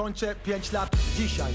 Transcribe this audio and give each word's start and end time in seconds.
Kończę 0.00 0.34
5 0.34 0.72
lat 0.72 0.96
dzisiaj. 1.16 1.52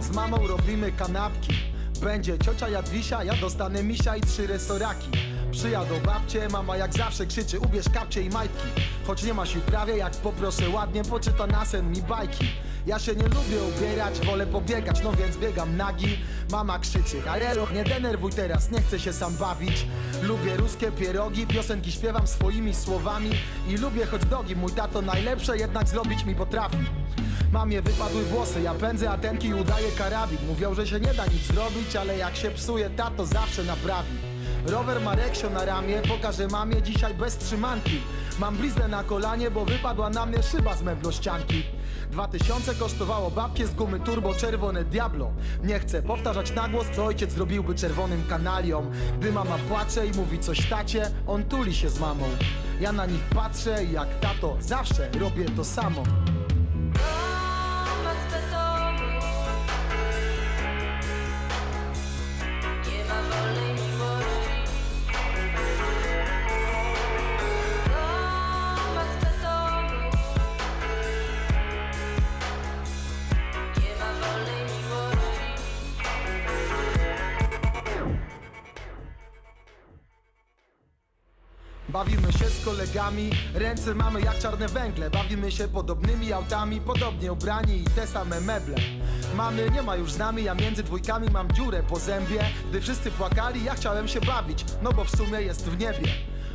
Z 0.00 0.10
mamą 0.10 0.46
robimy 0.46 0.92
kanapki. 0.92 1.54
Będzie 2.00 2.38
ciocia 2.38 2.68
Jadwisia, 2.68 3.24
ja 3.24 3.34
dostanę 3.34 3.82
misia 3.82 4.16
i 4.16 4.20
trzy 4.20 4.46
resoraki. 4.46 5.08
Przyjadą 5.52 6.00
babcie, 6.06 6.48
mama 6.48 6.76
jak 6.76 6.94
zawsze 6.94 7.26
krzyczy 7.26 7.60
ubierz 7.60 7.88
kapcie 7.88 8.22
i 8.22 8.30
majtki. 8.30 8.68
Choć 9.06 9.22
nie 9.22 9.34
ma 9.34 9.46
sił 9.46 9.60
prawie, 9.60 9.96
jak 9.96 10.12
poproszę 10.12 10.68
ładnie, 10.68 11.04
poczyta 11.04 11.46
na 11.46 11.64
sen 11.64 11.90
mi 11.90 12.02
bajki. 12.02 12.44
Ja 12.86 12.98
się 12.98 13.14
nie 13.14 13.22
lubię 13.22 13.62
ubierać, 13.76 14.26
wolę 14.26 14.46
pobiegać, 14.46 15.02
no 15.02 15.12
więc 15.12 15.36
biegam 15.36 15.76
nagi. 15.76 16.18
Mama 16.50 16.78
krzyczy, 16.78 17.20
Harelo, 17.22 17.66
nie 17.74 17.84
denerwuj 17.84 18.32
teraz, 18.32 18.70
nie 18.70 18.80
chcę 18.80 19.00
się 19.00 19.12
sam 19.12 19.36
bawić. 19.36 19.86
Lubię 20.22 20.56
ruskie 20.56 20.92
pierogi, 20.92 21.46
piosenki 21.46 21.92
śpiewam 21.92 22.26
swoimi 22.26 22.74
słowami. 22.74 23.30
I 23.68 23.76
lubię 23.76 24.06
hot 24.06 24.24
dogi, 24.24 24.56
mój 24.56 24.72
tato 24.72 25.02
najlepsze 25.02 25.56
jednak 25.58 25.88
zrobić 25.88 26.24
mi 26.24 26.34
potrafi. 26.34 26.78
Mamie 27.54 27.82
wypadły 27.82 28.22
włosy, 28.22 28.62
ja 28.62 28.74
pędzę 28.74 29.10
atenki 29.10 29.48
i 29.48 29.54
udaję 29.54 29.92
karabin. 29.98 30.38
Mówią, 30.48 30.74
że 30.74 30.86
się 30.86 31.00
nie 31.00 31.14
da 31.14 31.26
nic 31.26 31.42
zrobić, 31.42 31.96
ale 31.96 32.18
jak 32.18 32.36
się 32.36 32.50
psuje, 32.50 32.90
tato 32.90 33.26
zawsze 33.26 33.64
naprawi. 33.64 34.10
Rower 34.66 35.00
ma 35.00 35.14
reksio 35.14 35.50
na 35.50 35.64
ramię, 35.64 36.02
pokażę 36.08 36.48
mamie 36.48 36.82
dzisiaj 36.82 37.14
bez 37.14 37.38
trzymanki. 37.38 38.00
Mam 38.38 38.56
bliznę 38.56 38.88
na 38.88 39.04
kolanie, 39.04 39.50
bo 39.50 39.64
wypadła 39.64 40.10
na 40.10 40.26
mnie 40.26 40.42
szyba 40.42 40.76
z 40.76 40.82
meblościanki. 40.82 41.62
Dwa 42.10 42.28
tysiące 42.28 42.74
kosztowało 42.74 43.30
babcie 43.30 43.66
z 43.66 43.74
gumy 43.74 44.00
turbo 44.00 44.34
czerwone 44.34 44.84
Diablo. 44.84 45.30
Nie 45.64 45.78
chcę 45.78 46.02
powtarzać 46.02 46.54
na 46.54 46.68
głos, 46.68 46.86
co 46.96 47.04
ojciec 47.04 47.32
zrobiłby 47.32 47.74
czerwonym 47.74 48.24
kanaliom. 48.28 48.90
Gdy 49.18 49.32
mama 49.32 49.58
płacze 49.68 50.06
i 50.06 50.10
mówi 50.10 50.38
coś 50.38 50.68
tacie, 50.68 51.10
on 51.26 51.44
tuli 51.44 51.74
się 51.74 51.90
z 51.90 52.00
mamą. 52.00 52.24
Ja 52.80 52.92
na 52.92 53.06
nich 53.06 53.22
patrzę 53.34 53.84
i 53.84 53.92
jak 53.92 54.20
tato 54.20 54.56
zawsze 54.60 55.10
robię 55.10 55.44
to 55.56 55.64
samo 55.64 56.02
Bawimy 82.04 82.32
się 82.32 82.50
z 82.50 82.64
kolegami, 82.64 83.30
ręce 83.54 83.94
mamy 83.94 84.20
jak 84.20 84.38
czarne 84.38 84.68
węgle. 84.68 85.10
Bawimy 85.10 85.52
się 85.52 85.68
podobnymi 85.68 86.32
autami, 86.32 86.80
podobnie 86.80 87.32
ubrani 87.32 87.76
i 87.76 87.84
te 87.84 88.06
same 88.06 88.40
meble. 88.40 88.76
Mamy 89.36 89.70
nie 89.70 89.82
ma 89.82 89.96
już 89.96 90.12
z 90.12 90.18
nami, 90.18 90.44
ja 90.44 90.54
między 90.54 90.82
dwójkami 90.82 91.28
mam 91.30 91.52
dziurę 91.52 91.82
po 91.82 91.98
zębie. 91.98 92.44
Gdy 92.70 92.80
wszyscy 92.80 93.10
płakali, 93.10 93.64
ja 93.64 93.74
chciałem 93.74 94.08
się 94.08 94.20
bawić, 94.20 94.64
no 94.82 94.92
bo 94.92 95.04
w 95.04 95.10
sumie 95.10 95.40
jest 95.40 95.68
w 95.68 95.78
niebie. 95.78 96.08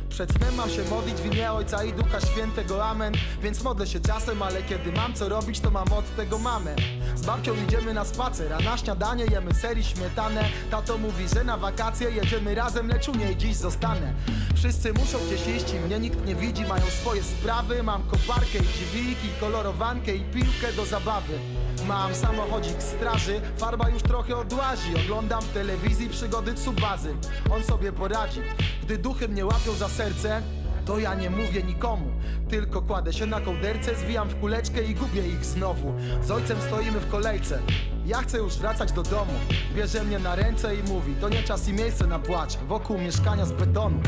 Przed 0.08 0.32
snem 0.32 0.54
mam 0.54 0.70
się 0.70 0.84
modlić 0.84 1.16
w 1.16 1.26
imię 1.26 1.52
Ojca 1.52 1.84
i 1.84 1.92
Ducha 1.92 2.20
Świętego, 2.20 2.84
amen. 2.84 3.14
Więc 3.42 3.62
modlę 3.62 3.86
się 3.86 4.00
czasem, 4.00 4.42
ale 4.42 4.62
kiedy 4.62 4.92
mam 4.92 5.14
co 5.14 5.28
robić, 5.28 5.60
to 5.60 5.70
mam 5.70 5.92
od 5.92 6.16
tego 6.16 6.38
mamę 6.38 6.74
Z 7.20 7.26
babcią 7.26 7.54
idziemy 7.64 7.94
na 7.94 8.04
spacer, 8.04 8.52
a 8.52 8.60
na 8.60 8.76
śniadanie 8.76 9.24
jemy 9.24 9.54
ser 9.54 9.78
i 9.78 9.84
śmietanę. 9.84 10.44
Tato 10.70 10.98
mówi, 10.98 11.28
że 11.34 11.44
na 11.44 11.56
wakacje 11.56 12.10
jedziemy 12.10 12.54
razem, 12.54 12.88
lecz 12.88 13.08
u 13.08 13.14
niej 13.14 13.36
dziś 13.36 13.56
zostanę. 13.56 14.14
Wszyscy 14.54 14.92
muszą 14.92 15.18
gdzieś 15.26 15.56
iść 15.56 15.74
i 15.74 15.80
mnie 15.80 15.98
nikt 15.98 16.26
nie 16.26 16.34
widzi. 16.34 16.66
Mają 16.66 16.84
swoje 16.86 17.22
sprawy, 17.22 17.82
mam 17.82 18.02
koparkę 18.02 18.58
i 18.58 18.62
dźwig 18.62 19.24
i 19.24 19.40
kolorowankę 19.40 20.14
i 20.14 20.20
piłkę 20.20 20.72
do 20.76 20.86
zabawy. 20.86 21.38
Mam 21.86 22.14
samochodzik 22.14 22.82
straży, 22.82 23.40
farba 23.58 23.88
już 23.88 24.02
trochę 24.02 24.36
odłazi. 24.36 24.94
Oglądam 25.04 25.42
w 25.42 25.48
telewizji 25.48 26.08
przygody 26.08 26.54
Tsubazy. 26.54 27.14
On 27.50 27.64
sobie 27.64 27.92
poradzi 27.92 28.40
Gdy 28.82 28.98
duchy 28.98 29.28
mnie 29.28 29.46
łapią 29.46 29.74
za 29.74 29.88
serce 29.88 30.42
to 30.90 30.98
ja 30.98 31.14
nie 31.14 31.30
mówię 31.30 31.62
nikomu, 31.62 32.06
tylko 32.48 32.82
kładę 32.82 33.12
się 33.12 33.26
na 33.26 33.40
kołderce, 33.40 33.94
zwijam 33.94 34.28
w 34.28 34.40
kuleczkę 34.40 34.82
i 34.82 34.94
gubię 34.94 35.28
ich 35.28 35.44
znowu. 35.44 35.94
Z 36.22 36.30
ojcem 36.30 36.58
stoimy 36.60 37.00
w 37.00 37.10
kolejce, 37.10 37.58
ja 38.06 38.22
chcę 38.22 38.38
już 38.38 38.56
wracać 38.56 38.92
do 38.92 39.02
domu. 39.02 39.32
Bierze 39.74 40.04
mnie 40.04 40.18
na 40.18 40.34
ręce 40.34 40.74
i 40.74 40.82
mówi, 40.82 41.14
to 41.20 41.28
nie 41.28 41.42
czas 41.42 41.68
i 41.68 41.72
miejsce 41.72 42.06
na 42.06 42.18
płacz, 42.18 42.56
wokół 42.56 42.98
mieszkania 42.98 43.46
z 43.46 43.52
betonu. 43.52 44.00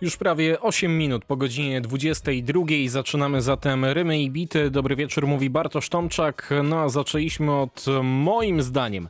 Już 0.00 0.16
prawie 0.16 0.60
8 0.60 0.98
minut 0.98 1.24
po 1.24 1.36
godzinie 1.36 1.80
22. 1.80 2.62
Zaczynamy 2.86 3.42
zatem 3.42 3.84
rymy 3.84 4.20
i 4.22 4.30
bity. 4.30 4.70
Dobry 4.70 4.96
wieczór, 4.96 5.26
mówi 5.26 5.50
Bartosz 5.50 5.88
Tomczak. 5.88 6.50
No 6.64 6.80
a 6.80 6.88
zaczęliśmy 6.88 7.52
od 7.52 7.84
moim 8.02 8.62
zdaniem 8.62 9.08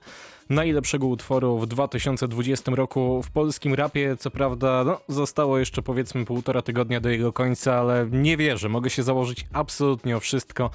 najlepszego 0.48 1.06
utworu 1.06 1.58
w 1.58 1.66
2020 1.66 2.72
roku 2.74 3.22
w 3.22 3.30
polskim 3.30 3.74
rapie. 3.74 4.16
Co 4.16 4.30
prawda, 4.30 4.84
no, 4.84 5.00
zostało 5.08 5.58
jeszcze 5.58 5.82
powiedzmy 5.82 6.24
półtora 6.24 6.62
tygodnia 6.62 7.00
do 7.00 7.08
jego 7.08 7.32
końca, 7.32 7.74
ale 7.74 8.06
nie 8.10 8.36
wierzę. 8.36 8.68
Mogę 8.68 8.90
się 8.90 9.02
założyć 9.02 9.46
absolutnie 9.52 10.16
o 10.16 10.20
wszystko. 10.20 10.70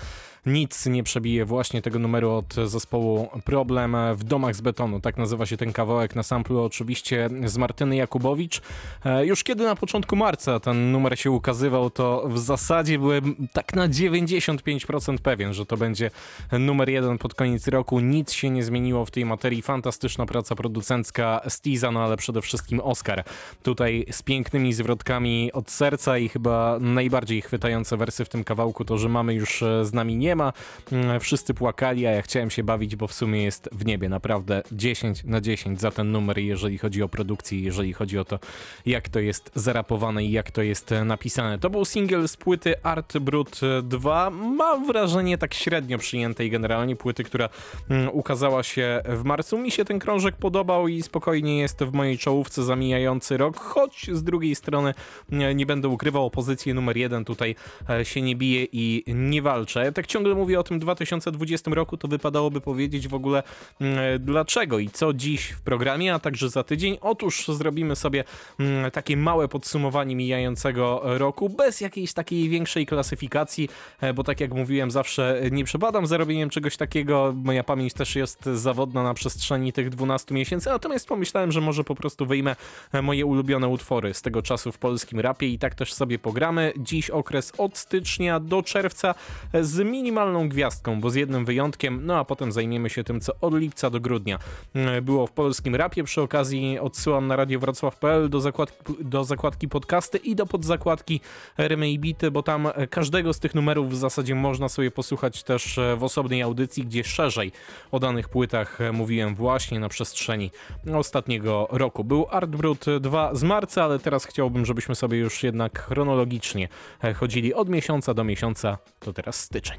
Nic 0.46 0.86
nie 0.86 1.04
przebije 1.04 1.46
właśnie 1.46 1.82
tego 1.82 2.00
numeru 2.00 2.32
od 2.32 2.54
zespołu 2.54 3.30
Problem 3.46 3.98
w 4.16 4.24
domach 4.24 4.56
z 4.56 4.62
betonu. 4.62 5.00
Tak 5.00 5.18
nazywa 5.18 5.46
się 5.46 5.58
ten 5.58 5.74
kawałek 5.74 6.16
na 6.16 6.24
samplu 6.24 6.64
oczywiście 6.64 7.30
z 7.46 7.58
Martyny 7.58 7.96
Jakubowicz. 7.96 8.62
E, 9.06 9.26
Już 9.26 9.44
kiedy 9.44 9.64
na 9.64 9.76
początku 9.76 10.16
marca 10.16 10.60
ten 10.60 10.92
numer 10.92 11.20
się 11.20 11.32
ukazywał, 11.32 11.90
to 11.90 12.24
w 12.30 12.40
zasadzie 12.40 13.00
byłem 13.00 13.48
tak 13.54 13.76
na 13.76 13.90
95% 13.90 15.18
pewien, 15.18 15.54
że 15.54 15.66
to 15.66 15.78
będzie 15.78 16.12
numer 16.60 16.90
jeden 16.90 17.18
pod 17.18 17.34
koniec 17.34 17.68
roku. 17.68 18.00
Nic 18.00 18.32
się 18.32 18.50
nie 18.50 18.64
zmieniło 18.64 19.06
w 19.06 19.12
tej 19.12 19.26
materii. 19.26 19.62
Fantastyczna 19.62 20.26
praca 20.26 20.56
producencka 20.56 21.42
Stiza, 21.48 21.92
no 21.92 22.04
ale 22.04 22.18
przede 22.18 22.42
wszystkim 22.42 22.80
Oscar. 22.80 23.24
Tutaj 23.64 24.06
z 24.12 24.22
pięknymi 24.22 24.74
zwrotkami 24.74 25.52
od 25.54 25.72
serca 25.72 26.18
i 26.18 26.30
chyba 26.30 26.78
najbardziej 26.80 27.42
chwytające 27.42 27.98
wersy 27.98 28.26
w 28.26 28.30
tym 28.30 28.44
kawałku 28.44 28.86
to, 28.86 28.98
że 28.98 29.10
mamy 29.10 29.34
już 29.34 29.64
e, 29.64 29.86
z 29.86 29.94
nami 29.94 30.16
nie 30.16 30.35
ma. 30.36 30.54
Mm, 30.92 31.20
Wszyscy 31.20 31.54
płakali, 31.54 32.08
a 32.08 32.12
ja 32.12 32.22
chciałem 32.22 32.50
się 32.50 32.64
bawić, 32.64 32.96
bo 32.96 33.08
w 33.08 33.14
sumie 33.14 33.44
jest 33.44 33.70
w 33.72 33.86
niebie. 33.86 34.10
Naprawdę 34.10 34.64
10 34.72 35.24
na 35.24 35.42
10 35.42 35.82
za 35.82 35.92
ten 35.92 36.12
numer, 36.12 36.40
jeżeli 36.40 36.78
chodzi 36.78 37.04
o 37.04 37.10
produkcję, 37.10 37.60
jeżeli 37.60 37.94
chodzi 37.94 38.20
o 38.20 38.26
to, 38.26 38.40
jak 38.86 39.10
to 39.10 39.20
jest 39.20 39.52
zarapowane 39.56 40.26
i 40.26 40.32
jak 40.32 40.52
to 40.52 40.62
jest 40.62 40.92
e, 40.92 41.06
napisane. 41.06 41.60
To 41.60 41.70
był 41.70 41.86
single 41.86 42.28
z 42.28 42.38
płyty 42.38 42.84
Art 42.84 43.18
Brut 43.18 43.60
2. 43.84 44.30
Mam 44.30 44.88
wrażenie 44.88 45.38
tak 45.38 45.54
średnio 45.54 45.98
przyjętej 45.98 46.50
generalnie 46.50 46.96
płyty, 46.96 47.24
która 47.24 47.50
mm, 47.90 48.10
ukazała 48.14 48.64
się 48.64 49.02
w 49.06 49.24
marcu. 49.24 49.58
Mi 49.58 49.72
się 49.72 49.86
ten 49.86 50.00
krążek 50.00 50.36
podobał 50.36 50.88
i 50.88 51.02
spokojnie 51.02 51.60
jest 51.60 51.84
w 51.84 51.94
mojej 51.94 52.18
czołówce 52.18 52.64
za 52.64 52.76
mijający 52.76 53.38
rok, 53.38 53.58
choć 53.58 54.10
z 54.12 54.24
drugiej 54.24 54.56
strony 54.56 54.94
nie, 55.30 55.56
nie 55.56 55.66
będę 55.66 55.88
ukrywał, 55.88 56.26
o 56.26 56.32
numer 56.74 56.98
jeden 56.98 57.26
tutaj 57.26 57.56
e, 57.90 58.06
się 58.06 58.22
nie 58.22 58.36
bije 58.36 58.68
i 58.72 59.04
nie 59.08 59.42
walczę. 59.42 59.92
Tak 59.92 60.08
ciągle 60.08 60.25
mówię 60.34 60.60
o 60.60 60.64
tym 60.64 60.80
2020 60.80 61.72
roku, 61.72 61.98
to 61.98 62.08
wypadałoby 62.08 62.62
powiedzieć 62.62 63.08
w 63.08 63.14
ogóle 63.14 63.44
mm, 63.82 64.00
dlaczego 64.20 64.80
i 64.80 64.90
co 64.90 65.14
dziś 65.14 65.48
w 65.50 65.62
programie, 65.62 66.14
a 66.14 66.20
także 66.20 66.50
za 66.50 66.64
tydzień. 66.64 66.98
Otóż 67.02 67.48
zrobimy 67.48 67.96
sobie 67.96 68.24
mm, 68.60 68.92
takie 68.92 69.18
małe 69.18 69.48
podsumowanie 69.48 70.16
mijającego 70.16 71.02
roku, 71.04 71.50
bez 71.50 71.82
jakiejś 71.82 72.14
takiej 72.14 72.50
większej 72.50 72.86
klasyfikacji, 72.86 73.70
e, 74.02 74.14
bo 74.14 74.24
tak 74.24 74.40
jak 74.40 74.54
mówiłem, 74.54 74.92
zawsze 74.92 75.42
nie 75.52 75.64
przepadam 75.64 76.08
za 76.08 76.18
robieniem 76.18 76.50
czegoś 76.50 76.78
takiego. 76.78 77.34
Moja 77.44 77.64
pamięć 77.64 77.94
też 77.94 78.16
jest 78.16 78.46
zawodna 78.46 79.04
na 79.04 79.14
przestrzeni 79.14 79.74
tych 79.74 79.90
12 79.90 80.34
miesięcy, 80.34 80.70
natomiast 80.70 81.08
pomyślałem, 81.08 81.52
że 81.52 81.62
może 81.62 81.84
po 81.84 81.96
prostu 81.96 82.26
wyjmę 82.26 82.56
e, 82.94 83.02
moje 83.02 83.26
ulubione 83.26 83.68
utwory 83.68 84.14
z 84.14 84.22
tego 84.22 84.42
czasu 84.42 84.72
w 84.72 84.78
polskim 84.78 85.20
rapie 85.20 85.48
i 85.48 85.60
tak 85.60 85.76
też 85.76 85.94
sobie 85.94 86.20
pogramy. 86.20 86.74
Dziś 86.78 87.10
okres 87.10 87.52
od 87.58 87.78
stycznia 87.78 88.40
do 88.40 88.64
czerwca 88.64 89.16
e, 89.54 89.64
z 89.64 89.80
minimalną 90.16 90.50
gwiazdką, 90.50 91.02
bo 91.02 91.10
z 91.10 91.16
jednym 91.16 91.46
wyjątkiem, 91.46 92.06
no 92.06 92.18
a 92.18 92.26
potem 92.26 92.52
zajmiemy 92.52 92.90
się 92.90 93.04
tym, 93.04 93.22
co 93.22 93.34
od 93.42 93.54
lipca 93.54 93.90
do 93.90 94.00
grudnia 94.00 94.40
e, 94.74 95.02
było 95.02 95.28
w 95.28 95.32
polskim 95.32 95.76
rapie. 95.76 96.04
Przy 96.04 96.22
okazji 96.22 96.80
odsyłam 96.80 97.28
na 97.28 97.36
radiowrocław.pl 97.36 98.30
do 98.30 98.42
zakładki, 98.42 98.94
do 99.00 99.24
zakładki 99.24 99.68
podcasty 99.68 100.18
i 100.18 100.36
do 100.36 100.46
podzakładki 100.46 101.22
Rymy 101.58 101.90
i 101.90 102.00
Bity, 102.00 102.32
bo 102.32 102.44
tam 102.44 102.68
każdego 102.90 103.34
z 103.34 103.40
tych 103.40 103.56
numerów 103.56 103.92
w 103.92 103.96
zasadzie 103.96 104.36
można 104.36 104.70
sobie 104.70 104.92
posłuchać 104.92 105.44
też 105.44 105.78
e, 105.78 105.96
w 105.96 106.04
osobnej 106.04 106.42
audycji, 106.42 106.86
gdzie 106.86 107.04
szerzej 107.04 107.52
o 107.92 108.00
danych 108.00 108.30
płytach 108.30 108.82
e, 108.82 108.92
mówiłem 108.92 109.36
właśnie 109.36 109.80
na 109.80 109.90
przestrzeni 109.90 110.52
ostatniego 110.94 111.68
roku. 111.72 112.04
Był 112.04 112.28
Art 112.30 112.50
Brut 112.50 112.86
2 113.00 113.36
z 113.36 113.44
marca, 113.44 113.84
ale 113.84 114.00
teraz 114.00 114.26
chciałbym, 114.26 114.66
żebyśmy 114.66 114.96
sobie 114.96 115.18
już 115.18 115.44
jednak 115.44 115.80
chronologicznie 115.80 116.70
chodzili 117.16 117.54
od 117.54 117.70
miesiąca 117.70 118.14
do 118.14 118.24
miesiąca, 118.24 118.78
to 119.06 119.14
teraz 119.14 119.40
styczeń. 119.40 119.78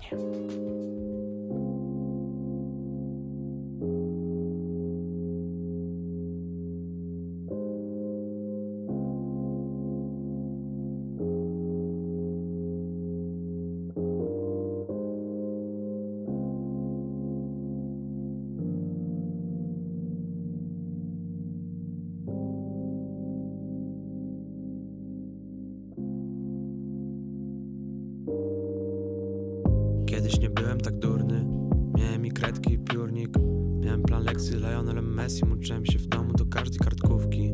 Lionelem 34.86 35.14
Messi 35.14 35.44
Uczyłem 35.44 35.86
się 35.86 35.98
w 35.98 36.06
domu 36.06 36.32
do 36.32 36.46
każdej 36.46 36.78
kartkówki. 36.78 37.52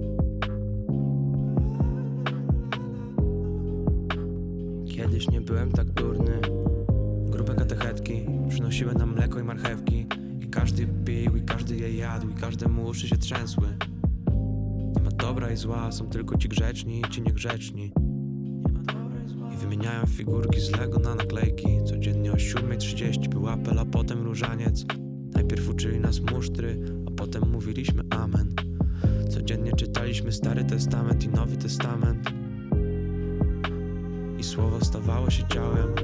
Kiedyś 4.87 5.31
nie 5.31 5.41
byłem 5.41 5.73
tak 5.73 5.91
durny. 5.91 6.41
Grube 7.31 7.55
katechetki 7.55 8.27
Przynosiły 8.49 8.95
nam 8.95 9.15
mleko 9.15 9.41
i 9.41 9.43
marchewki. 9.43 10.07
I 10.41 10.47
każdy 10.47 10.87
pił 10.87 11.37
i 11.37 11.43
każdy 11.43 11.77
je 11.77 11.95
jadł 11.97 12.29
I 12.29 12.35
każdemu 12.35 12.87
uszy 12.87 13.09
się 13.09 13.17
trzęsły. 13.17 13.67
Nie 14.97 15.03
ma 15.03 15.11
dobra 15.11 15.51
i 15.51 15.57
zła 15.57 15.93
Są 15.93 16.09
tylko 16.09 16.39
ci 16.39 16.49
grzeczni 16.49 17.01
i 17.01 17.11
ci 17.11 17.23
niegrzeczni. 17.23 17.93
I 19.53 20.09
figurki 20.09 20.61
z 20.61 20.71
Lego 20.71 20.99
na 20.99 21.15
naklejki. 21.15 21.79
Codziennie 21.85 22.33
o 22.33 22.37
7.30 22.37 23.29
był 23.29 23.49
apel, 23.49 23.79
a 23.79 23.85
potem 23.85 24.23
różaniec. 24.23 24.85
Najpierw 25.35 25.69
uczyli 25.69 26.01
nas 26.01 26.21
musztry, 26.21 26.79
potem 27.27 27.51
mówiliśmy 27.51 28.03
amen. 28.11 28.55
Codziennie 29.31 29.73
czytaliśmy 29.73 30.33
Stary 30.33 30.65
Testament 30.65 31.25
i 31.25 31.29
Nowy 31.29 31.57
Testament. 31.57 32.33
I 34.39 34.45
słowo 34.45 34.85
stawało 34.85 35.31
się 35.31 35.43
ciałem. 35.49 35.95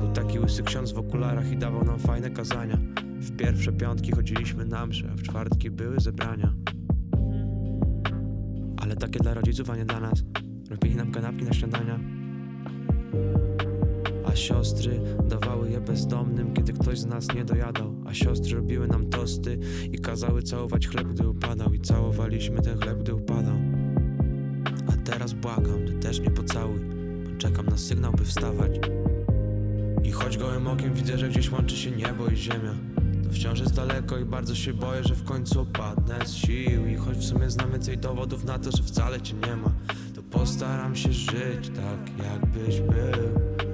Był 0.00 0.12
taki 0.12 0.38
łysy 0.38 0.62
ksiądz 0.62 0.92
w 0.92 0.98
okularach 0.98 1.52
i 1.52 1.56
dawał 1.56 1.84
nam 1.84 1.98
fajne 1.98 2.30
kazania. 2.30 2.78
W 3.20 3.36
pierwsze 3.36 3.72
piątki 3.72 4.12
chodziliśmy 4.12 4.64
na 4.64 4.86
msze, 4.86 5.10
a 5.12 5.16
w 5.16 5.22
czwartki 5.22 5.70
były 5.70 6.00
zebrania. 6.00 6.54
Ale 8.76 8.96
takie 8.96 9.18
dla 9.20 9.34
rodziców, 9.34 9.70
a 9.70 9.76
nie 9.76 9.84
dla 9.84 10.00
nas. 10.00 10.24
Robili 10.70 10.96
nam 10.96 11.12
kanapki 11.12 11.44
na 11.44 11.52
śniadania 11.52 12.13
a 14.34 14.36
siostry 14.36 15.00
dawały 15.28 15.70
je 15.70 15.80
bezdomnym, 15.80 16.54
kiedy 16.54 16.72
ktoś 16.72 16.98
z 16.98 17.06
nas 17.06 17.34
nie 17.34 17.44
dojadał. 17.44 17.94
A 18.06 18.14
siostry 18.14 18.56
robiły 18.56 18.88
nam 18.88 19.06
tosty 19.06 19.58
i 19.92 19.98
kazały 19.98 20.42
całować 20.42 20.88
chleb, 20.88 21.08
gdy 21.08 21.28
upadał. 21.28 21.72
I 21.72 21.80
całowaliśmy 21.80 22.62
ten 22.62 22.78
chleb, 22.78 22.98
gdy 22.98 23.14
upadał. 23.14 23.56
A 24.86 24.92
teraz 25.04 25.32
błagam, 25.32 25.86
ty 25.86 25.92
też 25.92 26.20
mnie 26.20 26.30
pocałuj, 26.30 26.80
bo 27.24 27.38
czekam 27.38 27.66
na 27.66 27.76
sygnał, 27.76 28.12
by 28.12 28.24
wstawać. 28.24 28.70
I 30.04 30.12
choć 30.12 30.38
gołym 30.38 30.66
okiem 30.66 30.94
widzę, 30.94 31.18
że 31.18 31.28
gdzieś 31.28 31.50
łączy 31.50 31.76
się 31.76 31.90
niebo 31.90 32.26
i 32.26 32.36
ziemia. 32.36 32.74
To 33.24 33.30
wciąż 33.30 33.60
jest 33.60 33.74
daleko 33.74 34.18
i 34.18 34.24
bardzo 34.24 34.54
się 34.54 34.72
boję, 34.72 35.02
że 35.04 35.14
w 35.14 35.24
końcu 35.24 35.60
opadnę 35.60 36.26
z 36.26 36.34
sił. 36.34 36.86
I 36.86 36.94
choć 36.94 37.16
w 37.16 37.24
sumie 37.24 37.50
znam 37.50 37.70
więcej 37.70 37.98
dowodów 37.98 38.44
na 38.44 38.58
to, 38.58 38.70
że 38.76 38.82
wcale 38.82 39.20
cię 39.20 39.34
nie 39.46 39.56
ma, 39.56 39.72
to 40.14 40.22
postaram 40.22 40.96
się 40.96 41.12
żyć 41.12 41.68
tak, 41.68 42.26
jakbyś 42.26 42.80
był. 42.80 43.73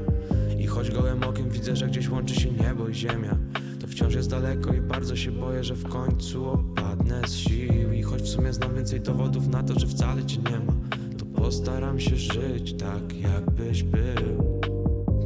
Choć 0.80 0.90
gołym 0.90 1.22
okiem 1.22 1.50
widzę, 1.50 1.76
że 1.76 1.86
gdzieś 1.86 2.08
łączy 2.08 2.34
się 2.34 2.50
niebo 2.50 2.88
i 2.88 2.94
ziemia 2.94 3.38
To 3.80 3.86
wciąż 3.86 4.14
jest 4.14 4.30
daleko 4.30 4.74
i 4.74 4.80
bardzo 4.80 5.16
się 5.16 5.32
boję, 5.32 5.64
że 5.64 5.74
w 5.74 5.88
końcu 5.88 6.48
opadnę 6.48 7.22
z 7.26 7.34
sił. 7.34 7.92
I 7.92 8.02
choć 8.02 8.22
w 8.22 8.28
sumie 8.28 8.52
znam 8.52 8.74
więcej 8.74 9.00
dowodów 9.00 9.48
na 9.48 9.62
to, 9.62 9.80
że 9.80 9.86
wcale 9.86 10.24
cię 10.24 10.38
nie 10.50 10.58
ma 10.58 10.72
To 11.18 11.24
postaram 11.26 12.00
się 12.00 12.16
żyć 12.16 12.74
tak, 12.74 13.20
jakbyś 13.20 13.82
był. 13.82 14.60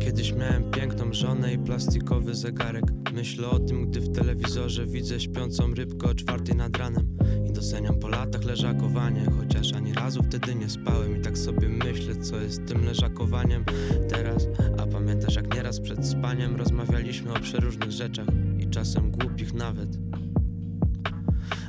Kiedyś 0.00 0.32
miałem 0.32 0.70
piękną 0.70 1.12
żonę 1.12 1.52
i 1.52 1.58
plastikowy 1.58 2.34
zegarek. 2.34 2.84
Myślę 3.12 3.48
o 3.48 3.58
tym, 3.58 3.90
gdy 3.90 4.00
w 4.00 4.12
telewizorze 4.12 4.86
widzę 4.86 5.20
śpiącą 5.20 5.74
rybkę 5.74 6.06
o 6.06 6.14
czwartej 6.14 6.56
nad 6.56 6.76
ranem 6.76 7.16
doceniam 7.54 7.94
po 7.94 8.08
latach 8.08 8.44
leżakowanie 8.44 9.26
Chociaż 9.38 9.72
ani 9.72 9.92
razu 9.92 10.22
wtedy 10.22 10.54
nie 10.54 10.68
spałem 10.68 11.16
I 11.16 11.20
tak 11.20 11.38
sobie 11.38 11.68
myślę, 11.68 12.16
co 12.16 12.40
jest 12.40 12.66
tym 12.66 12.84
leżakowaniem. 12.84 13.64
Teraz 14.08 14.46
A 14.78 14.86
pamiętasz 14.86 15.34
jak 15.36 15.54
nieraz 15.54 15.80
przed 15.80 16.06
spaniem 16.06 16.56
rozmawialiśmy 16.56 17.32
o 17.32 17.40
przeróżnych 17.40 17.90
rzeczach 17.90 18.26
I 18.58 18.66
czasem 18.68 19.10
głupich 19.10 19.54
nawet. 19.54 19.88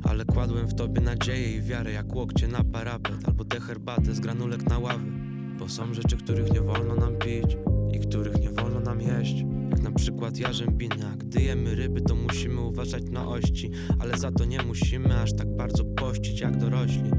Ale 0.03 0.25
kładłem 0.25 0.67
w 0.67 0.75
tobie 0.75 1.01
nadzieję 1.01 1.57
i 1.57 1.61
wiarę 1.61 1.91
jak 1.91 2.15
łokcie 2.15 2.47
na 2.47 2.63
parapet 2.63 3.27
Albo 3.27 3.45
tę 3.45 3.59
herbatę 3.59 4.13
z 4.13 4.19
granulek 4.19 4.69
na 4.69 4.79
ławy 4.79 5.11
Bo 5.59 5.69
są 5.69 5.93
rzeczy, 5.93 6.17
których 6.17 6.53
nie 6.53 6.61
wolno 6.61 6.95
nam 6.95 7.17
pić 7.17 7.57
i 7.91 7.99
których 7.99 8.41
nie 8.41 8.49
wolno 8.49 8.79
nam 8.79 9.01
jeść 9.01 9.54
na 9.85 9.91
przykład 9.91 10.37
jarzębiny, 10.37 11.05
a 11.13 11.15
gdy 11.15 11.41
jemy 11.41 11.75
ryby 11.75 12.01
to 12.01 12.15
musimy 12.15 12.61
uważać 12.61 13.03
na 13.11 13.27
ości 13.27 13.71
Ale 13.99 14.17
za 14.17 14.31
to 14.31 14.45
nie 14.45 14.61
musimy 14.61 15.21
aż 15.21 15.33
tak 15.33 15.55
bardzo 15.55 15.85
pościć 15.85 16.39
jak 16.39 16.57
dorośli. 16.57 17.11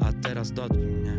A 0.00 0.12
teraz 0.12 0.52
dotknij 0.52 0.86
mnie. 0.86 1.18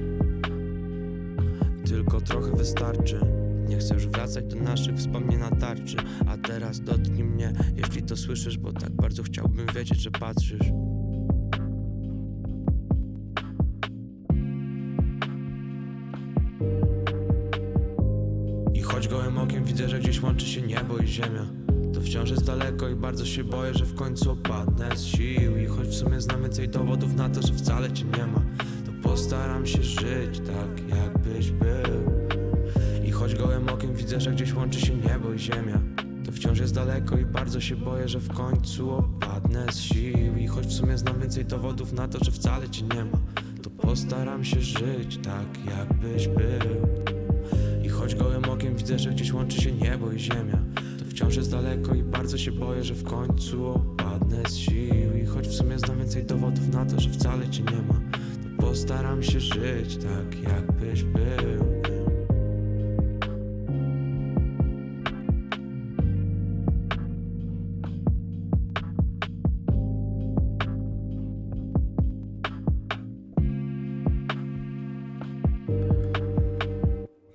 Tylko 1.85 2.21
trochę 2.21 2.55
wystarczy. 2.55 3.19
Nie 3.67 3.77
chcę 3.77 3.93
już 3.93 4.07
wracać 4.07 4.45
do 4.45 4.55
naszych 4.55 4.95
wspomnień 4.95 5.39
na 5.39 5.51
tarczy. 5.51 5.97
A 6.27 6.37
teraz 6.37 6.81
dotknij 6.81 7.23
mnie, 7.23 7.53
jeśli 7.75 8.03
to 8.03 8.17
słyszysz 8.17 8.57
Bo 8.57 8.73
tak 8.73 8.91
bardzo 8.91 9.23
chciałbym 9.23 9.65
wiedzieć, 9.75 9.99
że 9.99 10.11
patrzysz 10.11 10.71
okiem 19.53 19.65
widzę, 19.65 19.89
że 19.89 19.99
gdzieś 19.99 20.21
łączy 20.21 20.45
się 20.45 20.61
niebo 20.61 20.97
i 20.97 21.07
ziemia. 21.07 21.45
To 21.93 22.01
wciąż 22.01 22.29
jest 22.29 22.45
daleko 22.45 22.89
i 22.89 22.95
bardzo 22.95 23.25
się 23.25 23.43
boję, 23.43 23.73
że 23.73 23.85
w 23.85 23.95
końcu 23.95 24.31
opadnę 24.31 24.97
z 24.97 25.05
sił. 25.05 25.57
I 25.57 25.65
choć 25.65 25.87
w 25.87 25.93
sumie 25.93 26.21
znam 26.21 26.41
więcej 26.41 26.69
dowodów 26.69 27.15
na 27.15 27.29
to, 27.29 27.41
że 27.41 27.53
wcale 27.53 27.91
cię 27.91 28.05
nie 28.05 28.25
ma 28.25 28.41
To 28.85 29.09
postaram 29.09 29.65
się 29.65 29.83
żyć 29.83 30.39
tak, 30.39 30.97
jakbyś 30.99 31.51
był. 31.51 32.11
I 33.05 33.11
choć 33.11 33.35
gołym 33.35 33.69
okiem 33.69 33.95
widzę, 33.95 34.21
że 34.21 34.31
gdzieś 34.31 34.53
łączy 34.53 34.81
się 34.81 34.95
niebo 34.95 35.33
i 35.33 35.39
ziemia 35.39 35.79
To 36.25 36.31
wciąż 36.31 36.59
jest 36.59 36.73
daleko 36.75 37.17
i 37.17 37.25
bardzo 37.25 37.61
się 37.61 37.75
boję, 37.75 38.07
że 38.07 38.19
w 38.19 38.33
końcu 38.33 38.91
opadnę 38.91 39.65
z 39.71 39.79
sił. 39.79 40.37
I 40.37 40.47
choć 40.47 40.67
w 40.67 40.73
sumie 40.73 40.97
znam 40.97 41.19
więcej 41.19 41.45
dowodów 41.45 41.93
na 41.93 42.07
to, 42.07 42.23
że 42.23 42.31
wcale 42.31 42.69
cię 42.69 42.81
nie 42.95 43.05
ma 43.05 43.17
To 43.63 43.69
postaram 43.69 44.43
się 44.43 44.61
żyć 44.61 45.17
tak, 45.23 45.47
jakbyś 45.77 46.27
był 46.27 47.02
choć 48.03 48.15
gołym 48.15 48.43
okiem 48.49 48.75
widzę, 48.75 48.99
że 48.99 49.09
gdzieś 49.09 49.33
łączy 49.33 49.61
się 49.61 49.71
niebo 49.71 50.11
i 50.11 50.19
ziemia 50.19 50.59
To 50.99 51.05
wciąż 51.05 51.35
jest 51.35 51.51
daleko 51.51 51.95
i 51.95 52.03
bardzo 52.03 52.37
się 52.37 52.51
boję, 52.51 52.83
że 52.83 52.93
w 52.93 53.03
końcu 53.03 53.67
opadnę 53.67 54.43
z 54.49 54.55
sił. 54.55 55.17
I 55.23 55.25
choć 55.25 55.47
w 55.47 55.53
sumie 55.53 55.79
znam 55.79 55.97
więcej 55.97 56.23
dowodów 56.23 56.67
na 56.67 56.85
to, 56.85 56.99
że 56.99 57.09
wcale 57.09 57.49
cię 57.49 57.63
nie 57.63 57.81
ma 57.81 57.93
To 58.43 58.61
postaram 58.61 59.23
się 59.23 59.39
żyć 59.39 59.97
tak, 59.97 60.43
jakbyś 60.43 61.03
był 61.03 61.82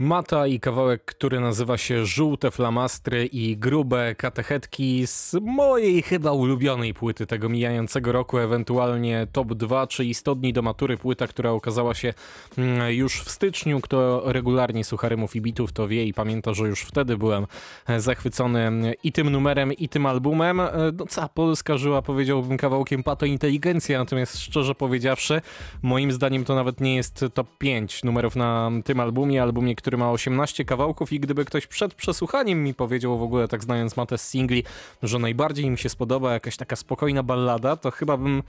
Mata 0.09 0.47
i 0.47 0.61
kawałek, 0.61 1.05
który 1.05 1.41
nazywa 1.41 1.79
się 1.79 2.07
Żółte 2.07 2.51
flamastry 2.51 3.27
i 3.27 3.57
grube 3.57 4.15
katechetki 4.15 5.07
z 5.07 5.37
mojej 5.43 6.03
chyba 6.03 6.33
ulubionej 6.33 6.95
płyty 6.95 7.27
tego 7.27 7.49
mijającego 7.49 8.13
roku, 8.13 8.39
ewentualnie 8.39 9.27
top 9.33 9.55
2, 9.55 9.87
czyli 9.87 10.15
100 10.15 10.35
dni 10.35 10.53
do 10.53 10.63
matury, 10.63 10.97
płyta, 10.97 11.27
która 11.27 11.51
okazała 11.51 11.95
się 11.95 12.15
mm, 12.59 12.93
już 12.93 13.21
w 13.21 13.31
styczniu. 13.31 13.81
Kto 13.81 14.23
regularnie 14.25 14.85
słucha 14.85 15.09
rymów 15.09 15.37
i 15.37 15.41
bitów, 15.41 15.73
to 15.73 15.89
wie 15.89 16.05
i 16.05 16.15
pamięta, 16.15 16.55
że 16.55 16.69
już 16.69 16.81
wtedy 16.81 17.17
byłem 17.17 17.47
e, 17.87 18.01
zachwycony 18.01 18.61
mm, 18.61 18.93
i 19.03 19.13
tym 19.13 19.31
numerem, 19.31 19.73
i 19.73 19.89
tym 19.89 20.07
albumem. 20.07 20.61
E, 20.61 20.71
No 20.99 21.07
cała 21.07 21.29
Polska 21.29 21.77
żyła, 21.77 22.03
powiedziałbym, 22.03 22.57
kawałkiem 22.57 23.03
pato 23.03 23.27
inteligencja, 23.27 23.99
natomiast 23.99 24.39
szczerze 24.39 24.75
powiedziawszy, 24.75 25.41
moim 25.83 26.13
zdaniem 26.13 26.45
to 26.45 26.55
nawet 26.55 26.81
nie 26.81 26.97
jest 26.97 27.25
top 27.35 27.59
5 27.59 28.05
numerów 28.05 28.37
na 28.37 28.71
tym 28.85 29.01
albumie, 29.01 29.43
albumie, 29.43 29.75
który 29.75 29.98
ma 29.99 30.11
18 30.11 30.65
kawałków 30.65 31.13
i 31.13 31.21
gdyby 31.21 31.45
ktoś 31.45 31.67
przed 31.67 31.95
przesłuchaniem 31.95 32.65
mi 32.65 32.75
powiedział 32.75 33.19
w 33.19 33.23
ogóle, 33.23 33.49
tak 33.49 33.65
znając 33.65 33.97
matę 33.97 34.19
z 34.19 34.29
singli, 34.29 34.65
że 35.03 35.19
najbardziej 35.19 35.71
mi 35.71 35.79
się 35.79 35.89
spodoba 35.89 36.33
jakaś 36.33 36.57
taka 36.57 36.77
spokojna 36.77 37.23
ballada, 37.23 37.77
to 37.77 37.91
chyba 37.91 38.17
bym 38.17 38.43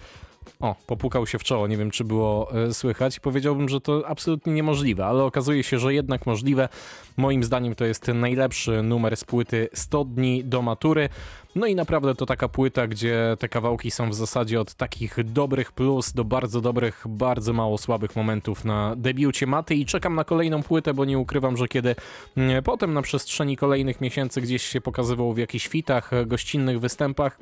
o, 0.59 0.75
popukał 0.87 1.27
się 1.27 1.39
w 1.39 1.43
czoło, 1.43 1.67
nie 1.67 1.77
wiem 1.77 1.91
czy 1.91 2.03
było 2.03 2.53
e, 2.53 2.73
słychać 2.73 3.19
powiedziałbym, 3.19 3.69
że 3.69 3.81
to 3.81 4.03
absolutnie 4.07 4.53
niemożliwe, 4.53 5.05
ale 5.05 5.23
okazuje 5.23 5.63
się, 5.63 5.79
że 5.79 5.93
jednak 5.93 6.25
możliwe. 6.25 6.69
Moim 7.17 7.43
zdaniem 7.43 7.75
to 7.75 7.85
jest 7.85 8.07
najlepszy 8.07 8.83
numer 8.83 9.17
z 9.17 9.23
płyty 9.23 9.69
100 9.73 10.05
dni 10.05 10.43
do 10.43 10.61
matury. 10.61 11.09
No 11.55 11.67
i 11.67 11.75
naprawdę 11.75 12.15
to 12.15 12.25
taka 12.25 12.49
płyta, 12.49 12.87
gdzie 12.87 13.37
te 13.39 13.49
kawałki 13.49 13.91
są 13.91 14.09
w 14.09 14.15
zasadzie 14.15 14.61
od 14.61 14.73
takich 14.73 15.23
dobrych 15.23 15.71
plus 15.71 16.13
do 16.13 16.23
bardzo 16.23 16.61
dobrych, 16.61 17.05
bardzo 17.07 17.53
mało 17.53 17.77
słabych 17.77 18.15
momentów 18.15 18.65
na 18.65 18.95
debiucie 18.95 19.47
Maty 19.47 19.75
i 19.75 19.85
czekam 19.85 20.15
na 20.15 20.23
kolejną 20.23 20.63
płytę, 20.63 20.93
bo 20.93 21.05
nie 21.05 21.19
ukrywam, 21.19 21.57
że 21.57 21.67
kiedy 21.67 21.95
mm, 22.37 22.63
potem 22.63 22.93
na 22.93 23.01
przestrzeni 23.01 23.57
kolejnych 23.57 24.01
miesięcy 24.01 24.41
gdzieś 24.41 24.63
się 24.63 24.81
pokazywał 24.81 25.33
w 25.33 25.37
jakichś 25.37 25.67
fitach, 25.67 26.11
gościnnych 26.25 26.79
występach, 26.79 27.39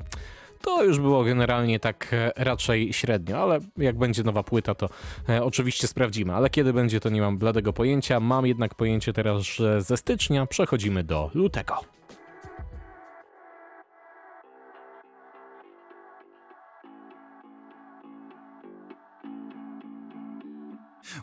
to 0.62 0.84
już 0.84 0.98
było 0.98 1.24
generalnie 1.24 1.80
tak 1.80 2.08
e, 2.12 2.32
raczej 2.36 2.92
średnio, 2.92 3.42
ale 3.42 3.58
jak 3.76 3.98
będzie 3.98 4.22
nowa 4.22 4.42
płyta, 4.42 4.74
to 4.74 4.88
e, 5.28 5.44
oczywiście 5.44 5.86
sprawdzimy. 5.86 6.34
Ale 6.34 6.50
kiedy 6.50 6.72
będzie, 6.72 7.00
to 7.00 7.08
nie 7.08 7.20
mam 7.20 7.38
bladego 7.38 7.72
pojęcia. 7.72 8.20
Mam 8.20 8.46
jednak 8.46 8.74
pojęcie 8.74 9.12
teraz, 9.12 9.42
że 9.42 9.82
ze 9.82 9.96
stycznia 9.96 10.46
przechodzimy 10.46 11.04
do 11.04 11.30
lutego. 11.34 11.97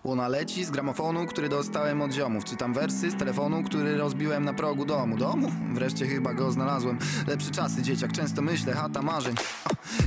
Łona 0.06 0.28
leci 0.28 0.66
z 0.66 0.72
gramofonu, 0.72 1.26
który 1.26 1.50
dostałem 1.50 2.02
od 2.02 2.12
ziomów. 2.12 2.44
Czytam 2.44 2.74
wersy 2.74 3.12
z 3.12 3.16
telefonu, 3.16 3.64
który 3.64 3.98
rozbiłem 3.98 4.46
na 4.46 4.54
progu 4.54 4.86
domu. 4.86 5.18
Domu? 5.18 5.52
Wreszcie 5.74 6.08
chyba 6.08 6.34
go 6.34 6.52
znalazłem. 6.52 6.98
Lepsze 7.28 7.52
czasy, 7.52 7.82
dzieciak, 7.82 8.12
często 8.12 8.42
myślę, 8.42 8.74
chata 8.74 9.02
marzeń. 9.02 9.36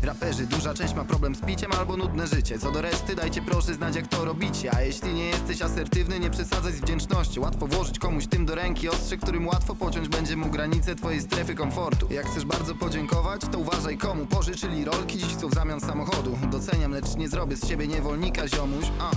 Raperzy, 0.02 0.46
duża 0.46 0.74
część 0.74 0.94
ma 0.94 1.04
problem 1.04 1.34
z 1.34 1.40
piciem 1.40 1.72
albo 1.78 1.96
nudne 1.96 2.26
życie. 2.26 2.58
Co 2.58 2.70
do 2.70 2.82
reszty, 2.82 3.14
dajcie 3.14 3.42
proszę 3.42 3.74
znać 3.74 3.96
jak 3.96 4.06
to 4.06 4.24
robicie. 4.24 4.74
A 4.74 4.82
jeśli 4.82 5.14
nie 5.14 5.26
jesteś 5.26 5.62
asertywny, 5.62 6.20
nie 6.20 6.30
przesadzaj 6.30 6.72
z 6.72 6.80
wdzięcznością. 6.80 7.40
Łatwo 7.40 7.66
włożyć 7.66 7.98
komuś 7.98 8.26
tym 8.26 8.46
do 8.46 8.54
ręki 8.54 8.88
ostrze, 8.88 9.16
którym 9.16 9.46
łatwo 9.46 9.74
pociąć 9.74 10.08
będzie 10.08 10.36
mu 10.36 10.46
granice 10.46 10.94
twojej 10.94 11.20
strefy 11.20 11.54
komfortu. 11.54 12.06
Jak 12.10 12.26
chcesz 12.26 12.44
bardzo 12.44 12.74
podziękować, 12.74 13.40
to 13.52 13.58
uważaj 13.58 13.98
komu 13.98 14.26
Pożyczyli 14.26 14.84
rolki, 14.84 15.18
dziś 15.18 15.34
chcą 15.34 15.48
w 15.48 15.54
zamian 15.54 15.80
samochodu. 15.80 16.38
Doceniam, 16.50 16.92
lecz 16.92 17.16
nie 17.16 17.28
zrobię 17.28 17.56
z 17.56 17.68
siebie 17.68 17.86
niewolnika, 17.86 18.48
ziomuś. 18.48 18.84
A. 18.98 19.10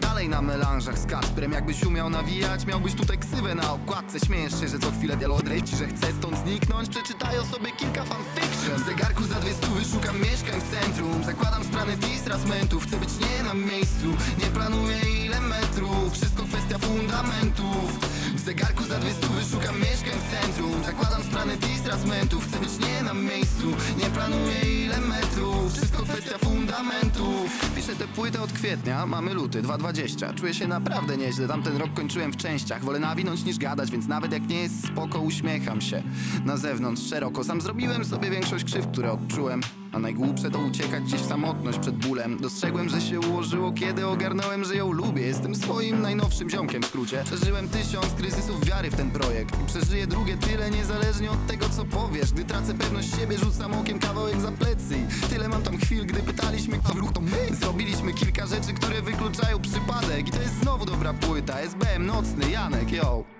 Dalej 0.00 0.17
na 0.26 0.42
melanżach 0.42 0.98
z 0.98 1.06
Kasprem. 1.06 1.52
Jakbyś 1.52 1.84
umiał 1.84 2.10
nawijać, 2.10 2.66
miałbyś 2.66 2.94
tutaj 2.94 3.18
ksywę 3.18 3.54
na 3.54 3.72
okładce. 3.72 4.20
Śmiejesz 4.20 4.60
się, 4.60 4.68
że 4.68 4.78
co 4.78 4.90
chwilę 4.90 5.16
wielu 5.16 5.34
odrejci, 5.34 5.76
że 5.76 5.86
chcę 5.86 6.06
stąd 6.18 6.38
zniknąć. 6.38 6.88
Przeczytaj 6.88 7.38
o 7.38 7.44
sobie 7.44 7.72
kilka 7.72 8.04
fanfiction. 8.04 8.76
W 8.76 8.86
zegarku 8.86 9.24
za 9.24 9.34
dwie 9.34 9.54
stówy 9.54 9.84
szukam 9.84 10.20
mieszkań 10.20 10.60
w 10.60 10.70
centrum. 10.70 11.24
Zakładam 11.24 11.64
sprany 11.64 11.96
distrasmentów 11.96 12.86
Chcę 12.86 12.96
być 12.96 13.08
nie 13.18 13.42
na 13.42 13.54
miejscu. 13.54 14.06
Nie 14.38 14.46
planuję 14.46 14.98
ile 15.24 15.40
metrów 15.40 16.12
kwestia 16.48 16.78
fundamentów. 16.78 17.98
W 18.34 18.40
zegarku 18.40 18.84
za 18.84 18.98
dwie 18.98 19.12
stówy 19.12 19.42
szukam 19.50 19.80
mieszkań 19.80 20.18
w 20.18 20.30
centrum. 20.30 20.84
Zakładam 20.84 21.22
sprany 21.22 21.56
distrasmentów 21.56 22.46
Chcę 22.48 22.58
być 22.58 22.88
nie 22.88 23.02
na 23.02 23.14
miejscu. 23.14 23.66
Nie 23.98 24.10
planuję 24.10 24.84
ile 24.84 25.00
metrów. 25.00 25.72
Wszystko 25.72 26.02
kwestia 26.02 26.38
fundamentów. 26.38 27.74
Piszę 27.76 27.96
tę 27.96 28.08
płytę 28.08 28.42
od 28.42 28.52
kwietnia, 28.52 29.06
mamy 29.06 29.34
luty 29.34 29.62
2.20 29.62 30.34
Czuję 30.34 30.54
się 30.54 30.66
naprawdę 30.68 31.16
nieźle, 31.16 31.48
tamten 31.48 31.76
rok 31.76 31.94
kończyłem 31.94 32.32
w 32.32 32.36
częściach. 32.36 32.84
Wolę 32.84 32.98
nawinąć 32.98 33.44
niż 33.44 33.58
gadać, 33.58 33.90
więc 33.90 34.06
nawet 34.06 34.32
jak 34.32 34.48
nie 34.48 34.62
jest 34.62 34.86
spoko 34.86 35.20
uśmiecham 35.20 35.80
się. 35.80 36.02
Na 36.44 36.56
zewnątrz 36.56 37.02
szeroko, 37.08 37.44
sam 37.44 37.60
zrobiłem 37.60 38.04
sobie 38.04 38.30
większość 38.30 38.64
krzyw, 38.64 38.88
które 38.88 39.12
odczułem 39.12 39.60
a 39.92 39.98
najgłupsze 39.98 40.50
to 40.50 40.58
uciekać 40.58 41.02
gdzieś 41.02 41.20
w 41.20 41.26
samotność 41.26 41.78
przed 41.78 41.96
bólem. 41.96 42.38
Dostrzegłem, 42.40 42.88
że 42.88 43.00
się 43.00 43.20
ułożyło, 43.20 43.72
kiedy 43.72 44.06
ogarnąłem, 44.06 44.64
że 44.64 44.76
ją 44.76 44.92
lubię. 44.92 45.22
Jestem 45.22 45.54
swoim 45.54 46.02
najnowszym 46.02 46.50
ziomkiem 46.50 46.82
w 46.82 46.86
skrócie. 46.86 47.22
Przeżyłem 47.24 47.68
tysiąc 47.68 48.06
kryzysów 48.06 48.64
wiary 48.64 48.90
w 48.90 48.96
ten 48.96 49.10
projekt. 49.10 49.62
I 49.62 49.66
przeżyję 49.66 50.06
drugie 50.06 50.36
tyle, 50.36 50.70
niezależnie 50.70 51.30
od 51.30 51.46
tego 51.46 51.68
co 51.68 51.84
powiesz. 51.84 52.32
Gdy 52.32 52.44
tracę 52.44 52.74
pewność 52.74 53.16
siebie, 53.16 53.38
rzucam 53.38 53.74
okiem 53.74 53.98
kawałek 53.98 54.40
za 54.40 54.52
plecy. 54.52 54.94
Tyle 55.30 55.48
mam 55.48 55.62
tam 55.62 55.78
chwil, 55.78 56.06
gdy 56.06 56.20
pytaliśmy, 56.22 56.78
a 56.84 56.94
wróg 56.94 57.12
to 57.12 57.20
my 57.20 57.48
Zrobiliśmy 57.60 58.14
kilka 58.14 58.46
rzeczy, 58.46 58.72
które 58.72 59.02
wykluczają 59.02 59.60
przypadek. 59.60 60.28
I 60.28 60.30
to 60.30 60.40
jest 60.40 60.60
znowu 60.60 60.84
dobra 60.84 61.14
płyta, 61.14 61.60
SBM 61.60 62.06
nocny, 62.06 62.50
Janek, 62.50 62.92
yo 62.92 63.37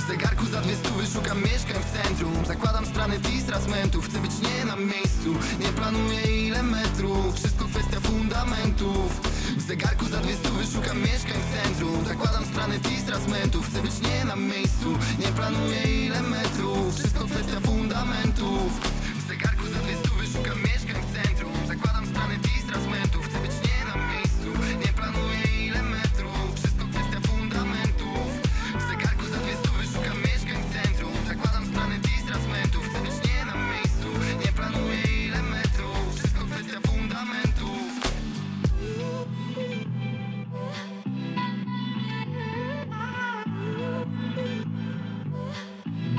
w 0.00 0.06
zegarku 0.08 0.46
za 0.46 0.60
dwie 0.60 0.76
stówy 0.76 1.06
szukam 1.06 1.42
mieszkań 1.42 1.82
w 1.82 1.92
centrum. 1.92 2.46
Zakładam 2.46 2.86
sprany 2.86 3.18
distrasmentów 3.18 4.04
Chcę 4.08 4.18
być 4.18 4.30
nie 4.46 4.64
na 4.64 4.76
miejscu. 4.76 5.30
Nie 5.60 5.72
planuję 5.72 6.46
ile 6.46 6.62
metrów. 6.62 7.34
Wszystko 7.34 7.64
kwestia 7.64 8.00
fundamentów. 8.00 9.20
W 9.56 9.62
zegarku 9.62 10.04
za 10.04 10.20
dwie 10.20 10.34
stówy 10.34 10.64
szukam 10.72 10.98
mieszkań 10.98 11.38
w 11.46 11.48
centrum. 11.54 12.04
Zakładam 12.06 12.44
sprany 12.44 12.78
distrasmentów 12.78 13.66
Chcę 13.68 13.82
być 13.82 14.00
nie 14.00 14.24
na 14.24 14.36
miejscu. 14.36 14.88
Nie 15.18 15.28
planuję 15.38 16.06
ile 16.06 16.22
metrów. 16.22 16.94
Wszystko 16.94 17.24
kwestia 17.24 17.60
fundamentów. 17.60 18.80
W 19.24 19.28
zegarku 19.28 19.64
za 19.66 19.78
dwie 19.78 19.96
stówy 19.96 20.26
szukam 20.26 20.58
mieszkań 20.62 20.89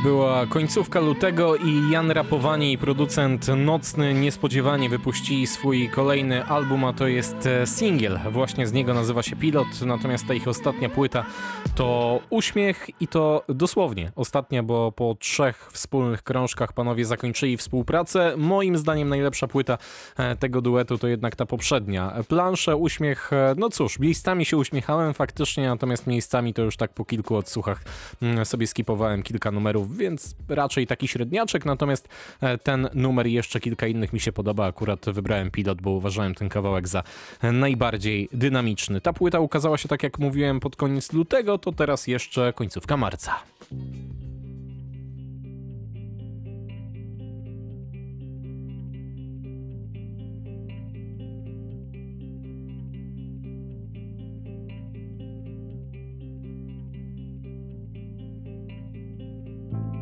Była 0.04 0.46
końcówka 0.46 1.00
lutego 1.00 1.56
i 1.56 1.90
Jan 1.92 2.12
Rapowanie 2.12 2.72
i 2.72 2.78
producent 2.78 3.48
Nocny 3.58 4.14
niespodziewanie 4.14 4.90
wypuścili 4.90 5.48
swój 5.48 5.90
kolejny 5.90 6.46
album, 6.46 6.84
a 6.84 6.94
to 6.94 7.08
jest 7.08 7.46
e, 7.46 7.68
singiel. 7.68 8.20
Właśnie 8.32 8.68
z 8.68 8.74
niego 8.74 8.94
nazywa 8.94 9.24
się 9.24 9.36
Pilot, 9.36 9.68
natomiast 9.86 10.28
ta 10.28 10.34
ich 10.34 10.48
ostatnia 10.48 10.90
płyta 10.90 11.26
to 11.76 12.20
Uśmiech 12.30 12.90
i 13.00 13.08
to 13.08 13.44
dosłownie 13.50 14.12
ostatnia, 14.16 14.64
bo 14.64 14.92
po 14.92 15.16
trzech 15.20 15.70
wspólnych 15.74 16.24
krążkach 16.24 16.74
panowie 16.74 17.06
zakończyli 17.06 17.58
współpracę. 17.58 18.34
Moim 18.38 18.78
zdaniem 18.78 19.10
najlepsza 19.10 19.48
płyta 19.48 19.78
e, 20.18 20.36
tego 20.36 20.62
duetu 20.62 20.98
to 20.98 21.08
jednak 21.08 21.36
ta 21.36 21.46
poprzednia. 21.46 22.14
Plansze, 22.28 22.76
Uśmiech, 22.76 23.34
e, 23.34 23.56
no 23.58 23.70
cóż, 23.70 24.00
miejscami 24.00 24.46
się 24.46 24.58
uśmiechałem 24.58 25.14
faktycznie, 25.14 25.68
natomiast 25.68 26.08
miejscami 26.08 26.54
to 26.54 26.62
już 26.62 26.78
tak 26.78 26.94
po 26.94 27.06
kilku 27.06 27.36
odsłuchach 27.36 27.84
mm, 28.22 28.46
sobie 28.46 28.68
skipowałem 28.68 29.24
kilka 29.24 29.52
numerów, 29.52 29.98
więc 29.98 30.36
raczej 30.50 30.88
taki 30.88 31.08
średniaczek, 31.08 31.66
natomiast 31.66 32.10
e, 32.42 32.58
ten 32.58 32.90
numer 32.94 33.28
i 33.28 33.34
jeszcze 33.34 33.60
kilka 33.60 33.88
innych 33.88 34.14
mi 34.14 34.20
się 34.20 34.32
podoba. 34.32 34.66
Akurat 34.66 35.06
wybrałem 35.06 35.52
pilot, 35.52 35.82
bo 35.82 35.92
uważałem 35.92 36.36
ten 36.36 36.50
kawałek 36.50 36.88
za 36.88 37.04
najbardziej 37.42 38.30
dynamiczny. 38.34 39.02
Ta 39.02 39.14
płyta 39.14 39.40
ukazała 39.40 39.78
się, 39.78 39.90
tak 39.90 40.04
jak 40.04 40.20
mówiłem, 40.20 40.60
pod 40.60 40.76
koniec 40.76 41.14
lutego, 41.14 41.58
to 41.62 41.72
teraz 41.72 42.08
jeszcze 42.08 42.54
końcówka 42.54 42.98
marca. 42.98 43.32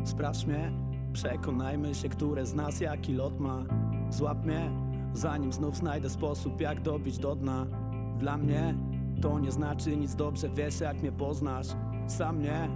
Sprawdź 0.04 0.46
mnie, 0.46 0.72
przekonajmy 1.12 1.94
się, 1.94 2.08
które 2.08 2.46
z 2.46 2.54
nas 2.54 2.80
jaki 2.80 3.12
lot 3.12 3.40
ma 3.40 3.64
Złap 4.10 4.44
mnie, 4.44 4.70
zanim 5.12 5.52
znów 5.52 5.76
znajdę 5.76 6.10
sposób 6.10 6.60
jak 6.60 6.80
dobić 6.80 7.18
do 7.18 7.36
dna 7.36 7.66
Dla 8.18 8.36
mnie 8.36 8.74
to 9.20 9.38
nie 9.38 9.52
znaczy 9.52 9.96
nic 9.96 10.14
dobrze 10.14 10.48
Wiesz 10.48 10.80
jak 10.80 11.02
mnie 11.02 11.12
poznasz, 11.12 11.66
sam 12.06 12.42
nie. 12.42 12.68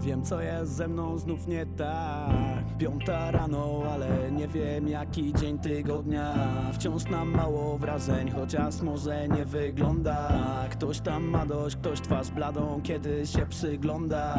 Wiem 0.00 0.24
co 0.24 0.40
jest 0.40 0.72
ze 0.72 0.88
mną 0.88 1.18
znów 1.18 1.46
nie 1.46 1.66
tak. 1.66 2.30
Piąta 2.78 3.30
rano, 3.30 3.82
ale 3.92 4.32
nie 4.32 4.48
wiem 4.48 4.88
jaki 4.88 5.32
dzień 5.34 5.58
tygodnia. 5.58 6.34
Wciąż 6.72 7.04
nam 7.04 7.30
mało 7.30 7.78
wrażeń, 7.78 8.30
chociaż 8.30 8.80
może 8.80 9.28
nie 9.28 9.44
wygląda. 9.44 10.28
Ktoś 10.70 11.00
tam 11.00 11.24
ma 11.24 11.46
dość, 11.46 11.76
ktoś 11.76 12.00
twarz 12.00 12.30
bladą, 12.30 12.80
kiedy 12.82 13.26
się 13.26 13.46
przygląda. 13.46 14.38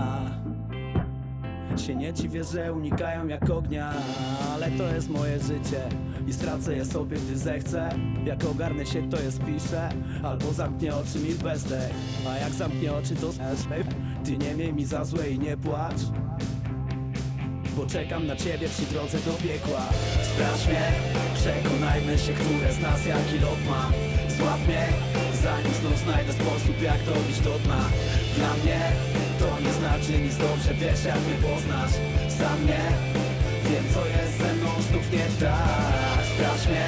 Się 1.78 1.96
nie 1.96 2.14
dziwię, 2.14 2.44
że 2.44 2.74
unikają 2.74 3.28
jak 3.28 3.50
ognia 3.50 3.94
Ale 4.54 4.72
to 4.72 4.84
jest 4.84 5.10
moje 5.10 5.40
życie 5.40 5.90
I 6.28 6.34
stracę 6.34 6.76
je 6.76 6.86
sobie, 6.86 7.18
gdy 7.18 7.38
zechcę. 7.38 7.90
Jak 8.26 8.46
ogarnę 8.46 8.86
się, 8.86 9.10
to 9.10 9.22
je 9.22 9.32
spiszę. 9.32 9.90
Albo 10.24 10.54
zamknę 10.54 10.96
oczy 10.96 11.20
mi 11.20 11.34
bezdech 11.34 11.94
A 12.30 12.38
jak 12.38 12.54
zamknę 12.54 12.94
oczy, 12.94 13.16
to 13.16 13.28
babe 13.70 13.92
Ty 14.26 14.38
nie 14.38 14.56
miej 14.56 14.74
mi 14.74 14.86
za 14.86 15.06
złe 15.06 15.30
i 15.30 15.40
nie 15.40 15.58
płacz. 15.58 16.02
Bo 17.78 17.86
czekam 17.86 18.28
na 18.28 18.36
ciebie 18.36 18.70
przy 18.70 18.86
drodze 18.94 19.18
do 19.18 19.34
piekła. 19.34 19.82
Sprawdź 20.24 20.68
mnie, 20.68 20.92
przekonajmy 21.36 22.18
się, 22.18 22.34
które 22.34 22.74
z 22.74 22.80
nas 22.80 23.06
jaki 23.06 23.40
lot 23.40 23.62
ma. 23.70 23.92
Złap 24.38 24.68
mnie, 24.68 24.88
zanim 25.44 25.74
znów 25.82 25.98
znajdę 26.04 26.34
sposób 26.34 26.82
jak 26.82 27.00
dobić 27.06 27.40
do 27.40 27.60
dna. 27.60 27.84
Dla 28.38 28.54
mnie 28.64 28.82
to 29.40 29.48
nie 29.66 29.74
znaczy 29.74 30.24
nic 30.24 30.38
dobrze, 30.38 30.74
wiesz 30.74 31.06
jak 31.06 31.20
mnie 31.26 31.38
poznasz. 31.50 31.96
Sam 32.38 32.66
nie, 32.68 32.84
wiem 33.72 33.86
co 33.94 34.02
jest 34.06 34.38
ze 34.38 34.54
mną 34.54 34.70
znów 34.90 35.12
nie 35.12 35.28
tak 35.40 36.20
Sprawdź 36.32 36.68
mnie, 36.68 36.88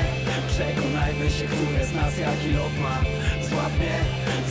przekonajmy 0.52 1.30
się, 1.36 1.46
które 1.54 1.86
z 1.86 1.94
nas 1.94 2.14
jaki 2.18 2.50
lot 2.58 2.76
ma. 2.84 2.98
Złap 3.50 3.74
mnie, 3.80 3.98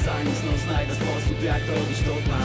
zanim 0.04 0.34
znów 0.42 0.60
znajdę 0.66 0.94
sposób 0.94 1.38
jak 1.50 1.62
dobić 1.66 1.98
do 2.06 2.14
dna 2.24 2.42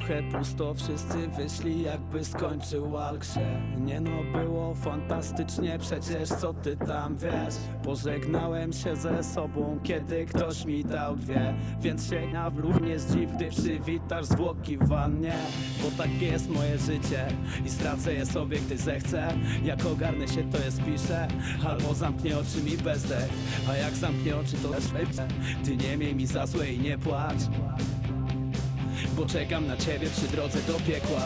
Trochę 0.00 0.22
pusto, 0.22 0.74
wszyscy 0.74 1.28
wyszli 1.28 1.82
jakby 1.82 2.24
skończył 2.24 2.90
walkrze 2.90 3.62
Nie 3.80 4.00
no, 4.00 4.10
było 4.32 4.74
fantastycznie, 4.74 5.78
przecież 5.78 6.28
co 6.28 6.54
ty 6.54 6.76
tam 6.76 7.16
wiesz? 7.16 7.54
Pożegnałem 7.84 8.72
się 8.72 8.96
ze 8.96 9.24
sobą, 9.24 9.78
kiedy 9.82 10.26
ktoś 10.26 10.64
mi 10.64 10.84
dał 10.84 11.16
dwie. 11.16 11.54
Więc 11.80 12.10
się 12.10 12.26
na 12.32 12.50
wlód 12.50 12.82
nie 12.82 12.98
zdziw, 12.98 13.32
gdy 13.36 13.50
przywitasz 13.50 14.26
zwłoki 14.26 14.78
w 14.78 14.88
wannie. 14.88 15.34
Bo 15.82 16.02
tak 16.02 16.22
jest 16.22 16.50
moje 16.50 16.78
życie 16.78 17.26
i 17.66 17.70
stracę 17.70 18.14
je 18.14 18.26
sobie, 18.26 18.58
gdy 18.58 18.78
zechcę. 18.78 19.28
Jak 19.64 19.86
ogarnę 19.86 20.28
się, 20.28 20.50
to 20.50 20.58
je 20.58 20.70
spiszę. 20.70 21.28
Albo 21.68 21.94
zamknę 21.94 22.38
oczy 22.38 22.62
mi 22.64 22.76
bezdech. 22.76 23.28
A 23.68 23.76
jak 23.76 23.94
zamknę 23.94 24.36
oczy, 24.36 24.56
to 24.62 24.68
też 24.68 24.84
Ty 25.64 25.76
nie 25.76 25.96
miej 25.96 26.14
mi 26.14 26.26
za 26.26 26.46
złe 26.46 26.72
i 26.72 26.78
nie 26.78 26.98
płacz 26.98 27.40
bo 29.16 29.26
czekam 29.26 29.66
na 29.66 29.76
ciebie 29.76 30.10
przy 30.10 30.28
drodze 30.28 30.58
do 30.62 30.74
piekła. 30.74 31.22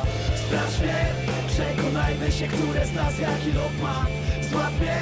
Sprawdź 0.46 0.78
mnie, 0.80 1.00
przekonajmy 1.48 2.32
się, 2.32 2.46
które 2.48 2.86
z 2.86 2.92
nas 2.92 3.18
jaki 3.18 3.52
lot 3.52 3.74
ma. 3.82 4.06
Złap 4.50 4.74
mnie, 4.80 5.00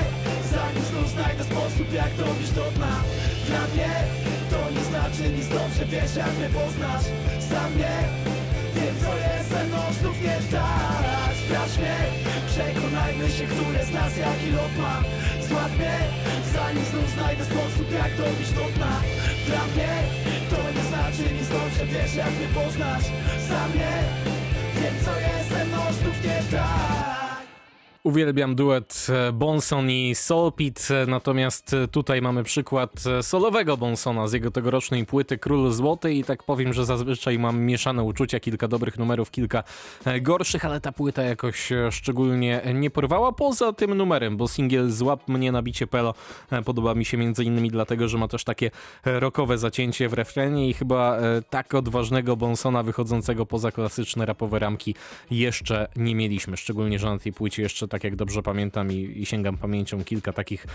zanim 0.52 0.84
znów 0.90 1.08
znajdę 1.10 1.44
sposób 1.44 1.92
jak 1.92 2.14
dobić 2.16 2.50
do 2.50 2.64
dna. 2.76 2.94
Dla 3.46 3.62
mnie 3.74 3.92
to 4.50 4.70
nie 4.74 4.84
znaczy 4.90 5.22
nic 5.36 5.48
dobrze, 5.48 5.84
wiesz 5.86 6.16
jak 6.16 6.32
mnie 6.38 6.48
poznasz. 6.48 7.06
Sam 7.50 7.72
wiem 7.78 8.94
co 9.02 9.10
jest 9.24 9.48
ze 9.50 9.64
mną 9.64 9.80
znów 10.00 10.22
nie 10.22 10.38
tak 10.52 11.32
Sprawdź 11.44 11.78
mnie, 11.78 11.96
przekonajmy 12.52 13.30
się, 13.36 13.44
które 13.46 13.84
z 13.86 13.92
nas 13.92 14.16
jaki 14.16 14.50
lot 14.50 14.74
ma. 14.78 14.96
Złap 15.48 15.72
mnie, 15.78 15.98
zanim 16.54 16.84
znów 16.84 17.10
znajdę 17.14 17.44
sposób 17.44 17.88
jak 18.00 18.16
dobić 18.16 18.50
do 18.58 18.64
dna. 18.76 18.94
Dla 19.46 19.62
mnie 19.74 19.92
nie 21.18 21.44
znaczy 21.44 21.62
dobrze, 21.78 21.86
wiesz 21.86 22.14
jak 22.14 22.30
mnie 22.30 22.48
poznasz? 22.54 23.04
Sam 23.48 23.72
nie, 23.74 24.02
wiem 24.74 24.94
co 25.04 25.20
jest 25.20 25.48
ze 25.48 25.64
mną 25.64 25.78
znów 25.92 26.24
nie 26.24 26.42
tak 26.50 27.21
Uwielbiam 28.04 28.54
duet 28.54 29.06
e, 29.08 29.32
Bonson 29.32 29.90
i 29.90 30.14
Soulpit, 30.14 30.88
e, 30.90 31.06
natomiast 31.06 31.74
e, 31.74 31.88
tutaj 31.88 32.22
mamy 32.22 32.44
przykład 32.44 32.90
solowego 33.20 33.76
Bonsona 33.76 34.28
z 34.28 34.32
jego 34.32 34.50
tegorocznej 34.50 35.06
płyty 35.06 35.38
Król 35.38 35.72
Złoty 35.72 36.14
i 36.14 36.24
tak 36.24 36.42
powiem, 36.42 36.72
że 36.72 36.84
zazwyczaj 36.84 37.38
mam 37.38 37.60
mieszane 37.60 38.02
uczucia, 38.02 38.40
kilka 38.40 38.68
dobrych 38.68 38.98
numerów, 38.98 39.30
kilka 39.30 39.64
gorszych, 40.22 40.64
ale 40.64 40.80
ta 40.80 40.92
płyta 40.92 41.22
jakoś 41.22 41.68
szczególnie 41.90 42.60
nie 42.74 42.90
porwała 42.90 43.32
poza 43.32 43.72
tym 43.72 43.94
numerem, 43.94 44.36
bo 44.36 44.48
singiel 44.48 44.90
Złap 44.90 45.28
mnie 45.28 45.52
na 45.52 45.62
bicie 45.62 45.86
Pelo 45.86 46.14
podoba 46.64 46.94
mi 46.94 47.04
się 47.04 47.16
między 47.16 47.44
innymi 47.44 47.70
dlatego, 47.70 48.08
że 48.08 48.18
ma 48.18 48.28
też 48.28 48.44
takie 48.44 48.70
e, 49.04 49.20
rockowe 49.20 49.58
zacięcie 49.58 50.08
w 50.08 50.12
refrenie 50.12 50.68
i 50.68 50.74
chyba 50.74 51.18
tak 51.50 51.74
odważnego 51.74 52.36
Bonsona 52.36 52.82
wychodzącego 52.82 53.46
poza 53.46 53.72
klasyczne 53.72 54.26
rapowe 54.26 54.58
ramki 54.58 54.94
jeszcze 55.30 55.88
nie 55.96 56.14
mieliśmy, 56.14 56.56
szczególnie, 56.56 56.98
że 56.98 57.06
na 57.06 57.18
tej 57.18 57.32
płycie 57.32 57.62
jeszcze 57.62 57.88
tak 57.92 58.04
jak 58.04 58.16
dobrze 58.16 58.42
pamiętam 58.42 58.92
i, 58.92 58.94
i 58.94 59.26
sięgam 59.26 59.56
pamięcią 59.56 60.04
kilka 60.04 60.32
takich, 60.32 60.66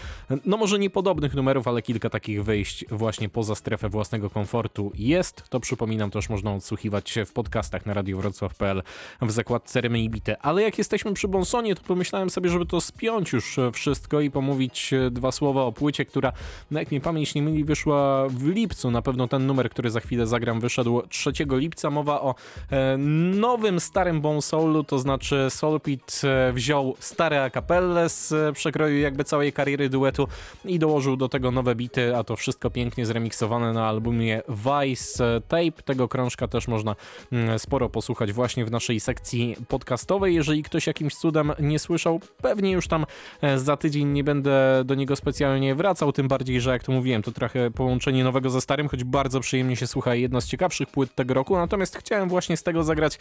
no 0.46 0.58
może 0.58 0.80
niepodobnych 0.80 1.34
numerów, 1.36 1.68
ale 1.68 1.82
kilka 1.82 2.10
takich 2.10 2.44
wyjść 2.44 2.86
właśnie 2.92 3.30
poza 3.30 3.56
strefę 3.56 3.90
własnego 3.90 4.30
komfortu 4.30 4.92
jest. 4.96 5.44
To 5.50 5.60
przypominam, 5.60 6.12
też 6.12 6.30
można 6.30 6.54
odsłuchiwać 6.54 7.16
w 7.26 7.34
podcastach 7.34 7.86
na 7.86 7.94
radiowrocław.pl 7.94 8.84
w 9.22 9.32
zakładce 9.32 9.82
Bite. 10.10 10.42
Ale 10.42 10.62
jak 10.62 10.78
jesteśmy 10.78 11.14
przy 11.14 11.28
Bonsonie, 11.28 11.76
to 11.76 11.84
pomyślałem 11.84 12.30
sobie, 12.30 12.50
żeby 12.50 12.66
to 12.66 12.82
spiąć 12.82 13.34
już 13.34 13.58
wszystko 13.74 14.22
i 14.22 14.32
pomówić 14.32 14.92
dwa 15.12 15.32
słowa 15.32 15.64
o 15.64 15.72
płycie, 15.72 16.06
która, 16.06 16.32
no 16.72 16.80
jak 16.80 16.92
mnie 16.92 17.02
pamięć 17.02 17.36
nie 17.36 17.42
myli, 17.42 17.64
wyszła 17.64 18.28
w 18.30 18.48
lipcu. 18.48 18.92
Na 18.92 19.02
pewno 19.02 19.28
ten 19.28 19.48
numer, 19.48 19.70
który 19.70 19.90
za 19.90 20.00
chwilę 20.00 20.28
zagram, 20.28 20.60
wyszedł 20.60 21.02
3 21.10 21.32
lipca. 21.50 21.90
Mowa 21.90 22.22
o 22.22 22.36
e, 22.72 22.98
nowym, 22.98 23.80
starym 23.80 24.22
Bonsoulu, 24.22 24.84
to 24.84 25.00
znaczy 25.00 25.48
Soulpit 25.50 26.22
e, 26.24 26.54
wziął 26.54 26.96
stare 27.08 27.43
akapelle 27.43 28.10
z 28.10 28.32
e, 28.32 28.54
przekroju 28.54 29.00
jakby 29.00 29.24
całej 29.24 29.54
kariery 29.54 29.89
duetu 29.89 30.28
i 30.65 30.80
dołożył 30.80 31.17
do 31.17 31.30
tego 31.30 31.52
nowe 31.52 31.76
bity, 31.76 32.15
a 32.15 32.24
to 32.24 32.36
wszystko 32.36 32.70
pięknie 32.70 33.06
zremiksowane 33.06 33.74
na 33.74 33.88
albumie 33.88 34.41
Vice 34.50 35.36
e, 35.36 35.41
Tape. 35.41 35.84
Tego 35.86 36.08
krążka 36.08 36.48
też 36.48 36.67
można 36.67 36.96
mm, 37.32 37.60
sporo 37.60 37.89
posłuchać 37.89 38.34
właśnie 38.34 38.65
w 38.65 38.72
naszej 38.72 39.00
sekcji 39.00 39.56
podcastowej. 39.67 40.36
Jeżeli 40.36 40.63
ktoś 40.63 40.88
jakimś 40.88 41.15
cudem 41.15 41.52
nie 41.60 41.80
słyszał, 41.80 42.20
pewnie 42.41 42.72
już 42.72 42.88
tam 42.88 43.06
e, 43.41 43.60
za 43.60 43.78
tydzień 43.78 44.08
nie 44.08 44.24
będę 44.24 44.82
do 44.86 44.96
niego 44.96 45.15
specjalnie 45.15 45.76
wracał, 45.76 46.12
tym 46.12 46.28
bardziej, 46.28 46.62
że 46.62 46.72
jak 46.72 46.84
to 46.84 46.91
mówiłem, 46.91 47.22
to 47.22 47.32
trochę 47.32 47.72
połączenie 47.72 48.24
nowego 48.24 48.50
ze 48.50 48.62
starym, 48.62 48.88
choć 48.88 49.04
bardzo 49.04 49.39
przyjemnie 49.39 49.76
się 49.76 49.88
słucha 49.88 50.15
jedna 50.15 50.41
z 50.41 50.48
ciekawszych 50.48 50.88
płyt 50.88 51.15
tego 51.15 51.34
roku, 51.34 51.56
natomiast 51.58 51.98
chciałem 51.98 52.30
właśnie 52.30 52.58
z 52.58 52.63
tego 52.63 52.84
zagrać 52.84 53.20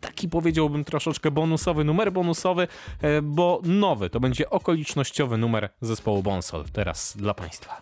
taki 0.00 0.28
powiedziałbym 0.28 0.84
troszeczkę 0.84 1.30
bonusowy 1.30 1.84
numer 1.84 2.12
bonusowy, 2.12 2.68
bo 3.28 3.60
nowy, 3.64 4.10
to 4.10 4.20
będzie 4.20 4.50
okolicznościowy 4.50 5.38
numer 5.38 5.70
zespołu 5.80 6.22
Bonsol, 6.22 6.64
teraz 6.72 7.16
dla 7.16 7.34
Państwa. 7.34 7.80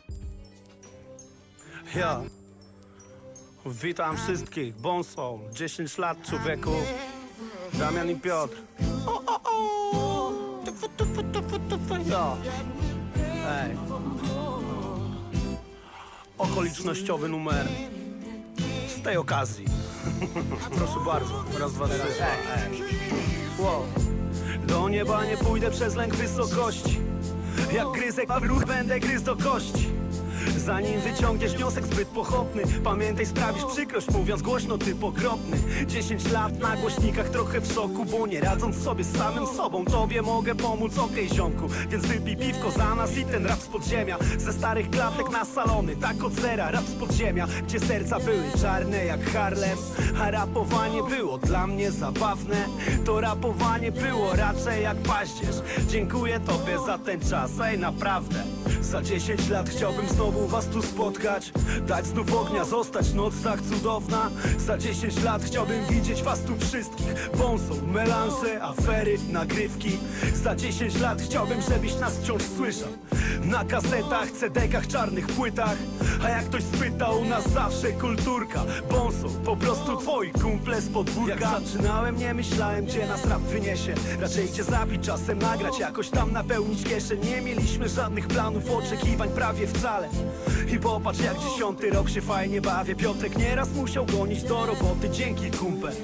Ja 1.96 2.20
Witam 3.66 4.16
wszystkich, 4.16 4.76
Bonsol 4.76 5.38
10 5.52 5.98
lat 5.98 6.22
człowieku 6.22 6.70
Damian 7.74 8.10
i 8.10 8.16
Piotr 8.16 8.56
o, 9.06 9.22
o, 9.26 9.40
o. 9.44 10.32
Tufu, 10.64 10.88
tufu, 10.88 11.22
tufu, 11.22 11.58
tufu, 11.58 11.94
ja. 12.10 12.36
Ej 13.48 13.76
Okolicznościowy 16.38 17.28
numer 17.28 17.68
Z 18.88 19.02
tej 19.02 19.16
okazji 19.16 19.64
Proszę 20.76 21.00
bardzo, 21.06 21.44
raz, 21.58 21.72
dwa, 21.72 21.88
trzy 21.88 22.02
Ej, 22.20 22.72
ej. 22.72 22.82
Wow. 23.58 24.05
Do 24.66 24.88
nieba 24.88 25.24
nie 25.24 25.36
pójdę 25.36 25.70
przez 25.70 25.96
lęk 25.96 26.14
wysokości. 26.14 27.00
Jak 27.72 27.88
gryzek, 27.88 28.28
w 28.40 28.42
ruch 28.42 28.64
będę 28.64 29.00
gryz 29.00 29.22
do 29.22 29.36
kości 29.36 29.95
Zanim 30.58 31.00
wyciągniesz 31.00 31.56
wniosek 31.56 31.86
zbyt 31.86 32.08
pochopny 32.08 32.62
Pamiętaj, 32.84 33.26
sprawisz 33.26 33.64
przykrość, 33.64 34.10
mówiąc 34.10 34.42
głośno, 34.42 34.78
ty 34.78 34.94
pokropny 34.94 35.56
10 35.86 36.32
lat 36.32 36.58
na 36.58 36.76
głośnikach, 36.76 37.28
trochę 37.28 37.60
w 37.60 37.72
szoku 37.72 38.04
Bo 38.04 38.26
nie 38.26 38.40
radząc 38.40 38.82
sobie 38.82 39.04
z 39.04 39.16
samym 39.16 39.46
sobą 39.46 39.84
Tobie 39.84 40.22
mogę 40.22 40.54
pomóc, 40.54 40.98
okej 40.98 41.28
ziomku 41.28 41.68
Więc 41.90 42.06
wypij 42.06 42.36
piwko 42.36 42.70
za 42.70 42.94
nas 42.94 43.16
i 43.16 43.24
ten 43.24 43.46
rap 43.46 43.60
z 43.60 43.66
podziemia. 43.66 44.18
Ze 44.38 44.52
starych 44.52 44.90
klatek 44.90 45.30
na 45.30 45.44
salony, 45.44 45.96
tak 45.96 46.24
od 46.24 46.32
zera 46.32 46.70
Rap 46.70 46.84
z 46.84 46.94
podziemia, 46.94 47.46
gdzie 47.68 47.80
serca 47.80 48.20
były 48.20 48.44
czarne 48.62 49.04
jak 49.04 49.30
Harlem. 49.30 49.78
A 50.20 50.30
rapowanie 50.30 51.02
było 51.02 51.38
dla 51.38 51.66
mnie 51.66 51.90
zabawne. 51.90 52.66
To 53.04 53.20
rapowanie 53.20 53.92
było 53.92 54.36
raczej 54.36 54.82
jak 54.82 54.96
paździerz. 54.96 55.56
Dziękuję 55.88 56.40
Tobie 56.40 56.78
za 56.86 56.98
ten 56.98 57.20
czas, 57.20 57.50
ej 57.60 57.78
naprawdę 57.78 58.55
Za 58.90 59.02
10 59.02 59.48
lat 59.48 59.68
chciałbym 59.68 60.08
znowu 60.08 60.46
was 60.46 60.66
tu 60.66 60.82
spotkać. 60.82 61.52
Dać 61.86 62.06
znów 62.06 62.34
ognia, 62.34 62.64
zostać 62.64 63.12
noc 63.12 63.34
tak 63.44 63.62
cudowna. 63.62 64.30
Za 64.58 64.78
10 64.78 65.22
lat 65.22 65.44
chciałbym 65.44 65.86
widzieć 65.86 66.22
was 66.22 66.40
tu 66.40 66.56
wszystkich. 66.58 67.30
Bonsą, 67.38 67.86
melanże, 67.86 68.62
afery, 68.62 69.18
nagrywki. 69.30 69.98
Za 70.34 70.56
10 70.56 71.00
lat 71.00 71.22
chciałbym, 71.22 71.62
żebyś 71.62 71.94
nas 72.00 72.18
wciąż 72.18 72.42
słyszał 72.56 72.88
Na 73.46 73.64
kasetach, 73.64 74.30
CD-kach, 74.30 74.86
czarnych 74.86 75.26
płytach. 75.26 75.76
A 76.24 76.28
jak 76.28 76.44
ktoś 76.44 76.62
spytał, 76.62 77.20
u 77.20 77.24
nas 77.24 77.50
zawsze 77.50 77.92
kulturka. 77.92 78.64
Bonsą, 78.90 79.28
po 79.44 79.56
prostu 79.56 79.96
twoi 79.96 80.30
kumple 80.30 80.80
z 80.80 80.88
podwórka. 80.88 81.50
Jak 81.50 81.64
zaczynałem, 81.64 82.16
nie 82.16 82.34
myślałem, 82.34 82.86
gdzie 82.86 83.06
nas 83.06 83.24
rap 83.24 83.40
wyniesie. 83.42 83.94
Raczej 84.20 84.52
cię 84.52 84.64
zabić, 84.64 85.06
czasem 85.06 85.38
nagrać, 85.38 85.78
jakoś 85.78 86.10
tam 86.10 86.32
napełnić 86.32 86.84
kieszeń. 86.84 87.20
Nie 87.24 87.40
mieliśmy 87.40 87.88
żadnych 87.88 88.26
planów, 88.26 88.70
oczekiwań 88.70 89.28
prawie 89.28 89.66
wcale. 89.66 90.08
I 90.74 90.78
popatrz 90.78 91.20
jak 91.20 91.38
dziesiąty 91.38 91.90
rok 91.90 92.08
się 92.08 92.20
fajnie 92.20 92.60
bawię. 92.60 92.94
Piotrek 92.96 93.38
nieraz 93.38 93.72
musiał 93.72 94.06
gonić 94.06 94.42
do 94.42 94.66
roboty, 94.66 95.10
dzięki 95.10 95.50
kumpel. 95.50 95.94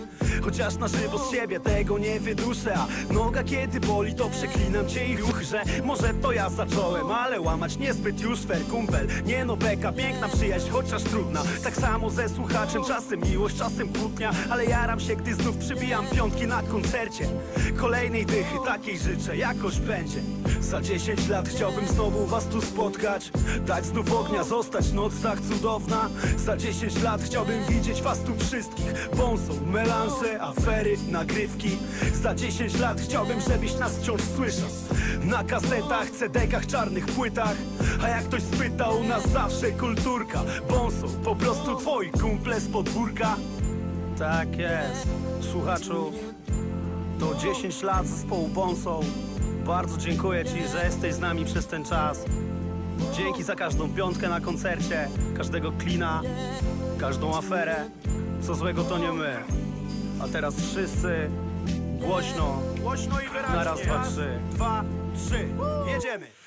Chociaż 0.42 0.76
na 0.76 0.88
żywo 0.88 1.18
z 1.18 1.30
siebie 1.30 1.60
tego 1.60 1.98
nie 1.98 2.20
wyduszę. 2.20 2.74
A 2.76 3.12
noga 3.12 3.44
kiedy 3.44 3.80
boli 3.80 4.14
to 4.14 4.30
przeklinam 4.30 4.88
cię 4.88 5.06
i 5.06 5.16
ruch, 5.16 5.42
że 5.42 5.62
Może 5.84 6.14
to 6.14 6.32
ja 6.32 6.50
zacząłem, 6.50 7.10
ale 7.10 7.31
łamać 7.40 7.76
niezbyt 7.76 8.20
już 8.20 8.40
fair 8.40 8.66
kumpel. 8.66 9.06
Nie 9.26 9.44
no 9.44 9.56
beka, 9.56 9.92
piękna 9.92 10.28
przyjaźń, 10.28 10.70
chociaż 10.70 11.02
trudna. 11.02 11.42
Tak 11.64 11.76
samo 11.76 12.10
ze 12.10 12.28
słuchaczem, 12.28 12.84
czasem 12.84 13.20
miłość, 13.20 13.56
czasem 13.56 13.88
kłótnia. 13.88 14.32
Ale 14.50 14.64
jaram 14.64 15.00
się, 15.00 15.16
gdy 15.16 15.34
znów 15.34 15.56
przybijam 15.56 16.06
piątki 16.06 16.46
na 16.46 16.62
koncercie. 16.62 17.28
Kolejnej 17.76 18.26
dychy, 18.26 18.56
takiej 18.64 18.98
życzę, 18.98 19.36
jakoś 19.36 19.78
będzie. 19.78 20.20
Za 20.60 20.80
10 20.82 21.28
lat 21.28 21.48
chciałbym 21.48 21.88
znowu 21.88 22.26
was 22.26 22.46
tu 22.46 22.60
spotkać. 22.60 23.30
Dać 23.66 23.86
znów 23.86 24.12
ognia, 24.12 24.44
zostać 24.44 24.92
noc 24.92 25.12
tak 25.22 25.40
cudowna. 25.40 26.08
Za 26.36 26.56
10 26.56 27.02
lat 27.02 27.22
chciałbym 27.22 27.64
widzieć 27.68 28.02
was 28.02 28.18
tu 28.18 28.36
wszystkich. 28.36 29.08
Bonsą, 29.16 29.66
melanże, 29.66 30.42
afery, 30.42 30.96
nagrywki. 31.10 31.78
Za 32.22 32.34
10 32.34 32.78
lat 32.78 33.00
chciałbym, 33.00 33.40
żebyś 33.40 33.74
nas 33.78 33.92
wciąż 33.92 34.20
słyszał. 34.36 34.68
Na 35.24 35.44
kasetach, 35.44 36.10
CD-kach, 36.10 36.66
czarnych 36.66 37.06
płytach 37.14 37.56
A 38.02 38.08
jak 38.08 38.24
ktoś 38.24 38.42
spytał, 38.42 39.00
u 39.00 39.04
nas 39.04 39.28
zawsze 39.28 39.70
kulturka 39.70 40.42
Bonsą, 40.68 41.06
po 41.24 41.36
prostu 41.36 41.76
twoi 41.76 42.10
kumple 42.10 42.60
z 42.60 42.68
podwórka 42.68 43.36
Tak 44.18 44.56
jest, 44.56 45.08
słuchaczu 45.52 46.12
to 47.22 47.34
10 47.34 47.82
lat 47.82 48.06
zespołu 48.06 48.48
Bonsą. 48.48 49.00
Bardzo 49.66 49.98
dziękuję 49.98 50.44
Ci, 50.44 50.68
że 50.68 50.84
jesteś 50.84 51.14
z 51.14 51.18
nami 51.18 51.44
przez 51.44 51.66
ten 51.66 51.84
czas. 51.84 52.24
Dzięki 53.12 53.42
za 53.42 53.54
każdą 53.54 53.94
piątkę 53.94 54.28
na 54.28 54.40
koncercie, 54.40 55.08
każdego 55.36 55.72
klina, 55.72 56.22
każdą 56.98 57.36
aferę. 57.36 57.84
Co 58.40 58.54
złego 58.54 58.84
to 58.84 58.98
nie 58.98 59.12
my. 59.12 59.36
A 60.20 60.28
teraz 60.28 60.54
wszyscy 60.54 61.30
głośno, 62.00 62.58
głośno 62.80 63.20
i 63.20 63.28
wyraźnie. 63.28 63.56
Na 63.56 63.64
raz, 63.64 63.80
dwa, 63.82 64.04
trzy. 64.04 64.38
Dwa, 64.50 64.84
trzy. 65.16 65.48
Jedziemy. 65.94 66.41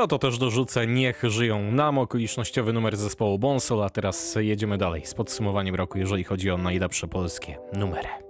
No 0.00 0.06
to 0.06 0.18
też 0.18 0.38
dorzucę 0.38 0.86
Niech 0.86 1.22
żyją 1.28 1.72
nam 1.72 1.98
okolicznościowy 1.98 2.72
numer 2.72 2.96
zespołu 2.96 3.38
Bonsol, 3.38 3.82
a 3.82 3.90
teraz 3.90 4.34
jedziemy 4.40 4.78
dalej 4.78 5.06
z 5.06 5.14
podsumowaniem 5.14 5.74
roku, 5.74 5.98
jeżeli 5.98 6.24
chodzi 6.24 6.50
o 6.50 6.58
najlepsze 6.58 7.08
polskie 7.08 7.58
numery. 7.72 8.29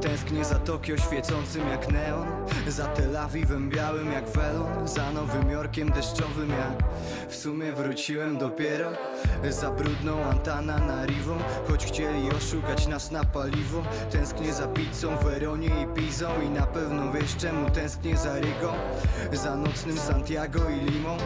Tęsknię 0.00 0.44
za 0.44 0.58
Tokio 0.58 0.96
świecącym 0.96 1.68
jak 1.68 1.92
neon 1.92 2.26
Za 2.68 2.86
Tel 2.86 3.16
Awiwem 3.16 3.70
białym 3.70 4.12
jak 4.12 4.28
welon 4.28 4.88
Za 4.88 5.12
Nowym 5.12 5.50
Jorkiem 5.50 5.90
deszczowym 5.90 6.50
jak 6.50 6.84
W 7.28 7.36
sumie 7.36 7.72
wróciłem 7.72 8.38
dopiero 8.38 8.90
Za 9.50 9.70
brudną 9.70 10.24
Antana 10.24 10.78
na 10.78 11.06
Rivo 11.06 11.36
Choć 11.68 11.84
chcieli 11.84 12.30
oszukać 12.30 12.86
nas 12.86 13.10
na 13.10 13.24
paliwo. 13.24 13.82
Tęsknię 14.10 14.52
za 14.52 14.68
pizzą, 14.68 15.16
Weronie 15.16 15.70
i 15.82 15.86
Pizą 15.94 16.28
I 16.46 16.50
na 16.50 16.66
pewno 16.66 17.12
wiesz 17.12 17.36
czemu 17.36 17.70
tęsknię 17.70 18.16
za 18.16 18.34
Rygą 18.34 18.72
Za 19.32 19.56
nocnym 19.56 19.98
Santiago 19.98 20.60
i 20.70 20.90
Limą 20.90 21.16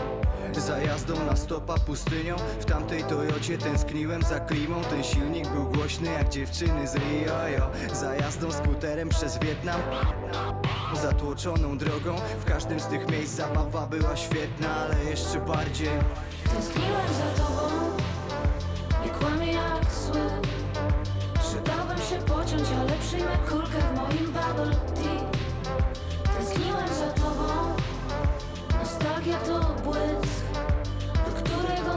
za 0.61 0.79
jazdą 0.79 1.27
na 1.27 1.37
stopa 1.37 1.75
pustynią. 1.79 2.37
W 2.61 2.65
tamtej 2.65 3.05
Toyocie 3.05 3.59
tęskniłem 3.59 4.23
za 4.23 4.41
klimą. 4.41 4.83
Ten 4.91 5.05
silnik 5.05 5.49
był 5.49 5.65
głośny 5.65 6.13
jak 6.13 6.29
dziewczyny 6.29 6.89
z 6.89 6.95
Rio. 6.95 7.49
Yo. 7.49 7.71
Za 7.95 8.15
jazdą 8.15 8.53
skuterem 8.53 9.09
przez 9.09 9.39
Wietnam. 9.39 9.81
Zatłoczoną 11.03 11.79
drogą. 11.79 12.17
W 12.41 12.45
każdym 12.45 12.81
z 12.81 12.87
tych 12.87 13.09
miejsc 13.11 13.35
zabawa 13.35 13.87
była 13.87 14.17
świetna 14.17 14.69
Ale 14.77 15.05
jeszcze 15.05 15.41
bardziej. 15.41 15.89
Tęskniłem 16.55 17.09
za 17.19 17.43
tobą 17.43 17.69
Nie 19.05 19.11
kłamię 19.11 19.53
jak 19.53 19.93
zły. 19.93 20.21
Że 21.53 21.61
dałbym 21.63 21.99
się 21.99 22.19
pociąć, 22.27 22.69
ale 22.81 22.93
przyjmę 22.93 23.39
kulkę 23.49 23.79
w 23.93 23.97
moim 23.97 24.27
bubble 24.33 24.77
tea. 24.95 25.31
Tęskniłem 26.39 26.89
za 26.89 27.23
tobą. 27.23 27.73
Nostalgia 28.81 29.39
to 29.39 29.61
błysk 29.85 30.42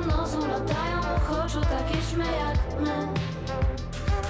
nocą 0.07 0.39
latają 0.47 0.99
ochoczo 1.15 1.61
takie 1.61 2.01
jak 2.25 2.81
my 2.81 3.34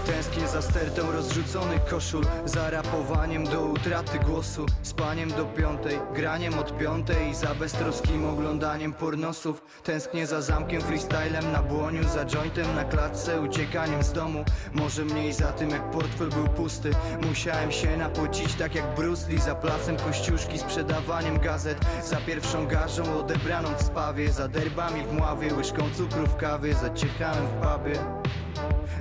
Tęsknię 0.05 0.47
za 0.47 0.61
stertą 0.61 1.11
rozrzuconych 1.11 1.85
koszul 1.85 2.23
Za 2.45 2.69
rapowaniem 2.69 3.43
do 3.43 3.61
utraty 3.61 4.19
głosu 4.19 4.65
Spaniem 4.81 5.29
do 5.29 5.45
piątej, 5.45 5.99
graniem 6.13 6.59
od 6.59 6.77
piątej 6.77 7.29
I 7.29 7.35
za 7.35 7.55
beztroskim 7.55 8.25
oglądaniem 8.25 8.93
pornosów. 8.93 9.61
Tęsknię 9.83 10.27
za 10.27 10.41
zamkiem, 10.41 10.81
freestylem 10.81 11.51
na 11.51 11.63
błoniu 11.63 12.03
Za 12.03 12.25
jointem 12.25 12.75
na 12.75 12.83
klatce, 12.83 13.41
uciekaniem 13.41 14.03
z 14.03 14.13
domu. 14.13 14.45
Może 14.73 15.05
mniej 15.05 15.33
za 15.33 15.51
tym 15.51 15.69
jak 15.69 15.91
portfel 15.91 16.29
był 16.29 16.47
pusty. 16.47 16.91
Musiałem 17.27 17.71
się 17.71 17.97
napocić 17.97 18.53
tak 18.53 18.75
jak 18.75 18.95
Bruce 18.95 19.29
Lee 19.29 19.39
Za 19.39 19.55
placem 19.55 19.97
kościuszki, 19.97 20.59
sprzedawaniem 20.59 21.39
gazet 21.39 21.77
Za 22.03 22.17
pierwszą 22.17 22.67
garzą 22.67 23.19
odebraną 23.19 23.69
w 23.77 23.83
spawie 23.83 24.31
Za 24.31 24.47
derbami 24.47 25.03
w 25.03 25.13
mławie, 25.13 25.53
łyżką 25.53 25.89
cukru 25.97 26.27
w 26.27 26.35
kawie 26.35 26.73
Za 26.73 26.89
ciechami 26.89 27.47
w 27.47 27.67
pubie 27.67 27.99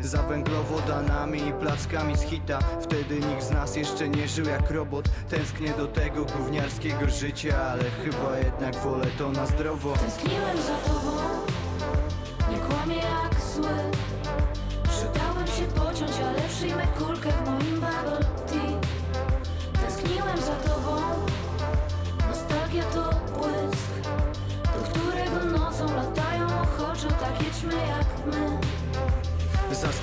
za 0.05 0.23
węglowodanami 0.23 1.49
i 1.49 1.53
plackami 1.53 2.17
z 2.17 2.23
hita. 2.23 2.59
Wtedy 2.81 3.21
nikt 3.21 3.43
z 3.43 3.51
nas 3.51 3.77
jeszcze 3.77 4.09
nie 4.09 4.29
żył 4.29 4.47
jak 4.47 4.71
robot. 4.71 5.09
Tęsknię 5.29 5.73
do 5.79 5.87
tego 5.87 6.25
gówniarskiego 6.25 7.11
życia 7.11 7.57
Ale 7.71 7.85
chyba 7.85 8.39
jednak 8.39 8.77
wolę 8.77 9.07
to 9.19 9.31
na 9.31 9.47
zdrowo. 9.47 9.93
Tęskniłem 9.93 10.57
za 10.57 10.93
tobą 10.93 11.17
Nie 12.51 12.59
kłamię 12.59 12.97
jak 12.97 13.41
zły. 13.41 13.75
Że 14.85 15.21
dałem 15.21 15.47
się 15.47 15.65
pociąć, 15.75 16.13
ale 16.29 16.49
przyjmę 16.49 16.87
kulkę 16.99 17.29
w 17.33 17.51
moim 17.51 17.75
bubble 17.75 18.27
tea. 18.47 18.81
Tęskniłem 19.81 20.39
za 20.39 20.55
tobą 20.69 21.01
Nostalgia 22.29 22.85
to 22.85 23.11
błysk. 23.39 23.93
Do 24.65 24.83
którego 24.91 25.59
nocą 25.59 25.97
latają 25.97 26.47
ochoczo 26.47 27.09
takie 27.09 27.51
ćmy 27.51 27.75
jak 27.75 28.27
my 28.27 28.59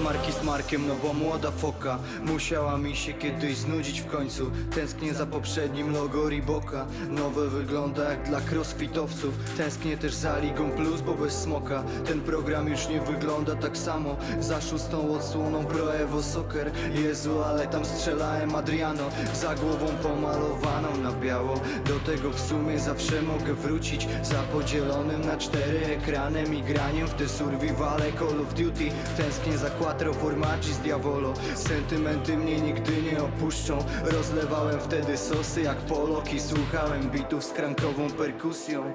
smarki 0.02 0.32
z 0.32 0.44
Markiem, 0.44 0.88
no 0.88 0.96
bo 1.04 1.14
młoda 1.14 1.52
foka 1.52 2.00
Musiała 2.26 2.78
mi 2.78 2.96
się 2.96 3.14
kiedyś 3.14 3.58
znudzić 3.58 4.02
w 4.02 4.06
końcu. 4.06 4.52
Tęsknię 4.76 5.14
za 5.14 5.26
poprzednim 5.26 5.94
logo 5.94 6.30
Reeboka 6.30 6.86
Nowe 7.10 7.48
wygląda 7.48 8.10
jak 8.10 8.24
dla 8.24 8.40
crossfitowców. 8.52 9.34
Tęsknię 9.58 9.98
też 9.98 10.14
za 10.14 10.40
Ligą 10.40 10.72
Plus, 10.72 11.02
bo 11.02 11.14
bez 11.14 11.42
smoka 11.42 11.84
Ten 12.06 12.22
program 12.22 12.68
już 12.68 12.88
nie 12.90 13.02
wygląda 13.02 13.56
tak 13.56 13.78
samo. 13.78 14.18
Za 14.40 14.62
szóstą 14.62 15.14
odsłoną 15.14 15.66
Pro 15.66 15.96
Evo 15.96 16.24
Soccer 16.24 16.72
Jezu, 16.94 17.44
ale 17.44 17.68
tam 17.68 17.86
strzelałem 17.86 18.56
Adriano. 18.56 19.04
Za 19.34 19.56
głową 19.56 19.88
pomalowaną 19.88 20.98
na 21.04 21.12
biało 21.12 21.60
Do 21.86 22.12
tego 22.12 22.30
w 22.30 22.40
sumie 22.40 22.80
zawsze 22.80 23.22
mogę 23.22 23.54
wrócić. 23.54 24.08
Za 24.24 24.44
podzielonym 24.54 25.22
na 25.26 25.38
cztery 25.38 25.80
ekranem 25.86 26.56
I 26.56 26.64
graniem 26.64 27.08
w 27.08 27.14
te 27.14 27.30
survivale 27.30 28.14
Call 28.20 28.42
of 28.42 28.54
Duty. 28.54 28.92
Tęsknię 29.18 29.58
za 29.58 29.70
quattro 29.92 30.14
formaggi 30.14 30.74
z 30.74 30.78
Diavolo. 30.78 31.34
Sentymenty 31.56 32.38
mnie 32.38 32.62
nigdy 32.62 33.02
nie 33.02 33.24
opuszczą. 33.24 33.78
Rozlewałem 34.04 34.80
wtedy 34.80 35.18
sosy 35.18 35.62
jak 35.62 35.78
Polok 35.78 36.34
I 36.34 36.40
słuchałem 36.40 37.10
bitów 37.10 37.44
z 37.44 37.52
krankową 37.52 38.10
perkusją. 38.10 38.94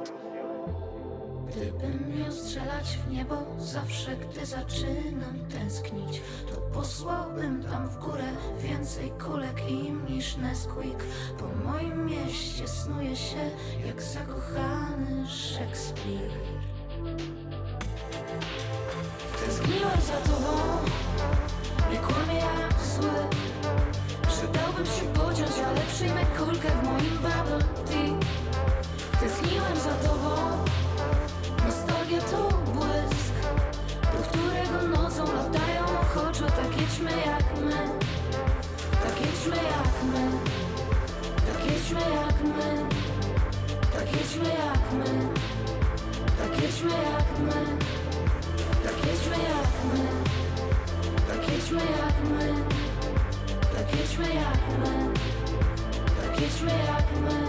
Gdybym 1.48 2.18
miał 2.18 2.32
strzelać 2.32 2.98
w 3.06 3.10
niebo 3.10 3.36
zawsze, 3.58 4.16
gdy 4.16 4.46
zaczynam 4.46 5.38
tęsknić 5.52 6.22
To 6.50 6.60
posłałbym 6.60 7.62
tam 7.62 7.88
w 7.88 7.98
górę 7.98 8.28
więcej 8.62 9.10
kulek 9.10 9.70
im 9.70 10.06
niż 10.08 10.36
Nesquik 10.36 11.04
Po 11.38 11.70
moim 11.70 12.06
mieście 12.06 12.68
snuje 12.68 13.16
się 13.16 13.50
jak 13.86 14.02
zakochany 14.02 15.26
Szekspir 15.28 16.30
Tęskniłem 19.46 20.00
za 20.00 20.30
tobą, 20.30 20.56
nie 21.90 21.98
kłamię 21.98 22.34
jak 22.34 22.80
zły. 22.94 23.20
Przydałbym 24.28 24.86
się 24.86 25.20
pociąć, 25.20 25.52
ale 25.66 25.80
przyjmę 25.80 26.24
kulkę 26.38 26.68
w 26.68 26.82
moim 26.82 27.18
bubble 27.18 27.64
tea. 27.86 28.18
Tęskniłem 29.20 29.76
za 29.76 30.08
tobą. 30.08 30.34
Nostalgia 31.66 32.20
to 32.20 32.48
błysk 32.72 33.34
Do 34.12 34.22
którego 34.28 34.88
nocą 34.88 35.24
latają. 35.24 35.84
Ochoczo 36.00 36.46
Tak 36.46 36.80
jedźmy 36.80 37.10
jak 37.10 37.60
my. 37.60 37.90
Tak 39.02 39.20
jedźmy 39.20 39.56
jak 39.56 39.94
my. 40.12 40.30
Tak 41.46 41.72
jedźmy 41.72 42.00
jak 42.00 42.42
my. 42.42 42.88
Tak 43.92 44.12
jedźmy 44.12 44.48
jak 44.48 44.92
my. 44.92 45.28
Tak 46.38 46.62
jedźmy 46.62 46.90
jak 46.90 47.38
my 47.38 47.85
aklıma 54.76 54.88
Ya 56.22 56.34
geçme 56.40 56.72
aklıma 56.98 57.45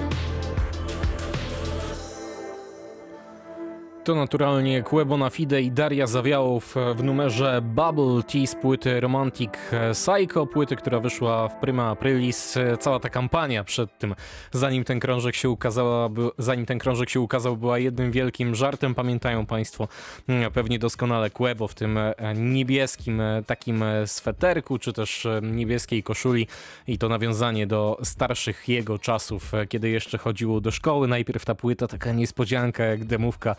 To 4.07 4.15
naturalnie 4.15 4.83
Kłebo 4.83 5.17
na 5.17 5.29
Fide 5.29 5.61
i 5.61 5.71
Daria 5.71 6.07
Zawiałów 6.07 6.75
w 6.95 7.03
numerze 7.03 7.61
Bubble 7.61 8.23
Tea 8.23 8.47
z 8.47 8.55
płyty 8.55 8.99
Romantic 8.99 9.51
Psycho, 9.93 10.45
płyty, 10.45 10.75
która 10.75 10.99
wyszła 10.99 11.47
w 11.47 11.59
Prima 11.59 11.89
Aprilis. 11.89 12.57
Cała 12.79 12.99
ta 12.99 13.09
kampania 13.09 13.63
przed 13.63 13.97
tym, 13.97 14.15
zanim 14.51 14.83
ten 14.83 14.99
krążek 14.99 15.35
się 15.35 15.49
ukazała, 15.49 16.09
zanim 16.37 16.65
ten 16.65 16.79
krążek 16.79 17.09
się 17.09 17.19
ukazał, 17.19 17.57
była 17.57 17.79
jednym 17.79 18.11
wielkim 18.11 18.55
żartem. 18.55 18.95
Pamiętają 18.95 19.45
Państwo 19.45 19.87
mm, 20.27 20.51
pewnie 20.51 20.79
doskonale 20.79 21.29
Kłebo 21.29 21.67
w 21.67 21.75
tym 21.75 21.97
e, 21.97 22.13
niebieskim 22.35 23.21
e, 23.21 23.43
takim 23.45 23.83
e, 23.83 24.07
sweterku, 24.07 24.79
czy 24.79 24.93
też 24.93 25.27
niebieskiej 25.41 26.03
koszuli 26.03 26.47
i 26.87 26.97
to 26.97 27.09
nawiązanie 27.09 27.67
do 27.67 27.97
starszych 28.03 28.69
jego 28.69 28.99
czasów, 28.99 29.51
kiedy 29.69 29.89
jeszcze 29.89 30.17
chodziło 30.17 30.61
do 30.61 30.71
szkoły. 30.71 31.07
Najpierw 31.07 31.45
ta 31.45 31.55
płyta, 31.55 31.87
taka 31.87 32.11
niespodzianka 32.11 32.83
jak 32.83 33.05
demówka 33.05 33.55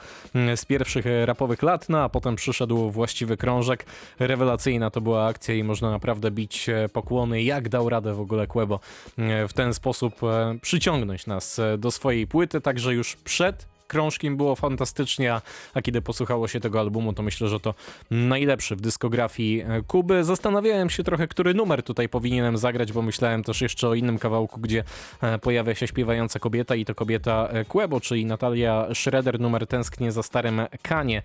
z 0.56 0.64
pierwszych 0.64 1.04
rapowych 1.24 1.62
lat, 1.62 1.88
no 1.88 2.02
a 2.02 2.08
potem 2.08 2.36
przyszedł 2.36 2.90
właściwy 2.90 3.36
krążek. 3.36 3.86
Rewelacyjna 4.18 4.90
to 4.90 5.00
była 5.00 5.26
akcja 5.26 5.54
i 5.54 5.64
można 5.64 5.90
naprawdę 5.90 6.30
bić 6.30 6.68
e, 6.68 6.88
pokłony, 6.88 7.42
jak 7.42 7.68
dał 7.68 7.88
radę 7.88 8.14
w 8.14 8.20
ogóle 8.20 8.46
Kłebo 8.46 8.80
e, 9.18 9.48
w 9.48 9.52
ten 9.52 9.74
sposób 9.74 10.22
e, 10.22 10.58
przyciągnąć 10.62 11.26
nas 11.26 11.60
do 11.78 11.90
swojej 11.90 12.26
płyty, 12.26 12.60
także 12.60 12.94
już 12.94 13.16
przed 13.16 13.66
krążkiem 13.88 14.36
było 14.36 14.56
fantastycznie, 14.56 15.40
a 15.74 15.82
kiedy 15.82 16.02
posłuchało 16.02 16.48
się 16.48 16.60
tego 16.60 16.80
albumu, 16.80 17.12
to 17.12 17.22
myślę, 17.22 17.48
że 17.48 17.60
to 17.60 17.74
najlepszy 18.10 18.76
w 18.76 18.80
dyskografii 18.80 19.60
e, 19.60 19.82
Kuby. 19.86 20.24
Zastanawiałem 20.24 20.90
się 20.90 21.04
trochę, 21.04 21.28
który 21.28 21.54
numer 21.54 21.82
tutaj 21.82 22.08
powinienem 22.08 22.58
zagrać, 22.58 22.92
bo 22.92 23.02
myślałem 23.02 23.44
też 23.44 23.60
jeszcze 23.60 23.88
o 23.88 23.94
innym 23.94 24.18
kawałku, 24.18 24.60
gdzie 24.60 24.84
e, 25.20 25.38
pojawia 25.38 25.74
się 25.74 25.86
śpiewająca 25.86 26.38
kobieta 26.38 26.74
i 26.74 26.84
to 26.84 26.94
kobieta 26.94 27.48
Kłebo, 27.68 27.96
e, 27.96 28.00
czyli 28.00 28.26
Natalia 28.26 28.86
Schroeder, 28.94 29.40
numer 29.40 29.66
Tęsknie 29.66 30.12
za 30.12 30.22
starym 30.22 30.60
Kanie, 30.82 31.22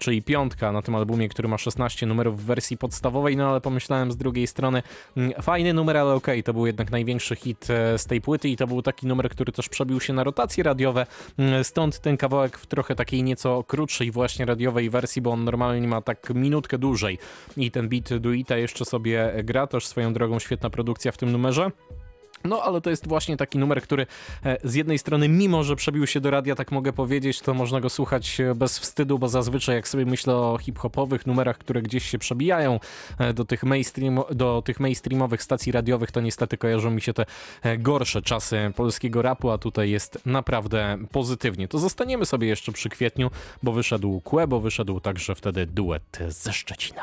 czyli 0.00 0.22
piątka 0.22 0.72
na 0.72 0.82
tym 0.82 0.94
albumie, 0.94 1.28
który 1.28 1.48
ma 1.48 1.58
16 1.58 2.06
numerów 2.06 2.42
w 2.42 2.44
wersji 2.44 2.76
podstawowej, 2.78 3.36
no 3.36 3.50
ale 3.50 3.60
pomyślałem 3.60 4.12
z 4.12 4.16
drugiej 4.16 4.46
strony, 4.46 4.82
fajny 5.42 5.72
numer, 5.72 5.96
ale 5.96 6.14
okej, 6.14 6.34
okay, 6.34 6.42
to 6.42 6.52
był 6.52 6.66
jednak 6.66 6.90
największy 6.90 7.36
hit 7.36 7.66
z 7.96 8.06
tej 8.06 8.20
płyty 8.20 8.48
i 8.48 8.56
to 8.56 8.66
był 8.66 8.82
taki 8.82 9.06
numer, 9.06 9.30
który 9.30 9.52
też 9.52 9.68
przebił 9.68 10.00
się 10.00 10.12
na 10.12 10.24
rotacje 10.24 10.64
radiowe, 10.64 11.06
stąd 11.62 11.91
stąd 11.92 12.04
ten 12.04 12.16
kawałek 12.16 12.58
w 12.58 12.66
trochę 12.66 12.94
takiej 12.94 13.22
nieco 13.22 13.64
krótszej 13.64 14.10
właśnie 14.10 14.44
radiowej 14.46 14.90
wersji, 14.90 15.22
bo 15.22 15.30
on 15.30 15.44
normalnie 15.44 15.88
ma 15.88 16.02
tak 16.02 16.30
minutkę 16.34 16.78
dłużej 16.78 17.18
i 17.56 17.70
ten 17.70 17.88
beat 17.88 18.14
Duita 18.18 18.56
jeszcze 18.56 18.84
sobie 18.84 19.32
gra, 19.44 19.66
też 19.66 19.86
swoją 19.86 20.12
drogą 20.12 20.38
świetna 20.38 20.70
produkcja 20.70 21.12
w 21.12 21.16
tym 21.16 21.32
numerze. 21.32 21.70
No, 22.44 22.62
ale 22.62 22.80
to 22.80 22.90
jest 22.90 23.08
właśnie 23.08 23.36
taki 23.36 23.58
numer, 23.58 23.82
który 23.82 24.06
e, 24.44 24.58
z 24.64 24.74
jednej 24.74 24.98
strony, 24.98 25.28
mimo 25.28 25.64
że 25.64 25.76
przebił 25.76 26.06
się 26.06 26.20
do 26.20 26.30
radia, 26.30 26.54
tak 26.54 26.72
mogę 26.72 26.92
powiedzieć, 26.92 27.40
to 27.40 27.54
można 27.54 27.80
go 27.80 27.90
słuchać 27.90 28.40
e, 28.40 28.54
bez 28.54 28.78
wstydu, 28.78 29.18
bo 29.18 29.28
zazwyczaj 29.28 29.76
jak 29.76 29.88
sobie 29.88 30.06
myślę 30.06 30.36
o 30.36 30.58
hip-hopowych 30.58 31.26
numerach, 31.26 31.58
które 31.58 31.82
gdzieś 31.82 32.10
się 32.10 32.18
przebijają 32.18 32.80
e, 33.18 33.34
do 33.34 33.44
tych, 33.44 33.64
mainstream, 33.64 34.20
do 34.30 34.62
tych 34.64 34.80
mainstreamowych 34.80 35.42
stacji 35.42 35.72
radiowych, 35.72 36.10
to 36.10 36.20
niestety 36.20 36.58
kojarzą 36.58 36.90
mi 36.90 37.00
się 37.00 37.12
te 37.12 37.24
gorsze 37.78 38.22
czasy 38.22 38.72
polskiego 38.76 39.22
rapu, 39.22 39.50
a 39.50 39.58
tutaj 39.58 39.90
jest 39.90 40.18
naprawdę 40.26 40.98
pozytywnie. 41.10 41.68
To 41.68 41.78
zostaniemy 41.78 42.26
sobie 42.26 42.48
jeszcze 42.48 42.72
przy 42.72 42.88
kwietniu, 42.88 43.30
bo 43.62 43.72
wyszedł 43.72 44.20
Kłe, 44.20 44.46
bo 44.46 44.60
wyszedł 44.60 45.00
także 45.00 45.34
wtedy 45.34 45.66
duet 45.66 46.18
ze 46.28 46.52
Szczecina. 46.52 47.02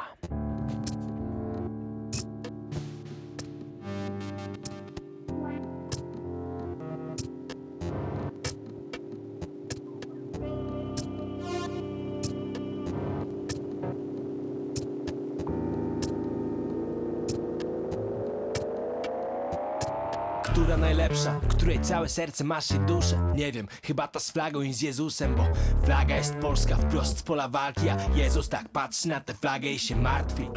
Która 20.70 20.82
najlepsza, 20.82 21.40
której 21.48 21.82
całe 21.82 22.10
serce 22.10 22.44
masz 22.44 22.72
i 22.72 22.80
duszę. 22.80 23.34
Nie 23.36 23.52
wiem, 23.52 23.68
chyba 23.84 24.08
ta 24.08 24.20
z 24.20 24.32
flagą 24.32 24.62
i 24.62 24.74
z 24.74 24.82
Jezusem 24.82 25.36
Bo 25.36 25.44
flaga 25.86 26.16
jest 26.16 26.36
polska 26.36 26.76
wprost 26.76 27.18
z 27.18 27.24
pola 27.24 27.48
walki 27.48 27.90
A 27.90 27.98
Jezus 28.16 28.50
tak 28.50 28.70
patrzy 28.70 29.08
na 29.08 29.20
tę 29.22 29.34
flagę 29.34 29.70
i 29.70 29.80
się 29.80 29.96
martwi 29.96 30.50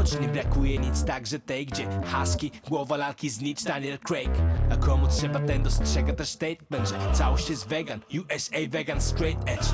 Choć 0.00 0.20
nie 0.20 0.28
brakuje 0.28 0.78
nic 0.78 1.04
także 1.04 1.38
tej, 1.38 1.66
gdzie 1.66 1.88
Husky, 2.12 2.50
głowa 2.68 2.96
lalki 2.96 3.30
znicz 3.30 3.62
Daniel 3.62 3.98
Craig. 3.98 4.30
A 4.72 4.76
komu 4.76 5.06
trzeba 5.08 5.40
ten 5.40 5.62
dostrzega 5.62 6.12
też 6.12 6.28
statement, 6.28 6.88
że 6.88 7.12
całość 7.12 7.50
jest 7.50 7.68
vegan 7.68 8.00
USA 8.20 8.56
vegan 8.68 9.00
straight 9.00 9.48
edge. 9.48 9.66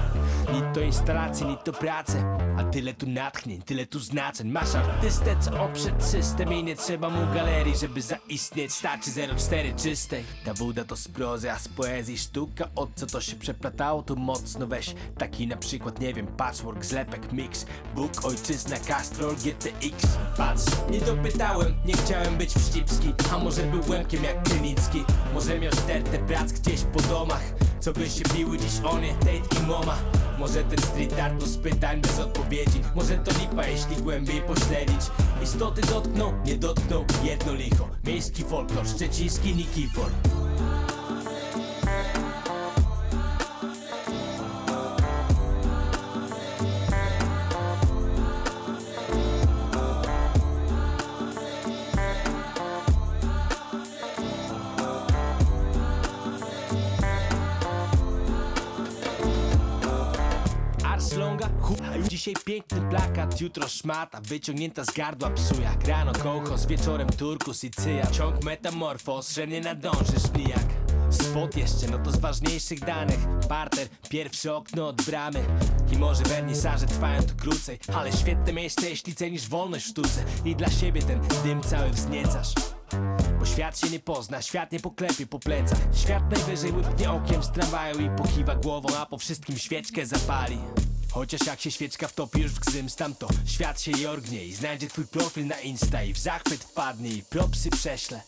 Ni 0.53 0.63
to 0.75 0.81
instalacje, 0.81 1.47
ni 1.47 1.57
to 1.65 1.73
prace 1.73 2.39
A 2.59 2.65
tyle 2.65 2.95
tu 2.95 3.07
natchnień, 3.07 3.63
tyle 3.63 3.87
tu 3.87 4.01
znaczeń. 4.01 4.51
Masz 4.51 4.75
artystę, 4.75 5.37
co 5.41 5.65
oprzeć 5.65 6.05
system 6.05 6.53
I 6.53 6.65
nie 6.65 6.77
trzeba 6.77 7.09
mu 7.11 7.35
galerii, 7.35 7.77
żeby 7.77 8.03
zaistnieć. 8.03 8.73
Starczy 8.73 9.11
04 9.37 9.75
czystej. 9.75 10.25
Ta 10.45 10.55
woda 10.55 10.85
to 10.85 10.97
z 10.97 11.09
prozy, 11.09 11.53
a 11.53 11.59
z 11.59 11.69
poezji 11.69 12.19
sztuka 12.19 12.69
Od 12.75 12.91
co 12.95 13.07
to 13.07 13.21
się 13.21 13.37
przeplatało, 13.37 14.03
to 14.03 14.15
mocno 14.15 14.67
weź. 14.67 14.95
Taki 15.19 15.47
na 15.47 15.57
przykład, 15.57 16.01
nie 16.01 16.15
wiem, 16.15 16.27
patchwork, 16.27 16.85
zlepek, 16.85 17.33
mix 17.33 17.67
Bóg, 17.95 18.25
ojczyzna, 18.25 18.77
Castrol, 18.79 19.37
GTX 19.37 20.16
Patrz, 20.37 20.63
nie 20.91 21.01
dopytałem, 21.01 21.75
nie 21.85 21.95
chciałem 21.95 22.37
być 22.37 22.55
wścibski 22.55 23.15
A 23.33 23.39
może 23.39 23.63
był 23.63 23.91
łemkiem 23.91 24.25
jak 24.25 24.43
Krynicki. 24.43 25.05
Może 25.35 25.59
miał 25.59 25.73
stertę 25.73 26.19
prac 26.19 26.53
gdzieś 26.53 26.81
po 26.83 27.03
domach 27.03 27.43
Co 27.81 27.93
by 27.93 28.09
się 28.09 28.23
biły 28.35 28.59
dziś 28.59 28.81
o 28.85 28.99
nie, 28.99 29.15
Tate 29.15 29.63
i 29.63 29.67
Moma. 29.67 29.97
Może 30.39 30.65
ten 30.65 30.79
street 30.79 31.19
art 31.21 31.41
to 31.41 31.47
z 31.47 31.57
pytań 31.57 32.01
bez 32.01 32.19
odpowiedzi 32.19 32.81
Może 32.95 33.19
to 33.19 33.31
lipa, 33.41 33.67
jeśli 33.67 33.97
głębiej 33.97 34.43
pośledzić. 34.43 35.01
Istoty 35.43 35.81
dotknął, 35.81 36.33
nie 36.45 36.57
dotknął, 36.57 37.05
jedno 37.25 37.55
licho. 37.55 37.89
Miejski 38.05 38.43
folklor, 38.43 38.89
szczeciński 38.89 39.55
Nikifor 39.55 40.11
Dzisiaj 62.27 62.45
piękny 62.45 62.81
plakat, 62.91 63.41
jutro 63.41 63.69
szmata 63.69 64.21
Wyciągnięta 64.21 64.85
z 64.85 64.91
gardła 64.91 65.31
psu 65.31 65.55
jak 65.63 65.89
rano 65.89 66.13
kołchos 66.13 66.67
Wieczorem 66.67 67.09
turkus 67.09 67.65
i 67.65 67.71
cyja. 67.71 68.07
Ciąg 68.07 68.45
metamorfos, 68.45 69.33
że 69.33 69.47
nie 69.47 69.61
nadążysz 69.61 70.33
nijak. 70.37 70.67
Spot 71.11 71.57
jeszcze, 71.57 71.87
no 71.91 71.99
to 71.99 72.13
z 72.13 72.17
ważniejszych 72.17 72.81
danych. 72.81 73.19
Parter, 73.49 73.89
pierwsze 74.09 74.55
okno 74.55 74.89
od 74.89 75.03
bramy. 75.03 75.45
I 75.93 75.99
może 75.99 76.23
wernisaże 76.23 76.87
trwają 76.87 77.23
tu 77.23 77.37
krócej. 77.37 77.79
Ale 77.95 78.13
świetne 78.13 78.53
miejsce, 78.53 78.91
jeśli 78.91 79.15
cenisz 79.15 79.49
wolność 79.49 79.85
w 79.87 79.89
sztuce. 79.89 80.25
I 80.45 80.57
dla 80.57 80.71
siebie 80.71 81.03
ten 81.03 81.21
dym 81.45 81.63
cały 81.63 81.91
wzniecasz. 81.91 82.55
Bo 83.39 83.47
świat 83.47 83.79
się 83.79 83.91
nie 83.91 84.01
pozna, 84.01 84.43
świat 84.43 84.73
nie 84.73 84.81
poklepie 84.81 85.27
po 85.27 85.39
plecach. 85.39 85.79
Świat 85.95 86.31
najwyżej 86.31 86.73
łypnie 86.73 87.11
okiem 87.11 87.43
z 87.43 87.53
tramwaju 87.53 88.01
i 88.01 88.11
pokiwa 88.17 88.55
głową, 88.55 88.89
a 88.97 89.07
po 89.07 89.19
wszystkim 89.19 89.59
świeczkę 89.59 90.07
zapali 90.07 90.59
Chociaż 91.17 91.47
jak 91.47 91.61
się 91.61 91.71
świeczka 91.71 92.09
wtopi 92.09 92.41
już 92.41 92.53
w 92.53 92.59
gzyms 92.59 92.97
tam 92.97 93.15
to. 93.15 93.29
Świat 93.47 93.81
się 93.81 93.91
jorgnie 93.91 94.45
i 94.45 94.55
znajdzie 94.55 94.87
twój 94.87 95.07
profil 95.07 95.47
na 95.47 95.61
Insta 95.61 96.03
I 96.03 96.13
w 96.13 96.19
zachwyt 96.19 96.65
wpadnie 96.65 97.11
i 97.11 97.23
propsy 97.23 97.71
prześle. 97.71 98.23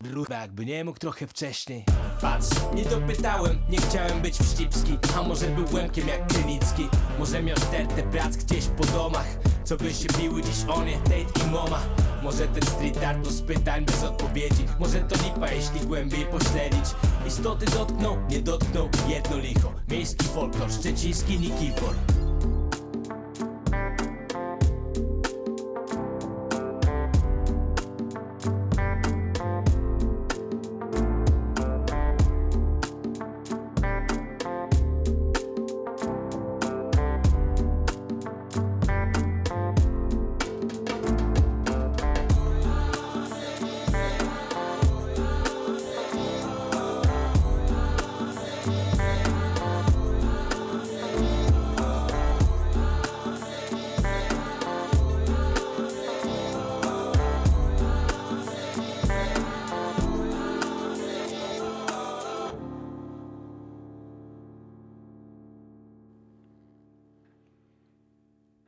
Ruda 0.00 0.40
jakby 0.40 0.66
nie 0.66 0.84
mógł 0.84 0.98
trochę 0.98 1.26
wcześniej. 1.26 1.84
Patrz, 2.20 2.48
nie 2.74 2.84
dopytałem, 2.84 3.58
nie 3.68 3.78
chciałem 3.78 4.22
być 4.22 4.38
wścibski. 4.38 4.98
A 5.18 5.22
może 5.22 5.46
był 5.46 5.74
łemkiem 5.74 6.08
jak 6.08 6.26
Krynicki. 6.26 6.88
Może 7.18 7.42
miał 7.42 7.56
stertę 7.56 8.02
prac 8.02 8.36
gdzieś 8.36 8.64
po 8.66 8.84
domach. 8.84 9.26
Co 9.64 9.76
by 9.76 9.94
się 9.94 10.08
biły 10.18 10.42
dziś 10.42 10.64
on, 10.68 10.86
Tate 11.04 11.46
i 11.46 11.50
Moma 11.50 11.82
Może 12.26 12.48
ten 12.48 12.62
street 12.62 13.04
art 13.04 13.24
to 13.24 13.30
z 13.30 13.42
pytań 13.42 13.84
bez 13.84 14.02
odpowiedzi. 14.02 14.64
Może 14.78 15.00
to 15.00 15.16
lipa 15.24 15.52
jeśli 15.52 15.80
głębiej 15.80 16.26
pośledzić. 16.26 16.84
Istoty 17.26 17.66
dotknął, 17.66 18.16
nie 18.30 18.40
dotknął, 18.42 18.88
jedno 19.08 19.38
licho. 19.38 19.72
Miejski 19.90 20.24
folklor, 20.24 20.72
szczeciński 20.72 21.38
Nikifor 21.40 21.94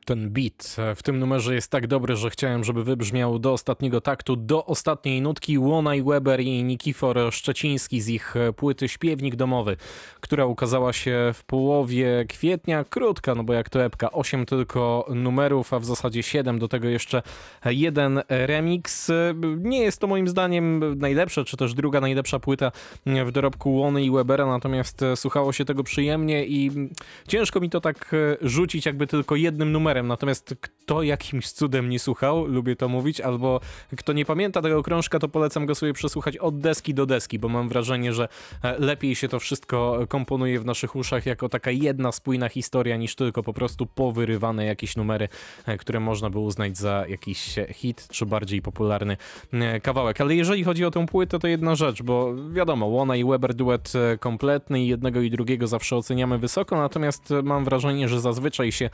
Ten 0.09 0.29
beat 0.29 0.75
w 0.95 1.03
tym 1.03 1.19
numerze 1.19 1.55
jest 1.55 1.71
tak 1.71 1.87
dobry, 1.87 2.15
że 2.15 2.29
chciałem, 2.29 2.63
żeby 2.63 2.83
wybrzmiał 2.83 3.39
do 3.39 3.53
ostatniego 3.53 4.01
taktu, 4.01 4.35
do 4.35 4.65
ostatniej 4.65 5.21
nutki. 5.21 5.57
Łonaj 5.57 6.03
Weber 6.03 6.39
i 6.41 6.63
Nikifor 6.63 7.17
Szczeciński 7.31 8.01
z 8.01 8.09
ich 8.09 8.33
płyty 8.55 8.87
Śpiewnik 8.87 9.35
Domowy, 9.35 9.77
która 10.19 10.45
ukazała 10.45 10.93
się 10.93 11.31
w 11.33 11.43
połowie 11.43 12.25
kwietnia. 12.29 12.83
Krótka, 12.83 13.35
no 13.35 13.43
bo 13.43 13.53
jak 13.53 13.69
to 13.69 13.83
epka, 13.83 14.11
8 14.11 14.45
tylko 14.45 15.05
numerów, 15.15 15.73
a 15.73 15.79
w 15.79 15.85
zasadzie 15.85 16.23
7, 16.23 16.59
do 16.59 16.67
tego 16.67 16.87
jeszcze 16.87 17.21
jeden 17.65 18.21
remix. 18.29 19.11
Nie 19.57 19.81
jest 19.81 20.01
to 20.01 20.07
moim 20.07 20.27
zdaniem 20.27 20.95
najlepsza, 20.99 21.43
czy 21.43 21.57
też 21.57 21.73
druga 21.73 22.01
najlepsza 22.01 22.39
płyta 22.39 22.71
w 23.05 23.31
dorobku 23.31 23.75
Łony 23.75 24.03
i 24.03 24.11
Webera, 24.11 24.45
natomiast 24.45 25.01
słuchało 25.15 25.53
się 25.53 25.65
tego 25.65 25.83
przyjemnie 25.83 26.45
i 26.45 26.71
ciężko 27.27 27.59
mi 27.59 27.69
to 27.69 27.81
tak 27.81 28.15
rzucić 28.41 28.85
jakby 28.85 29.07
tylko 29.07 29.35
jednym 29.35 29.71
numerem 29.71 29.98
Natomiast 30.07 30.55
kto 30.61 31.03
jakimś 31.03 31.51
cudem 31.51 31.89
nie 31.89 31.99
słuchał, 31.99 32.45
lubię 32.45 32.75
to 32.75 32.89
mówić, 32.89 33.21
albo 33.21 33.59
kto 33.97 34.13
nie 34.13 34.25
pamięta 34.25 34.61
tego 34.61 34.83
krążka, 34.83 35.19
to 35.19 35.27
polecam 35.27 35.65
go 35.65 35.75
sobie 35.75 35.93
przesłuchać 35.93 36.37
od 36.37 36.59
deski 36.59 36.93
do 36.93 37.05
deski, 37.05 37.39
bo 37.39 37.49
mam 37.49 37.69
wrażenie, 37.69 38.13
że 38.13 38.27
e, 38.63 38.79
lepiej 38.79 39.15
się 39.15 39.27
to 39.27 39.39
wszystko 39.39 39.99
komponuje 40.07 40.59
w 40.59 40.65
naszych 40.65 40.95
uszach 40.95 41.25
jako 41.25 41.49
taka 41.49 41.71
jedna 41.71 42.11
spójna 42.11 42.49
historia, 42.49 42.97
niż 42.97 43.15
tylko 43.15 43.43
po 43.43 43.53
prostu 43.53 43.85
powyrywane 43.85 44.65
jakieś 44.65 44.95
numery, 44.97 45.27
e, 45.65 45.77
które 45.77 45.99
można 45.99 46.29
by 46.29 46.39
uznać 46.39 46.77
za 46.77 47.05
jakiś 47.07 47.55
hit, 47.73 48.07
czy 48.11 48.25
bardziej 48.25 48.61
popularny 48.61 49.17
e, 49.53 49.79
kawałek. 49.79 50.21
Ale 50.21 50.35
jeżeli 50.35 50.63
chodzi 50.63 50.85
o 50.85 50.91
tę 50.91 51.05
płytę, 51.05 51.39
to 51.39 51.47
jedna 51.47 51.75
rzecz, 51.75 52.03
bo 52.03 52.33
wiadomo, 52.51 52.85
Łona 52.85 53.15
i 53.15 53.25
Weber 53.25 53.53
duet 53.53 53.93
kompletny 54.19 54.81
i 54.83 54.87
jednego 54.87 55.21
i 55.21 55.29
drugiego 55.29 55.67
zawsze 55.67 55.95
oceniamy 55.95 56.37
wysoko, 56.37 56.77
natomiast 56.77 57.33
mam 57.43 57.65
wrażenie, 57.65 58.07
że 58.07 58.19
zazwyczaj 58.19 58.71
się 58.71 58.89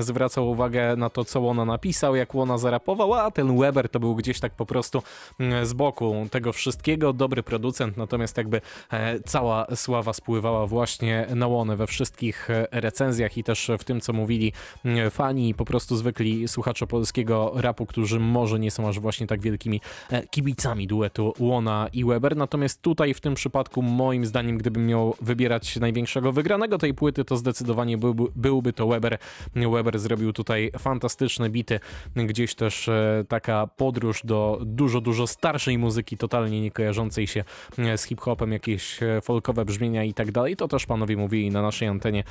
zwraca 0.00 0.39
zwracał 0.40 0.50
uwagę 0.50 0.96
na 0.96 1.10
to, 1.10 1.24
co 1.24 1.40
Łona 1.40 1.64
napisał, 1.64 2.16
jak 2.16 2.34
Łona 2.34 2.58
zarapował, 2.58 3.14
a 3.14 3.30
ten 3.30 3.58
Weber 3.58 3.88
to 3.88 4.00
był 4.00 4.14
gdzieś 4.14 4.40
tak 4.40 4.52
po 4.54 4.66
prostu 4.66 5.02
mm, 5.40 5.66
z 5.66 5.72
boku 5.72 6.26
tego 6.30 6.52
wszystkiego, 6.52 7.12
dobry 7.12 7.42
producent, 7.42 7.96
natomiast 7.96 8.36
jakby 8.36 8.60
e, 8.92 9.20
cała 9.20 9.66
sława 9.74 10.12
spływała 10.12 10.66
właśnie 10.66 11.26
na 11.34 11.46
Łonę 11.46 11.76
we 11.76 11.86
wszystkich 11.86 12.50
e, 12.50 12.66
recenzjach 12.72 13.38
i 13.38 13.44
też 13.44 13.70
w 13.78 13.84
tym, 13.84 14.00
co 14.00 14.12
mówili 14.12 14.52
mm, 14.84 15.10
fani 15.10 15.48
i 15.48 15.54
po 15.54 15.64
prostu 15.64 15.96
zwykli 15.96 16.48
słuchacze 16.48 16.86
polskiego 16.86 17.52
rapu, 17.54 17.86
którzy 17.86 18.20
może 18.20 18.58
nie 18.58 18.70
są 18.70 18.88
aż 18.88 19.00
właśnie 19.00 19.26
tak 19.26 19.40
wielkimi 19.40 19.80
e, 20.10 20.26
kibicami 20.26 20.86
duetu 20.86 21.34
Łona 21.38 21.88
i 21.92 22.04
Weber, 22.04 22.36
natomiast 22.36 22.82
tutaj 22.82 23.14
w 23.14 23.20
tym 23.20 23.34
przypadku 23.34 23.82
moim 23.82 24.26
zdaniem, 24.26 24.58
gdybym 24.58 24.86
miał 24.86 25.14
wybierać 25.20 25.76
największego 25.76 26.32
wygranego 26.32 26.78
tej 26.78 26.94
płyty, 26.94 27.24
to 27.24 27.36
zdecydowanie 27.36 27.98
byłby, 27.98 28.24
byłby 28.36 28.72
to 28.72 28.86
Weber. 28.86 29.18
Weber 29.54 29.98
zrobił 29.98 30.29
tutaj 30.32 30.70
fantastyczne 30.78 31.50
bity, 31.50 31.80
gdzieś 32.16 32.54
też 32.54 32.88
e, 32.88 33.24
taka 33.28 33.66
podróż 33.66 34.20
do 34.24 34.60
dużo, 34.64 35.00
dużo 35.00 35.26
starszej 35.26 35.78
muzyki, 35.78 36.16
totalnie 36.16 36.60
nie 36.60 36.70
kojarzącej 36.70 37.26
się 37.26 37.44
e, 37.78 37.98
z 37.98 38.04
hip-hopem, 38.04 38.52
jakieś 38.52 39.02
e, 39.02 39.20
folkowe 39.20 39.64
brzmienia 39.64 40.04
i 40.04 40.14
tak 40.14 40.32
dalej. 40.32 40.56
To 40.56 40.68
też 40.68 40.86
panowie 40.86 41.16
mówili 41.16 41.50
na 41.50 41.62
naszej 41.62 41.88
antenie. 41.88 42.24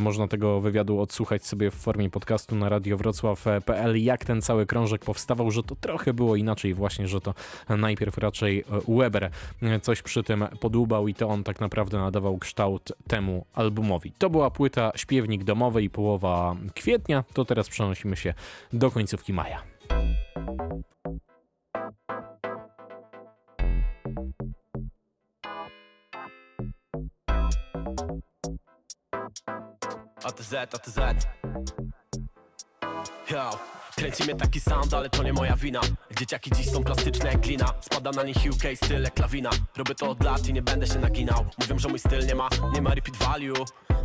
Można 0.00 0.28
tego 0.28 0.60
wywiadu 0.60 1.00
odsłuchać 1.00 1.46
sobie 1.46 1.70
w 1.70 1.74
formie 1.74 2.10
podcastu 2.10 2.56
na 2.56 2.68
radiowrocław.pl, 2.68 4.02
jak 4.04 4.24
ten 4.24 4.42
cały 4.42 4.66
krążek 4.66 5.04
powstawał, 5.04 5.50
że 5.50 5.62
to 5.62 5.76
trochę 5.76 6.14
było 6.14 6.36
inaczej 6.36 6.74
właśnie, 6.74 7.08
że 7.08 7.20
to 7.20 7.34
najpierw 7.68 8.18
raczej 8.18 8.64
Weber 8.88 9.30
coś 9.82 10.02
przy 10.02 10.22
tym 10.22 10.44
podłubał 10.60 11.08
i 11.08 11.14
to 11.14 11.28
on 11.28 11.44
tak 11.44 11.60
naprawdę 11.60 11.98
nadawał 11.98 12.38
kształt 12.38 12.92
temu 13.08 13.46
albumowi. 13.54 14.12
To 14.18 14.30
była 14.30 14.50
płyta 14.50 14.92
Śpiewnik 14.96 15.44
Domowy 15.44 15.82
i 15.82 15.90
połowa 15.90 16.56
kwietnia 16.74 17.24
to 17.34 17.41
teraz 17.44 17.68
przenosimy 17.68 18.16
się 18.16 18.34
do 18.72 18.90
końcówki 18.90 19.32
maja. 19.32 19.62
ATZ, 30.24 30.54
ATZ 30.54 30.98
Yo, 33.30 33.58
kręci 34.02 34.24
mnie 34.24 34.34
taki 34.34 34.60
sound, 34.60 34.94
ale 34.94 35.10
to 35.10 35.22
nie 35.22 35.32
moja 35.32 35.56
wina. 35.56 35.80
Dzieciaki 36.18 36.50
dziś 36.56 36.70
są 36.70 36.84
plastyczne 36.84 37.30
jak 37.30 37.40
glina. 37.40 37.66
Spada 37.80 38.10
na 38.10 38.22
nich 38.22 38.36
UK 38.36 38.62
styl 38.74 39.02
jak 39.02 39.18
lawina 39.18 39.50
Robię 39.76 39.94
to 39.94 40.10
od 40.10 40.24
lat 40.24 40.48
i 40.48 40.52
nie 40.52 40.62
będę 40.62 40.86
się 40.86 40.98
naginał. 40.98 41.44
Mówią, 41.60 41.78
że 41.78 41.88
mój 41.88 41.98
styl 41.98 42.26
nie 42.26 42.34
ma, 42.34 42.48
nie 42.74 42.82
ma 42.82 42.94
repeat 42.94 43.16
value. 43.16 43.64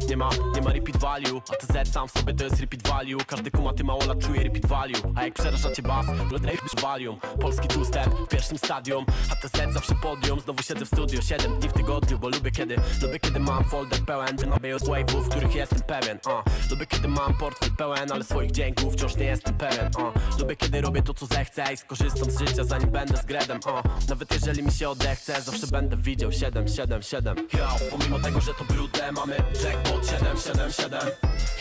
Nie 0.10 0.18
ma, 0.18 0.30
nie 0.56 0.62
ma 0.62 0.74
repeat 0.74 0.98
value. 0.98 1.42
A 1.50 1.56
TZ 1.56 1.94
sam 1.94 2.08
w 2.08 2.12
sobie 2.12 2.34
to 2.34 2.44
jest 2.44 2.62
repeat 2.62 2.88
value. 2.88 3.26
Każdy 3.28 3.52
kumaty 3.52 3.84
mało 3.84 4.06
lat 4.06 4.20
czuje 4.20 4.44
repeat 4.44 4.66
value. 4.66 5.14
A 5.16 5.24
jak 5.24 5.34
przeraża 5.34 5.72
cię 5.72 5.82
bas, 5.82 6.06
to 6.06 6.82
valium 6.82 7.20
Polski 7.42 7.68
two-step 7.68 8.10
w 8.26 8.28
pierwszym 8.28 8.58
stadium. 8.58 9.06
A 9.32 9.36
TZ 9.36 9.74
zawsze 9.74 9.96
podium. 9.96 10.40
Znowu 10.40 10.64
siedzę 10.64 10.86
w 10.86 10.88
studio 10.88 11.22
7 11.22 11.60
dni 11.60 11.70
w 11.70 11.74
tygodniu 11.74 12.20
Bo 12.20 12.30
lubię 12.30 12.52
kiedy, 12.52 12.76
lubię 13.02 13.20
kiedy 13.20 13.40
mam 13.40 13.64
folder 13.64 14.00
pełen. 14.06 14.38
Wynabiję 14.38 14.80
z 14.80 14.84
wave'ów, 14.84 15.30
których 15.30 15.56
jestem 15.56 15.82
pewien 15.82 16.20
uh. 16.26 16.70
Lubię 16.72 16.86
kiedy 16.86 17.08
mam 17.08 17.34
portfel 17.34 17.70
pełen 17.78 18.12
Ale 18.12 18.24
swoich 18.24 18.52
dzięków 18.52 18.94
wciąż 18.94 19.16
nie 19.16 19.26
jestem 19.26 19.54
pewien 19.54 19.87
uh. 19.97 20.39
Lubię 20.39 20.56
kiedy 20.56 20.82
robię 20.82 21.02
to 21.02 21.13
co 21.13 21.26
zechcę 21.26 21.73
I 21.73 21.78
skorzystam 21.78 22.32
z 22.32 22.39
życia 22.39 22.63
zanim 22.63 22.89
będę 22.89 23.17
z 23.17 23.26
gredem. 23.26 23.60
Uh. 23.65 24.08
Nawet 24.10 24.34
jeżeli 24.34 24.63
mi 24.63 24.71
się 24.71 24.89
odechce 24.89 25.41
Zawsze 25.41 25.67
będę 25.67 25.97
widział 25.97 26.32
7, 26.32 26.67
7, 26.67 27.02
7 27.04 27.38
Yo, 27.38 27.67
pomimo 27.91 28.20
tego, 28.20 28.41
że 28.41 28.53
to 28.53 28.64
brudne 28.64 29.12
Mamy 29.12 29.36
jackpot 29.64 29.88
jackpot 29.88 30.09
777 30.09 30.99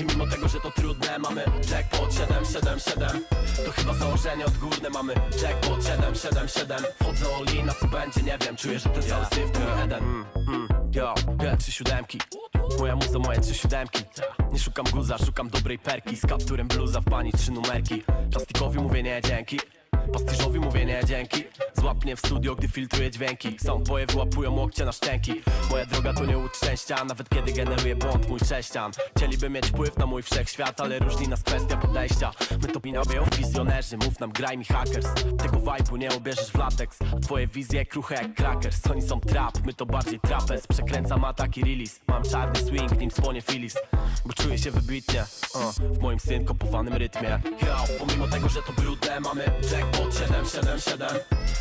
I 0.01 0.05
mimo 0.05 0.27
tego, 0.27 0.49
że 0.49 0.61
to 0.61 0.71
trudne 0.71 1.19
mamy 1.19 1.45
jackpot 1.71 2.15
777 2.15 3.25
To 3.67 3.73
chyba 3.73 3.95
założenie 3.95 4.47
odgórne 4.47 4.91
mamy 4.91 5.15
jackpot 5.43 5.85
777 5.85 6.79
Wchodzę 7.01 7.27
all 7.37 7.55
in, 7.55 7.71
a 7.71 7.75
co 7.75 7.87
będzie 7.87 8.23
nie 8.23 8.39
wiem. 8.39 8.57
Czuję, 8.57 8.79
że 8.79 8.89
ten 8.89 9.03
cały 9.03 9.25
syf 9.25 9.51
to 9.53 9.81
jeden. 9.81 10.05
Mm, 10.05 10.25
mm, 10.49 10.76
Yo, 10.97 11.15
trzy 11.59 11.73
siódemki. 11.73 12.19
Moja 12.79 12.97
muza, 12.97 13.19
moje 13.19 13.41
trzy 13.41 13.55
siódemki. 13.55 14.03
Nie 14.53 14.59
szukam 14.59 14.87
guza, 14.93 15.19
szukam 15.19 15.49
dobrej 15.49 15.79
perki. 15.79 16.17
Z 16.17 16.27
kapturem 16.27 16.69
bluza 16.69 17.01
w 17.01 17.05
pani 17.05 17.33
trzy 17.33 17.53
numerki. 17.53 18.03
Plastikowi 18.31 18.79
mówię 18.79 19.03
nie 19.03 19.21
dzięki 19.29 19.61
Pastiżowi 20.13 20.61
mówię 20.61 20.85
nie 20.85 21.01
dzięki. 21.05 21.45
Złap 21.75 22.05
mnie 22.05 22.17
w 22.17 22.19
studio, 22.19 22.55
gdy 22.55 22.69
filtruję 22.69 23.11
dźwięki. 23.11 23.57
Są 23.59 23.83
twoje 23.83 24.07
wyłapują 24.07 24.53
łokcie 24.53 24.85
na 24.85 24.93
szczęki. 24.93 25.43
Moja 25.71 25.87
droga 25.87 26.15
to 26.15 26.25
nie 26.25 26.39
łód 26.39 26.57
szczęścia 26.57 27.05
Nawet 27.05 27.29
kiedy 27.29 27.53
generuje 27.53 27.97
błąd 27.97 28.29
mój 28.29 28.41
cześcian 28.41 28.93
Chcieliby 29.17 29.51
mieć 29.51 29.67
wpływ 29.67 29.97
na 29.97 30.07
mój 30.07 30.23
wszechświat 30.23 30.81
Ale 30.81 30.99
różni 30.99 31.29
nas 31.29 31.43
kwestia 31.43 31.77
podejścia. 31.77 32.31
My 32.63 32.69
to 32.69 32.81
pinają 32.81 33.25
wizjonerzy 33.39 33.97
Mów 33.97 34.21
nam 34.21 34.33
graj 34.33 34.59
mi 34.59 34.65
hackers. 34.65 35.07
Tego 35.39 35.57
vibe'u 35.57 35.99
nie 35.99 36.09
ubierzesz 36.17 36.51
w 36.51 36.59
lateks 36.59 36.99
A 37.17 37.21
twoje 37.21 37.47
wizje 37.47 37.87
kruche 37.87 38.15
jak 38.15 38.35
crackers. 38.35 38.87
Oni 38.91 39.03
są 39.03 39.21
trap, 39.21 39.67
my 39.67 39.75
to 39.75 39.87
bardziej 39.87 40.21
trapez. 40.21 40.67
Przekręcam 40.67 41.25
ataki 41.25 41.61
release 41.61 42.01
Mam 42.09 42.23
czarny 42.23 42.61
swing, 42.61 43.01
nim 43.01 43.11
spłonie 43.11 43.43
filis 43.43 43.75
Bo 44.27 44.33
czuję 44.33 44.59
się 44.59 44.71
wybitnie 44.71 45.25
uh, 45.55 45.75
W 45.75 45.99
moim 45.99 46.21
synkopowanym 46.21 46.95
rytmie. 46.95 47.41
Yo, 47.67 47.77
pomimo 47.99 48.29
tego, 48.29 48.49
że 48.49 48.63
to 48.63 48.73
brudne 48.73 49.21
Mamy 49.21 49.45
jackpot 49.97 50.15
777 50.15 51.09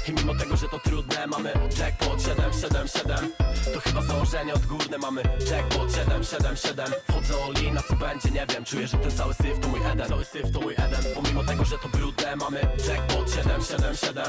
I 0.08 0.14
mimo 0.14 0.36
tego, 0.36 0.58
że 0.58 0.70
to 0.70 0.80
trudne 0.80 1.28
Mamy 1.28 1.54
jackpot 1.80 2.22
777 2.22 3.32
To 3.74 3.80
chyba 3.80 4.02
założenie 4.02 4.54
odgórne 4.54 4.98
Mamy 4.98 5.22
jackpot 5.52 5.96
777 5.96 6.86
Wchodzę 7.10 7.34
all 7.44 7.74
na 7.74 7.82
co 7.82 7.96
będzie, 7.96 8.30
nie 8.32 8.46
wiem. 8.46 8.66
Czuję, 8.66 8.88
że 8.88 8.98
ten 8.98 9.12
cały 9.12 9.34
syf 9.34 9.60
to 9.62 9.68
mój 9.68 9.80
Eden. 9.92 10.08
Cały 10.08 10.26
syf 10.26 10.52
to 10.54 10.62
mój 10.62 10.74
Eden. 10.74 11.04
Pomimo 11.16 11.44
tego, 11.44 11.66
że 11.66 11.78
to 11.78 11.90
brudne 11.90 12.36
Mamy 12.36 12.62
jackpot 12.88 13.32
777 13.32 14.26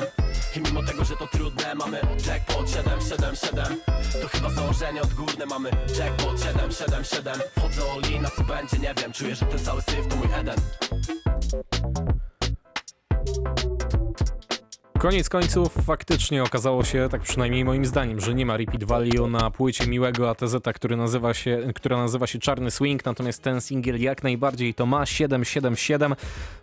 I 0.57 0.61
mimo 0.61 0.83
tego, 0.83 1.05
że 1.05 1.17
to 1.17 1.27
trudne 1.27 1.75
Mamy 1.75 2.01
jackpot 2.27 2.71
777 2.71 3.81
To 4.23 4.29
chyba 4.29 4.51
założenie 4.51 5.03
odgórne 5.03 5.47
Mamy 5.47 5.71
jackpot 5.99 6.41
777 6.41 7.41
Wchodzę 7.57 7.83
all 7.93 8.21
na 8.21 8.31
co 8.31 8.45
będzie, 8.45 8.79
nie 8.79 8.95
wiem. 8.95 9.13
Czuję, 9.13 9.35
że 9.35 9.47
ten 9.47 9.59
cały 9.59 9.83
syf 9.83 10.09
to 10.09 10.17
mój 10.17 10.29
Eden 10.35 10.61
Koniec 14.99 15.29
końców 15.29 15.73
faktycznie 15.87 16.43
okazało 16.43 16.85
się, 16.85 17.09
tak 17.11 17.21
przynajmniej 17.21 17.65
moim 17.65 17.87
zdaniem, 17.87 18.21
że 18.21 18.35
nie 18.35 18.47
ma 18.47 18.57
repeat 18.57 18.85
value 18.85 19.27
na 19.29 19.51
płycie 19.51 19.87
miłego 19.87 20.31
ATZ, 20.31 20.57
który 20.75 20.97
nazywa 20.97 21.35
się, 21.35 21.59
która 21.75 21.97
nazywa 21.97 22.27
się 22.27 22.39
Czarny 22.39 22.71
Swing, 22.71 23.05
natomiast 23.05 23.43
ten 23.43 23.61
singiel 23.61 24.01
jak 24.01 24.23
najbardziej 24.23 24.75
to 24.75 24.87
ma 24.87 25.07
777. 25.07 26.15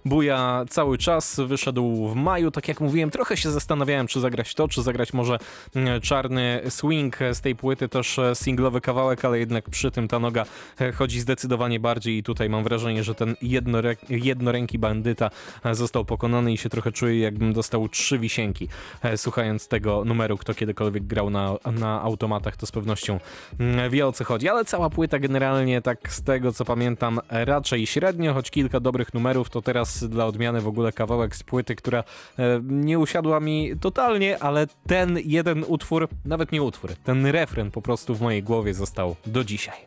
Buja 0.05 0.65
cały 0.69 0.97
czas, 0.97 1.39
wyszedł 1.47 2.07
w 2.07 2.15
maju, 2.15 2.51
tak 2.51 2.67
jak 2.67 2.81
mówiłem, 2.81 3.11
trochę 3.11 3.37
się 3.37 3.51
zastanawiałem, 3.51 4.07
czy 4.07 4.19
zagrać 4.19 4.55
to, 4.55 4.67
czy 4.67 4.81
zagrać 4.81 5.13
może 5.13 5.37
mm, 5.75 6.01
Czarny 6.01 6.61
Swing 6.69 7.17
z 7.33 7.41
tej 7.41 7.55
płyty, 7.55 7.89
też 7.89 8.19
e, 8.19 8.35
singlowy 8.35 8.81
kawałek, 8.81 9.25
ale 9.25 9.39
jednak 9.39 9.69
przy 9.69 9.91
tym 9.91 10.07
ta 10.07 10.19
noga 10.19 10.45
e, 10.81 10.91
chodzi 10.91 11.19
zdecydowanie 11.19 11.79
bardziej 11.79 12.17
i 12.17 12.23
tutaj 12.23 12.49
mam 12.49 12.63
wrażenie, 12.63 13.03
że 13.03 13.15
ten 13.15 13.35
jednorę, 13.41 13.95
jednoręki 14.09 14.79
bandyta 14.79 15.29
e, 15.65 15.75
został 15.75 16.05
pokonany 16.05 16.53
i 16.53 16.57
się 16.57 16.69
trochę 16.69 16.91
czuję, 16.91 17.19
jakbym 17.19 17.53
dostał 17.53 17.89
trzy 17.89 18.23
wisienki. 18.33 18.67
E, 19.03 19.17
Słuchając 19.17 19.67
tego 19.67 20.05
numeru, 20.05 20.37
kto 20.37 20.53
kiedykolwiek 20.53 21.03
grał 21.03 21.29
na, 21.29 21.55
na 21.71 22.01
automatach, 22.01 22.57
to 22.57 22.65
z 22.65 22.71
pewnością 22.71 23.19
mm, 23.59 23.91
wie 23.91 24.07
o 24.07 24.11
co 24.11 24.23
chodzi. 24.23 24.49
Ale 24.49 24.65
cała 24.65 24.89
płyta 24.89 25.19
generalnie, 25.19 25.81
tak 25.81 26.13
z 26.13 26.23
tego 26.23 26.51
co 26.51 26.65
pamiętam, 26.65 27.19
raczej 27.29 27.87
średnio, 27.87 28.33
choć 28.33 28.51
kilka 28.51 28.79
dobrych 28.79 29.13
numerów. 29.13 29.49
To 29.49 29.61
teraz 29.61 30.03
dla 30.03 30.25
odmiany 30.25 30.61
w 30.61 30.67
ogóle 30.67 30.91
kawałek 30.91 31.35
z 31.35 31.43
płyty, 31.43 31.75
która 31.75 32.03
e, 32.39 32.61
nie 32.63 32.99
usiadła 32.99 33.39
mi 33.39 33.73
totalnie, 33.81 34.43
ale 34.43 34.67
ten 34.87 35.19
jeden 35.25 35.65
utwór, 35.67 36.07
nawet 36.25 36.51
nie 36.51 36.63
utwór, 36.63 36.91
ten 37.03 37.25
refren 37.25 37.71
po 37.71 37.81
prostu 37.81 38.15
w 38.15 38.21
mojej 38.21 38.43
głowie 38.43 38.73
został 38.73 39.15
do 39.25 39.43
dzisiaj. 39.43 39.77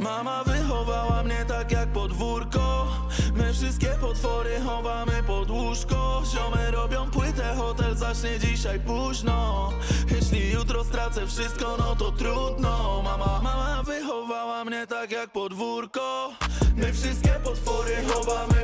Mama 0.00 0.44
wychowała 0.44 1.22
mnie 1.22 1.44
tak 1.48 1.72
jak 1.72 1.88
podwórko. 1.88 2.86
My 3.34 3.52
wszystkie 3.52 3.88
potwory 4.00 4.60
chowamy 4.66 5.22
pod 5.26 5.50
łóżko. 5.50 6.22
Ziomy 6.34 6.70
robią 6.70 7.10
płytę, 7.10 7.54
hotel 7.56 7.96
zacznie 7.96 8.38
dzisiaj 8.38 8.80
późno. 8.80 9.68
Jeśli 10.10 10.50
jutro 10.50 10.84
stracę 10.84 11.26
wszystko, 11.26 11.76
no 11.78 11.96
to 11.96 12.12
trudno. 12.12 13.02
Mama, 13.04 13.40
mama 13.42 13.82
wychowała 13.82 14.64
mnie 14.64 14.86
tak 14.86 15.10
jak 15.10 15.30
podwórko. 15.30 16.32
My 16.76 16.92
wszystkie 16.92 17.30
potwory 17.44 17.96
chowamy 18.08 18.59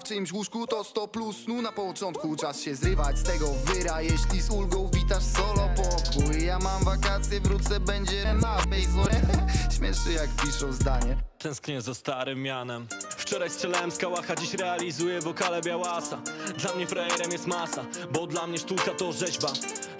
w 0.00 0.04
czyimś 0.04 0.32
łóżku 0.32 0.66
to 0.66 0.84
100 0.84 1.08
plus 1.08 1.36
snu. 1.44 1.62
Na 1.62 1.72
początku 1.72 2.36
Czas 2.36 2.60
się 2.60 2.74
zrywać 2.74 3.18
z 3.18 3.22
tego 3.22 3.46
wyra. 3.64 4.02
Jeśli 4.02 4.42
z 4.42 4.50
ulgą 4.50 4.90
witasz 4.94 5.24
solo 5.24 5.68
pokój 5.76 6.44
Ja 6.44 6.58
mam 6.58 6.84
wakacje, 6.84 7.40
wrócę, 7.40 7.80
będzie 7.80 8.34
na 8.34 8.56
bejzore 8.70 9.20
Śmieszy 9.76 10.12
jak 10.12 10.30
piszą 10.30 10.72
zdanie. 10.72 11.16
Tęsknię 11.38 11.82
za 11.82 11.94
starym 11.94 12.42
mianem. 12.42 12.86
Wczoraj 13.16 13.50
strzelałem 13.50 13.90
z 13.90 13.98
kałacha, 13.98 14.36
dziś 14.36 14.54
realizuję 14.54 15.20
wokale 15.20 15.62
białasa. 15.62 16.20
Dla 16.58 16.74
mnie 16.74 16.86
frajerem 16.86 17.32
jest 17.32 17.46
masa, 17.46 17.84
bo 18.12 18.26
dla 18.26 18.46
mnie 18.46 18.58
sztuka 18.58 18.90
to 18.98 19.12
rzeźba. 19.12 19.48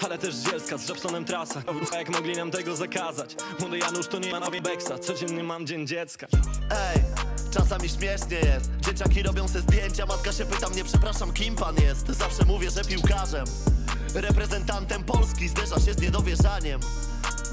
Ale 0.05 0.19
też 0.19 0.35
zielska 0.35 0.79
z 0.79 0.89
Jobsonem 0.89 1.25
trasa. 1.25 1.61
W 1.61 1.77
rucha 1.77 1.99
jak 1.99 2.09
mogli 2.09 2.37
nam 2.37 2.51
tego 2.51 2.77
zakazać. 2.77 3.37
Młody 3.61 3.79
Janusz 3.79 4.07
to 4.07 4.19
nie 4.19 4.31
ma 4.33 4.41
nowej 4.41 4.63
beksa. 4.63 4.99
Codziennie 4.99 5.43
mam 5.43 5.67
dzień 5.67 5.87
dziecka. 5.87 6.27
Ej, 6.71 7.26
czasami 7.57 7.89
śmiesznie 7.89 8.37
jest. 8.37 8.71
Dzieciaki 8.81 9.23
robią 9.23 9.49
se 9.49 9.61
zdjęcia, 9.61 10.07
matka 10.07 10.33
się 10.33 10.45
pyta 10.45 10.69
mnie 10.69 10.85
Przepraszam, 10.85 11.33
kim 11.33 11.57
pan 11.57 11.77
jest? 11.77 12.07
Zawsze 12.07 12.45
mówię, 12.45 12.71
że 12.71 12.85
piłkarzem 12.85 13.45
Reprezentantem 14.15 15.05
Polski. 15.05 15.49
Zderza 15.49 15.81
się 15.81 15.95
z 15.95 15.99
niedowierzaniem. 15.99 16.81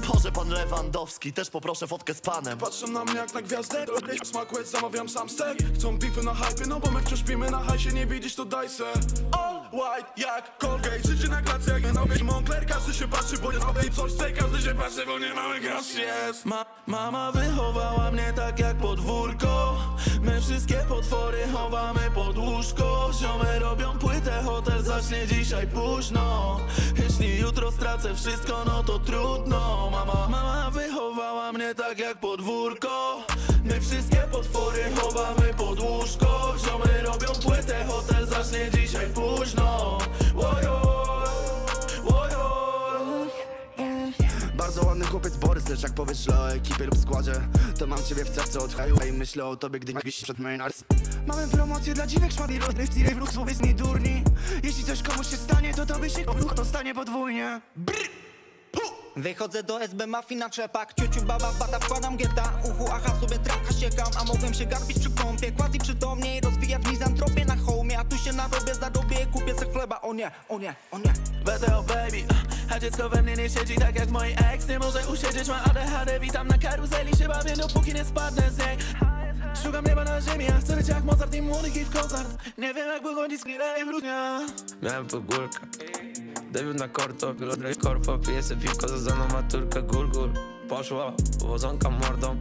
Boże, 0.08 0.32
pan 0.32 0.48
Lewandowski, 0.48 1.32
też 1.32 1.50
poproszę 1.50 1.86
fotkę 1.86 2.14
z 2.14 2.20
panem. 2.20 2.58
Patrzą 2.58 2.86
na 2.86 3.04
mnie 3.04 3.14
jak 3.14 3.34
na 3.34 3.42
gwiazdę 3.42 3.86
Smakuje, 4.24 4.64
zamawiam 4.64 5.08
sam 5.08 5.28
stek 5.28 5.58
Chcą 5.74 5.98
bify 5.98 6.22
na 6.22 6.34
hypie, 6.34 6.64
no 6.66 6.80
bo 6.80 6.90
my 6.90 7.00
wciąż 7.00 7.20
śpimy 7.20 7.50
na 7.50 7.58
hajsie 7.58 7.92
Nie 7.92 8.06
widzisz, 8.06 8.34
to 8.34 8.44
daj 8.44 8.68
se. 8.68 8.84
All 9.32 9.60
white 9.72 10.12
jak 10.16 10.58
Colgate 10.58 11.08
Życie 11.08 11.28
na 11.28 11.42
glacie 11.42 11.70
jak 11.70 11.92
Nowy 11.92 12.24
Moncler. 12.24 12.66
Każdy 12.66 12.94
się 12.94 13.08
patrzy, 13.08 13.38
bo 13.38 13.52
jest 13.52 13.66
nowy 13.66 13.90
coś 13.90 14.12
chce 14.12 14.32
Każdy 14.32 14.62
się 14.62 14.74
patrzy, 14.74 15.06
bo 15.06 15.18
nie 15.18 15.34
mamy 15.34 15.60
gaz 15.60 15.94
jest. 15.94 16.44
Ma 16.44 16.64
Mama 16.86 17.32
wychowała 17.32 18.10
mnie 18.10 18.32
tak 18.36 18.58
jak 18.58 18.76
podwórko 18.76 19.76
My 20.22 20.40
wszystkie 20.40 20.76
potwory 20.88 21.38
chowamy 21.52 22.10
pod 22.14 22.38
łóżko. 22.38 23.10
Ziomy 23.20 23.58
robią 23.58 23.98
płytę, 23.98 24.42
hotel 24.44 24.82
zacznie 24.82 25.26
dzisiaj 25.26 25.66
późno. 25.66 26.56
Jeśli 27.02 27.38
jutro 27.38 27.72
stracę 27.72 28.14
wszystko, 28.14 28.62
no 28.66 28.82
to 28.82 28.98
trudno. 28.98 29.88
Mama, 29.92 30.28
mama 30.28 30.70
wychowała 30.70 31.52
mnie 31.52 31.74
tak 31.74 31.98
jak 31.98 32.18
podwórko. 32.18 33.22
My 33.64 33.80
wszystkie 33.80 34.22
potwory 34.32 34.82
chowamy 34.96 35.54
pod 35.56 35.80
łóżko. 35.80 36.54
Ziomy 36.66 37.02
robią 37.02 37.28
płytę, 37.42 37.84
hotel 37.88 38.26
zacznie 38.26 38.70
dzisiaj 38.70 39.06
późno 39.06 39.98
Bardzo 44.74 45.06
chłopiec 45.10 45.36
Borys, 45.36 45.68
lecz 45.68 45.82
jak 45.82 45.92
powiesz 45.92 46.28
o 46.28 46.52
ekipie 46.52 46.84
lub 46.84 46.98
składzie 46.98 47.32
To 47.78 47.86
mam 47.86 48.04
ciebie 48.04 48.24
w 48.24 48.34
sercu. 48.34 48.64
Od 48.64 48.74
haju 48.74 48.96
i 49.08 49.12
myślę 49.12 49.44
o 49.44 49.56
tobie, 49.56 49.80
gdy 49.80 49.92
gdzieś 49.92 50.22
przed 50.22 50.38
Maynards 50.38 50.84
Mamy 51.26 51.48
promocję 51.48 51.94
dla 51.94 52.06
dziwek, 52.06 52.32
szmat 52.32 52.50
i 52.50 52.58
rozrywki, 52.58 53.00
i 53.00 53.14
wróg 53.14 53.32
słowiec 53.32 53.60
nie 53.60 53.74
durni. 53.74 54.24
Jeśli 54.62 54.84
coś 54.84 55.02
komuś 55.02 55.26
się 55.26 55.36
stanie, 55.36 55.74
to 55.74 55.86
tobie 55.86 56.10
się 56.10 56.22
ruch 56.24 56.54
dostanie 56.54 56.94
podwójnie. 56.94 57.60
Wychodzę 59.16 59.62
do 59.62 59.82
SB 59.82 60.06
Mafii 60.06 60.40
na 60.40 60.48
trzepak. 60.48 60.94
Ciuciu 60.94 61.22
baba 61.26 61.52
bata 61.58 61.78
wkładam 61.78 62.16
geta. 62.16 62.52
Uchu 62.64 62.92
aha 62.92 63.12
sobie 63.20 63.38
traka 63.38 63.72
siekam 63.72 64.06
A 64.20 64.24
mogłem 64.24 64.54
się 64.54 64.66
garbić 64.66 64.98
przy 64.98 65.10
kąpie. 65.10 65.52
Przytomnie 65.82 66.38
i 66.38 66.40
rozwijać 66.40 66.86
mizantropię 66.90 67.43
się 68.24 68.32
narobię, 68.32 68.74
zarobię 68.74 69.26
Kupię 69.32 69.54
se 69.54 69.66
chleba, 69.72 70.00
o 70.00 70.14
nie, 70.14 70.30
o 70.48 70.58
nie, 70.58 70.74
o 70.90 70.98
nie. 70.98 71.12
BTO 71.44 71.82
baby, 71.82 72.24
a 72.70 72.80
dziecko 72.80 73.08
we 73.08 73.22
mnie 73.22 73.36
nie 73.36 73.50
siedzi 73.50 73.74
tak 73.74 73.98
jak 73.98 74.10
moi 74.10 74.34
ex. 74.52 74.68
Nie 74.68 74.78
może 74.78 75.06
usiedzieć, 75.08 75.48
ma 75.48 75.64
ADHD 75.64 76.20
Witam 76.20 76.48
na 76.48 76.58
karuzeli, 76.58 77.16
się 77.16 77.28
bawię 77.28 77.56
dopóki 77.56 77.94
nie 77.94 78.04
spadnę 78.04 78.50
z 78.50 78.58
niej. 78.58 78.76
Szukam 79.62 79.84
nieba 79.84 80.04
na 80.04 80.20
ziemi, 80.20 80.46
a 80.48 80.60
chcę 80.60 80.76
być 80.76 80.88
jak 80.88 81.04
Mozart 81.04 81.34
i 81.34 81.42
młody 81.42 81.70
Keith 81.70 81.90
Cozart 81.90 82.28
Nie 82.58 82.74
wiem 82.74 82.88
jak 82.88 83.02
wychodzi 83.02 83.38
z 83.38 83.44
grilla 83.44 83.78
i 83.78 83.84
wródnia 83.84 84.46
Miałem 84.82 85.06
pogórkę 85.06 85.58
Debiut 86.52 86.78
na 86.78 86.88
korto, 86.88 87.34
pilot 87.34 87.58
korpo. 87.82 88.18
Piję 88.18 88.42
se 88.42 88.56
piwko 88.56 88.88
za 88.88 88.98
zaną 88.98 89.28
maturkę 89.28 89.82
Gul 89.82 90.08
gul, 90.08 90.32
poszła 90.68 91.12
Wodzonka 91.38 91.90
mordą. 91.90 92.36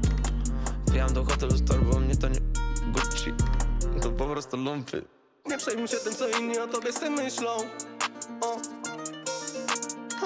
Wjechałem 0.87 1.13
do 1.13 1.25
hotelu 1.25 1.57
z 1.57 1.65
torbą 1.65 1.99
Mnie 1.99 2.15
to 2.15 2.27
nie 2.27 2.39
Gucci. 2.93 3.33
To 4.01 4.09
po 4.09 4.25
prostu 4.25 4.57
lumpy 4.57 5.05
Nie 5.45 5.57
przejmuj 5.57 5.87
się 5.87 5.97
tym 5.97 6.15
co 6.15 6.27
inni 6.27 6.59
o 6.59 6.67
tobie 6.67 6.93
sobie 6.93 7.09
myślą. 7.09 7.51
O, 8.41 8.57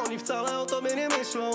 Oni 0.05 0.19
wcale 0.19 0.59
o 0.59 0.65
tobie 0.65 0.95
nie 0.95 1.07
myślą. 1.09 1.51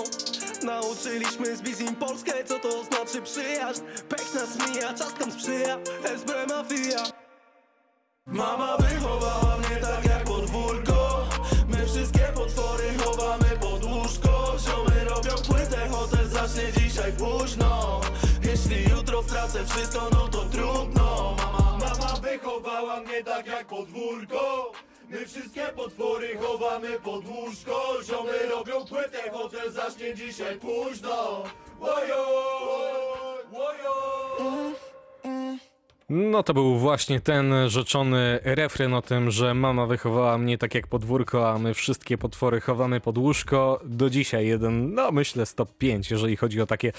Nauczyliśmy 0.63 1.55
z 1.55 1.61
Bizim 1.61 1.95
Polskę, 1.95 2.43
co 2.45 2.59
to 2.59 2.83
znaczy 2.83 3.21
przyjaźń. 3.21 3.81
Pech 4.09 4.33
nas 4.33 4.69
mija, 4.69 4.93
czas 4.93 5.13
tam 5.13 5.31
sprzyja. 5.31 5.77
SB 6.03 6.45
Mafia. 6.47 7.03
Mama 8.25 8.77
wychowała 8.77 9.57
mnie 9.57 9.77
tak 9.81 10.05
jak 10.05 10.23
podwórko. 10.23 11.25
My 11.67 11.85
wszystkie 11.85 12.31
potwory 12.35 12.83
chowamy 13.05 13.49
pod 13.61 13.83
łóżko. 13.85 14.55
Ziomy 14.59 15.03
robią 15.03 15.31
płytę, 15.47 15.89
hotel 15.89 16.27
zacznie 16.29 16.71
dzisiaj 16.77 17.13
późno. 17.13 18.01
Jeśli 18.43 18.89
jutro 18.89 19.23
stracę 19.23 19.65
wszystko, 19.65 20.09
no 20.11 20.27
to 20.27 20.45
trudno 20.45 21.02
wychowała 22.93 22.99
mnie 23.01 23.23
tak 23.23 23.47
jak 23.47 23.67
podwórko. 23.67 24.71
My 25.09 25.25
wszystkie 25.25 25.61
potwory 25.61 26.37
chowamy 26.37 26.99
pod 26.99 27.27
łóżko. 27.27 28.03
Ziomy 28.03 28.45
robią 28.49 28.85
płytę, 28.85 29.31
hotel 29.31 29.71
zacznie 29.71 30.15
dzisiaj 30.15 30.59
późno. 30.59 31.43
Łojo, 31.79 32.27
łojo 33.51 34.13
No 36.09 36.43
to 36.43 36.53
był 36.53 36.75
właśnie 36.75 37.21
ten 37.21 37.53
rzeczony 37.67 38.39
refren 38.43 38.93
o 38.93 39.01
tym, 39.01 39.31
że 39.31 39.53
mama 39.53 39.85
wychowała 39.85 40.37
mnie 40.37 40.57
tak 40.57 40.75
jak 40.75 40.87
podwórko, 40.87 41.51
a 41.51 41.59
my 41.59 41.73
wszystkie 41.73 42.17
potwory 42.17 42.61
chowamy 42.61 42.99
pod 42.99 43.17
łóżko. 43.17 43.79
Do 43.85 44.09
dzisiaj 44.09 44.47
jeden, 44.47 44.93
no 44.93 45.11
myślę 45.11 45.45
stop 45.45 45.77
5, 45.77 46.11
jeżeli 46.11 46.35
chodzi 46.35 46.61
o 46.61 46.65
takie 46.65 46.91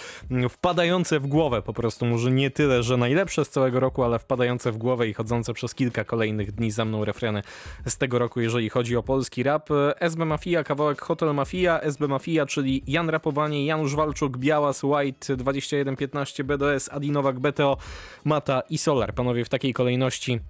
wpadające 0.50 1.20
w 1.20 1.26
głowę 1.26 1.62
po 1.62 1.72
prostu. 1.72 2.06
Może 2.06 2.30
nie 2.30 2.50
tyle, 2.50 2.82
że 2.82 2.96
najlepsze 2.96 3.44
z 3.44 3.50
całego 3.50 3.80
roku, 3.80 4.02
ale 4.02 4.18
wpadające 4.18 4.72
w 4.72 4.76
głowę 4.76 5.08
i 5.08 5.14
chodzące 5.14 5.54
przez 5.54 5.74
kilka 5.74 6.04
kolejnych 6.04 6.52
dni 6.52 6.70
za 6.70 6.84
mną 6.84 7.04
refreny 7.04 7.42
z 7.86 7.98
tego 7.98 8.18
roku, 8.18 8.40
jeżeli 8.40 8.68
chodzi 8.68 8.96
o 8.96 9.02
polski 9.02 9.42
rap. 9.42 9.68
SB 10.00 10.24
Mafia, 10.24 10.64
kawałek 10.64 11.00
Hotel 11.00 11.34
Mafia, 11.34 11.80
SB 11.80 12.08
Mafia, 12.08 12.46
czyli 12.46 12.82
Jan 12.86 13.10
Rapowanie, 13.10 13.66
Janusz 13.66 13.94
Walczuk, 13.94 14.38
Białas, 14.38 14.84
White, 14.84 15.36
2115, 15.36 16.44
BDS, 16.44 16.88
Adinowak, 16.92 17.40
BTO, 17.40 17.76
Mata 18.24 18.62
i 18.70 18.78
Solar. 18.94 19.14
Panowie 19.14 19.44
w 19.44 19.48
takiej 19.48 19.72
kolejności 19.72 20.40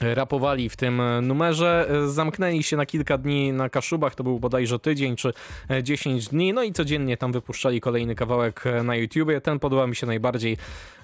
rapowali 0.00 0.68
w 0.68 0.76
tym 0.76 1.02
numerze. 1.22 1.88
Zamknęli 2.06 2.62
się 2.62 2.76
na 2.76 2.86
kilka 2.86 3.18
dni 3.18 3.52
na 3.52 3.68
Kaszubach, 3.68 4.14
to 4.14 4.24
był 4.24 4.40
bodajże 4.40 4.78
tydzień 4.78 5.16
czy 5.16 5.32
10 5.82 6.28
dni, 6.28 6.52
no 6.52 6.62
i 6.62 6.72
codziennie 6.72 7.16
tam 7.16 7.32
wypuszczali 7.32 7.80
kolejny 7.80 8.14
kawałek 8.14 8.64
na 8.84 8.96
YouTubie. 8.96 9.40
Ten 9.40 9.58
podoba 9.58 9.86
mi 9.86 9.96
się 9.96 10.06
najbardziej. 10.06 10.56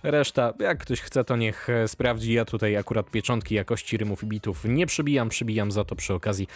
Reszta, 0.03 0.55
jak 0.61 0.79
ktoś 0.79 1.01
chce, 1.01 1.25
to 1.25 1.37
niech 1.37 1.69
sprawdzi. 1.87 2.33
Ja 2.33 2.45
tutaj 2.45 2.77
akurat 2.77 3.11
pieczątki 3.11 3.55
jakości 3.55 3.97
rymów 3.97 4.23
i 4.23 4.27
bitów 4.27 4.65
nie 4.65 4.87
przybijam, 4.87 5.29
przybijam 5.29 5.73
za 5.73 5.85
to 5.85 5.97
przy 5.97 6.15
okazji 6.15 6.47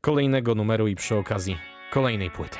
kolejnego 0.00 0.54
numeru 0.54 0.88
i 0.88 0.94
przy 0.94 1.16
okazji 1.16 1.56
kolejnej 1.90 2.30
płyty. 2.30 2.58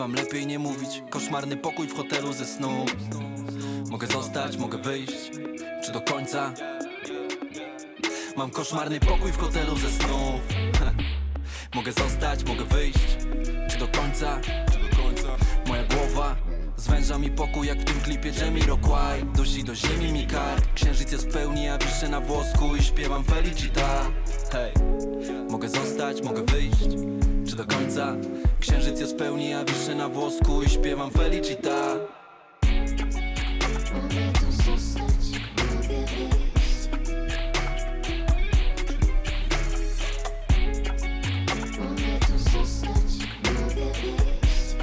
Wam 0.00 0.14
lepiej 0.14 0.46
nie 0.46 0.58
mówić. 0.58 1.02
Koszmarny 1.10 1.56
pokój 1.56 1.88
w 1.88 1.96
hotelu 1.96 2.32
ze 2.32 2.46
snu. 2.46 2.86
Mogę 3.90 4.06
zostać, 4.06 4.56
mogę 4.56 4.78
wyjść. 4.78 5.30
Czy 5.84 5.92
do 5.92 6.00
końca? 6.00 6.52
Mam 8.36 8.50
koszmarny 8.50 9.00
pokój 9.00 9.32
w 9.32 9.36
hotelu 9.36 9.76
ze 9.76 9.90
snów 9.90 10.40
Mogę 11.76 11.92
zostać, 11.92 12.44
mogę 12.44 12.64
wyjść. 12.64 13.16
Czy 13.70 13.78
do 13.78 13.88
końca? 13.88 14.40
Moja 15.66 15.84
głowa 15.84 16.36
Zwęża 16.76 17.18
mi 17.18 17.30
pokój 17.30 17.66
jak 17.66 17.78
w 17.78 17.84
tym 17.84 18.00
klipie 18.00 18.32
Jamie 18.40 18.66
Rockway 18.66 19.24
Dusi 19.24 19.64
do 19.64 19.74
ziemi 19.74 20.12
mi 20.12 20.26
kart. 20.26 20.74
Księżyc 20.74 21.12
jest 21.12 21.28
w 21.28 21.32
pełni, 21.32 21.68
a 21.68 21.78
wiszę 21.78 22.08
na 22.08 22.20
włosku 22.20 22.76
I 22.76 22.82
śpiewam 22.82 23.24
Felicita. 23.24 24.10
Hej, 24.52 24.72
mogę 25.50 25.68
zostać, 25.68 26.22
mogę 26.22 26.42
wyjść 26.42 27.19
Czy 27.50 27.56
do 27.56 27.64
końca? 27.64 28.16
Księżyc 28.60 29.00
jest 29.00 29.12
w 29.12 29.16
pełni, 29.16 29.54
a 29.54 29.64
wiszę 29.64 29.94
na 29.94 30.08
włosku 30.08 30.62
I 30.62 30.68
śpiewam 30.68 31.10
Felicita. 31.10 31.94
Mogę 33.92 34.32
tu 34.40 34.52
zostać, 34.52 35.40
mogę 35.58 36.06
wyjść. 36.06 36.88
Mogę 41.78 42.18
tu 42.26 42.38
zostać, 42.38 43.10
mogę 43.44 43.86
wyjść. 43.92 44.76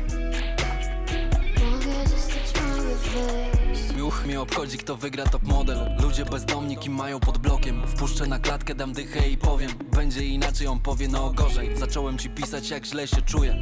Mogę 1.64 2.10
zostać, 2.10 2.62
mogę 2.62 2.96
wyjść 2.96 3.98
Juch 3.98 4.26
mnie 4.26 4.42
obchodzi 4.42 4.78
kto 4.78 4.96
wygra 4.96 5.26
top 5.26 5.44
model. 5.58 5.96
Ludzie 6.02 6.26
bezdomni 6.26 6.78
kim 6.78 6.94
mają 6.94 7.20
pod 7.20 7.38
blokiem? 7.38 7.88
Wpuszczę 7.88 8.26
na 8.28 8.40
klatkę, 8.40 8.76
dam 8.76 8.94
dychę 8.94 9.30
i 9.30 9.38
powiem. 9.38 9.72
Będzie 9.92 10.26
inaczej, 10.26 10.68
on 10.68 10.80
powie 10.80 11.08
no 11.08 11.30
gorzej. 11.30 11.78
Zacząłem 11.78 12.18
ci 12.18 12.30
pisać 12.30 12.70
jak 12.70 12.86
źle 12.86 13.08
się 13.08 13.22
czuję 13.22 13.56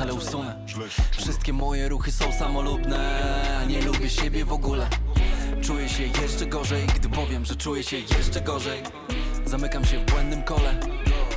Ale 0.00 0.14
usunę. 0.14 0.66
Wszystkie 1.10 1.52
moje 1.52 1.88
ruchy 1.88 2.12
są 2.12 2.32
samolubne. 2.32 3.22
Nie 3.68 3.82
lubię 3.82 4.10
siebie 4.10 4.44
w 4.44 4.52
ogóle. 4.52 4.88
Czuję 5.62 5.88
się 5.88 6.02
jeszcze 6.22 6.46
gorzej 6.46 6.86
Gdy 6.86 7.08
powiem, 7.08 7.44
że 7.44 7.56
czuję 7.56 7.82
się 7.82 7.96
jeszcze 7.96 8.40
gorzej. 8.40 8.82
Zamykam 9.44 9.84
się 9.84 9.98
w 9.98 10.10
błędnym 10.10 10.42
kole. 10.42 10.80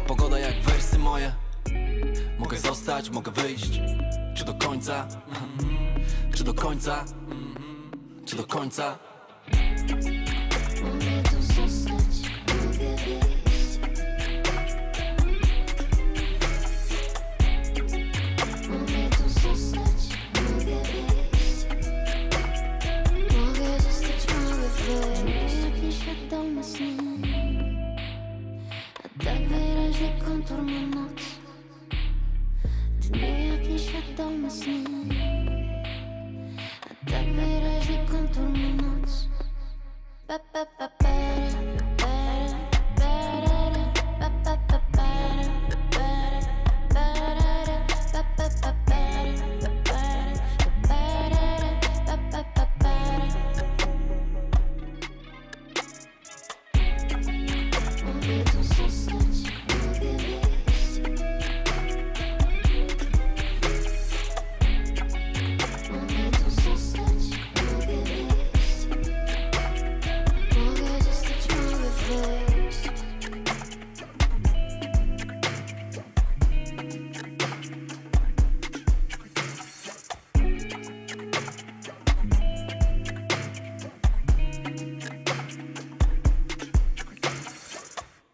Pogoda 0.08 0.40
jak 0.40 0.62
wersy 0.62 1.00
moje. 1.00 1.32
Mogę 2.40 2.58
zostać, 2.58 3.10
mogę 3.10 3.32
wyjść. 3.32 3.82
Czy 4.36 4.46
do 4.46 4.54
końca? 4.54 5.08
Czy 6.36 6.44
do 6.44 6.54
końca? 6.54 7.06
Czy 8.26 8.36
do 8.36 8.44
końca? 8.44 9.09
Mogę 10.84 11.24
tu 11.30 11.42
zostać, 11.42 12.14
mogę 12.48 12.96
wyjść 12.96 13.80
Mogę 18.70 19.10
tu 19.10 19.30
zostać, 19.30 20.18
mogę 20.36 21.10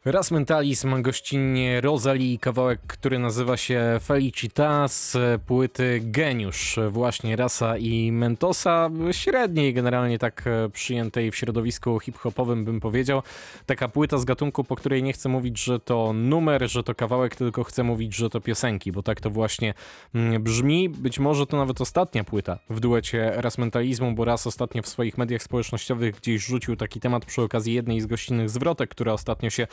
Raz 0.05 0.31
Mentalizm, 0.31 1.01
gościnnie 1.01 1.81
Rosalie, 1.81 2.39
kawałek, 2.39 2.79
który 2.87 3.19
nazywa 3.19 3.57
się 3.57 3.99
Felicitas, 4.01 5.17
płyty 5.45 6.01
Geniusz, 6.03 6.79
właśnie 6.89 7.35
Rasa 7.35 7.77
i 7.77 8.11
Mentosa, 8.11 8.89
średniej 9.11 9.73
generalnie 9.73 10.19
tak 10.19 10.47
e, 10.47 10.69
przyjętej 10.69 11.31
w 11.31 11.35
środowisku 11.35 11.99
hip-hopowym 11.99 12.65
bym 12.65 12.79
powiedział. 12.79 13.21
Taka 13.65 13.87
płyta 13.87 14.17
z 14.17 14.25
gatunku, 14.25 14.63
po 14.63 14.75
której 14.75 15.03
nie 15.03 15.13
chcę 15.13 15.29
mówić, 15.29 15.63
że 15.63 15.79
to 15.79 16.13
numer, 16.13 16.69
że 16.69 16.83
to 16.83 16.95
kawałek, 16.95 17.35
tylko 17.35 17.63
chcę 17.63 17.83
mówić, 17.83 18.15
że 18.15 18.29
to 18.29 18.41
piosenki, 18.41 18.91
bo 18.91 19.03
tak 19.03 19.21
to 19.21 19.29
właśnie 19.29 19.73
mm, 20.15 20.43
brzmi. 20.43 20.89
Być 20.89 21.19
może 21.19 21.45
to 21.45 21.57
nawet 21.57 21.81
ostatnia 21.81 22.23
płyta 22.23 22.59
w 22.69 22.79
duecie 22.79 23.31
Raz 23.35 23.57
Mentalizmu, 23.57 24.11
bo 24.11 24.25
raz 24.25 24.47
ostatnio 24.47 24.81
w 24.81 24.87
swoich 24.87 25.17
mediach 25.17 25.43
społecznościowych 25.43 26.15
gdzieś 26.15 26.45
rzucił 26.45 26.75
taki 26.75 26.99
temat 26.99 27.25
przy 27.25 27.41
okazji 27.41 27.73
jednej 27.73 28.01
z 28.01 28.05
gościnnych 28.05 28.49
zwrotek, 28.49 28.89
która 28.89 29.13
ostatnio 29.13 29.49
się 29.49 29.67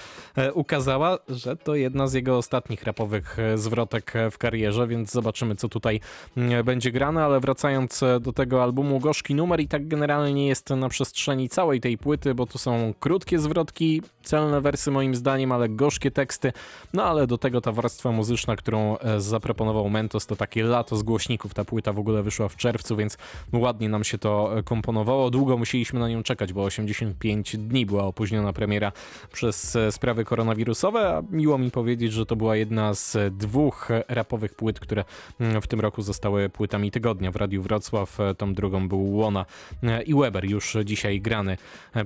ukazała, 0.55 1.19
że 1.29 1.57
to 1.57 1.75
jedna 1.75 2.07
z 2.07 2.15
jego 2.15 2.37
ostatnich 2.37 2.83
rapowych 2.83 3.39
e, 3.39 3.59
zwrotek 3.59 4.17
e, 4.17 4.31
w 4.31 4.39
karierze, 4.39 4.87
więc 4.87 5.13
zobaczymy, 5.13 5.57
co 5.57 5.69
tutaj 5.69 6.01
mm, 6.37 6.65
będzie 6.65 6.93
grane, 6.93 7.25
ale 7.25 7.41
wracając 7.41 8.01
do 8.21 8.33
tego 8.33 8.63
albumu, 8.63 9.01
gorzki 9.01 9.35
numer 9.35 9.61
i 9.61 9.69
tak 9.69 9.89
generalnie 9.89 10.49
jest 10.49 10.71
na 10.71 10.89
przestrzeni 10.89 11.49
całej 11.49 11.81
tej 11.81 11.99
płyty, 11.99 12.35
bo 12.35 12.47
tu 12.47 12.59
są 12.59 12.95
krótkie 13.01 13.39
zwrotki, 13.39 14.03
celne 14.23 14.61
wersy 14.61 14.91
moim 14.91 15.15
zdaniem, 15.15 15.53
ale 15.53 15.69
gorzkie 15.69 16.11
teksty, 16.11 16.53
no 16.93 17.05
ale 17.05 17.27
do 17.27 17.39
tego 17.39 17.61
ta 17.61 17.73
warstwa 17.73 18.13
muzyczna, 18.13 18.57
którą 18.57 18.97
zaproponował 19.19 19.91
Mentos, 19.91 20.27
to 20.27 20.37
takie 20.37 20.65
lato 20.65 20.97
z 20.97 21.03
głośników, 21.03 21.55
ta 21.55 21.65
płyta 21.65 21.93
w 21.93 21.99
ogóle 21.99 22.23
wyszła 22.23 22.49
w 22.49 22.57
czerwcu, 22.57 22.97
więc 22.97 23.19
ładnie 23.53 23.89
nam 23.89 24.05
się 24.05 24.19
to 24.19 24.51
komponowało, 24.65 25.31
długo 25.31 25.59
musieliśmy 25.59 26.01
na 26.01 26.09
nią 26.09 26.23
czekać, 26.23 26.53
bo 26.53 26.65
85 26.65 27.57
dni 27.57 27.87
była 27.87 28.05
opóźniona 28.05 28.53
premiera 28.53 28.93
przez 29.33 29.79
sprawy 29.91 30.12
sprawy 30.13 30.25
koronawirusowe, 30.25 31.17
a 31.17 31.23
miło 31.31 31.59
mi 31.59 31.71
powiedzieć, 31.71 32.13
że 32.13 32.27
to 32.27 32.37
była 32.37 32.57
jedna 32.57 32.95
z 32.95 33.35
dwóch 33.37 33.89
rapowych 34.09 34.55
płyt, 34.55 34.81
które 34.81 35.05
mm, 35.41 35.63
w 35.63 35.67
tym 35.67 35.81
roku 35.81 36.03
zostały 36.03 36.49
płytami 36.49 36.91
tygodnia 36.91 37.31
w 37.31 37.37
Radiu 37.37 37.63
Wrocław. 37.63 38.19
Tą 38.39 38.55
drugą 38.55 38.89
był 38.89 39.17
Łona 39.17 39.47
i 40.07 40.15
Weber, 40.15 40.45
już 40.45 40.77
dzisiaj 40.85 41.21
grany 41.21 41.57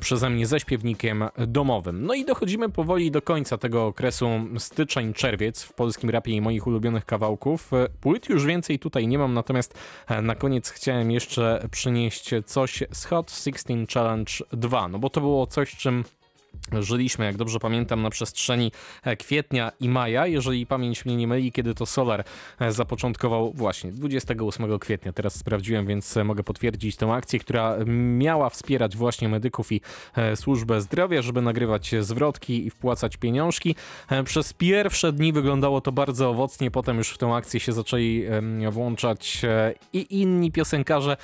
przeze 0.00 0.30
mnie 0.30 0.46
ze 0.46 0.60
śpiewnikiem 0.60 1.24
domowym. 1.46 2.06
No 2.06 2.14
i 2.14 2.24
dochodzimy 2.24 2.68
powoli 2.68 3.10
do 3.10 3.22
końca 3.22 3.58
tego 3.58 3.86
okresu 3.86 4.28
styczeń-czerwiec 4.58 5.62
w 5.62 5.72
polskim 5.72 6.10
rapie 6.10 6.32
i 6.32 6.40
moich 6.40 6.66
ulubionych 6.66 7.04
kawałków. 7.04 7.70
Płyt 8.00 8.28
już 8.28 8.44
więcej 8.44 8.78
tutaj 8.78 9.08
nie 9.08 9.18
mam, 9.18 9.34
natomiast 9.34 9.78
na 10.22 10.34
koniec 10.34 10.70
chciałem 10.70 11.10
jeszcze 11.10 11.68
przynieść 11.70 12.30
coś 12.44 12.82
z 12.92 13.04
Hot 13.04 13.30
16 13.30 13.86
Challenge 13.94 14.32
2, 14.52 14.88
no 14.88 14.98
bo 14.98 15.10
to 15.10 15.20
było 15.20 15.46
coś, 15.46 15.76
czym 15.76 16.04
Żyliśmy, 16.80 17.24
jak 17.24 17.36
dobrze 17.36 17.58
pamiętam, 17.58 18.02
na 18.02 18.10
przestrzeni 18.10 18.72
e, 19.02 19.16
kwietnia 19.16 19.72
i 19.80 19.88
maja, 19.88 20.26
jeżeli 20.26 20.66
pamięć 20.66 21.04
mnie 21.04 21.16
nie 21.16 21.26
myli, 21.26 21.52
kiedy 21.52 21.74
to 21.74 21.86
Solar 21.86 22.24
e, 22.60 22.72
zapoczątkował 22.72 23.52
właśnie 23.52 23.92
28 23.92 24.78
kwietnia. 24.78 25.12
Teraz 25.12 25.34
sprawdziłem, 25.34 25.86
więc 25.86 26.16
e, 26.16 26.24
mogę 26.24 26.42
potwierdzić 26.42 26.96
tę 26.96 27.12
akcję, 27.12 27.38
która 27.38 27.76
miała 27.86 28.50
wspierać 28.50 28.96
właśnie 28.96 29.28
medyków 29.28 29.72
i 29.72 29.80
służbę 30.34 30.80
zdrowia, 30.80 31.22
żeby 31.22 31.42
nagrywać 31.42 31.94
zwrotki 32.00 32.66
i 32.66 32.70
wpłacać 32.70 33.16
pieniążki. 33.16 33.74
Przez 34.24 34.52
pierwsze 34.52 35.12
dni 35.12 35.32
wyglądało 35.32 35.80
to 35.80 35.92
bardzo 35.92 36.30
owocnie, 36.30 36.70
potem 36.70 36.98
już 36.98 37.10
w 37.10 37.18
tę 37.18 37.34
akcję 37.34 37.60
się 37.60 37.72
zaczęli 37.72 38.24
włączać 38.70 39.42
i 39.92 40.20
inni 40.20 40.52
piosenkarze. 40.52 41.16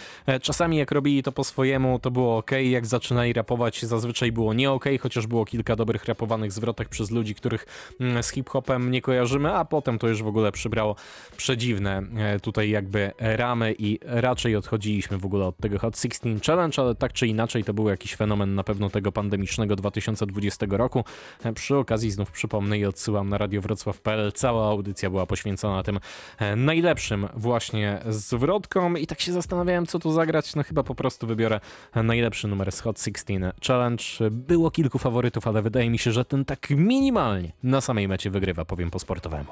Czasami 0.42 0.76
jak 0.76 0.92
robili 0.92 1.22
to 1.22 1.32
po 1.32 1.44
swojemu, 1.44 1.98
to 1.98 2.10
było 2.10 2.36
ok, 2.36 2.50
jak 2.70 2.86
zaczynali 2.86 3.32
rapować, 3.32 3.82
zazwyczaj 3.82 4.32
było 4.32 4.54
nie 4.54 4.70
ok, 4.70 4.84
chociaż 5.00 5.21
było 5.26 5.44
kilka 5.44 5.76
dobrych 5.76 6.04
rapowanych 6.04 6.52
zwrotek 6.52 6.88
przez 6.88 7.10
ludzi, 7.10 7.34
których 7.34 7.66
mm, 8.00 8.22
z 8.22 8.30
hip-hopem 8.30 8.90
nie 8.90 9.02
kojarzymy, 9.02 9.54
a 9.54 9.64
potem 9.64 9.98
to 9.98 10.08
już 10.08 10.22
w 10.22 10.26
ogóle 10.26 10.52
przybrało 10.52 10.96
przedziwne 11.36 12.02
e, 12.16 12.40
tutaj 12.40 12.70
jakby 12.70 13.12
ramy 13.18 13.74
i 13.78 13.98
raczej 14.02 14.56
odchodziliśmy 14.56 15.18
w 15.18 15.26
ogóle 15.26 15.46
od 15.46 15.56
tego 15.56 15.78
Hot 15.78 15.96
16 15.98 16.46
Challenge, 16.46 16.82
ale 16.82 16.94
tak 16.94 17.12
czy 17.12 17.26
inaczej 17.26 17.64
to 17.64 17.74
był 17.74 17.88
jakiś 17.88 18.14
fenomen 18.14 18.54
na 18.54 18.64
pewno 18.64 18.90
tego 18.90 19.12
pandemicznego 19.12 19.76
2020 19.76 20.66
roku. 20.70 21.04
E, 21.44 21.52
przy 21.52 21.76
okazji 21.76 22.10
znów 22.10 22.30
przypomnę 22.30 22.78
i 22.78 22.84
odsyłam 22.84 23.28
na 23.28 23.38
radiowrocław.pl. 23.38 24.32
Cała 24.32 24.68
audycja 24.68 25.10
była 25.10 25.26
poświęcona 25.26 25.82
tym 25.82 25.98
e, 26.38 26.56
najlepszym 26.56 27.28
właśnie 27.34 28.00
zwrotkom 28.08 28.98
i 28.98 29.06
tak 29.06 29.20
się 29.20 29.32
zastanawiałem, 29.32 29.86
co 29.86 29.98
tu 29.98 30.12
zagrać. 30.12 30.54
No 30.54 30.62
chyba 30.62 30.82
po 30.82 30.94
prostu 30.94 31.26
wybiorę 31.26 31.60
najlepszy 31.94 32.48
numer 32.48 32.72
z 32.72 32.80
Hot 32.80 32.98
16 32.98 33.52
Challenge. 33.66 34.04
Było 34.30 34.70
kilku 34.70 34.98
faworytów 34.98 35.11
faworytów, 35.12 35.46
ale 35.46 35.62
wydaje 35.62 35.90
mi 35.90 35.98
się, 35.98 36.12
że 36.12 36.24
ten 36.24 36.44
tak 36.44 36.70
minimalnie 36.70 37.52
na 37.62 37.80
samej 37.80 38.08
mecie 38.08 38.30
wygrywa, 38.30 38.64
powiem 38.64 38.90
po 38.90 38.98
sportowemu. 38.98 39.50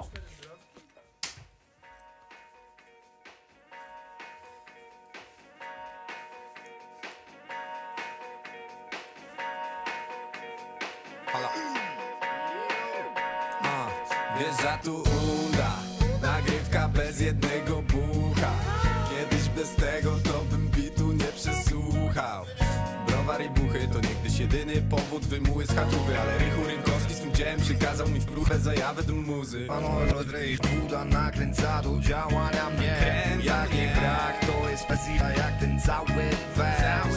Jedyny 24.71 24.91
powód 24.91 25.27
wymuły 25.27 25.67
z 25.67 25.75
chatówy 25.75 26.21
Ale 26.21 26.39
Rychu 26.39 26.65
Rynkowski 26.67 27.15
z 27.15 27.21
tym 27.21 27.35
dziełem 27.35 27.61
przykazał 27.61 28.09
mi 28.09 28.21
w 28.21 28.27
próbę 28.27 28.59
zajawę 28.59 29.03
do 29.03 29.13
muzy. 29.13 29.67
Pan 29.67 29.85
Rodrej 30.11 30.59
Buda 30.59 31.05
nakręca 31.05 31.83
do 31.83 32.01
działania 32.01 32.71
mnie. 32.71 32.97
Jak 33.45 33.75
nie 33.75 33.97
brak 34.01 34.47
to 34.47 34.71
jest 34.71 34.87
pasja 34.87 35.31
jak 35.31 35.61
ten 35.61 35.81
cały 35.81 36.31
wers. 36.57 37.17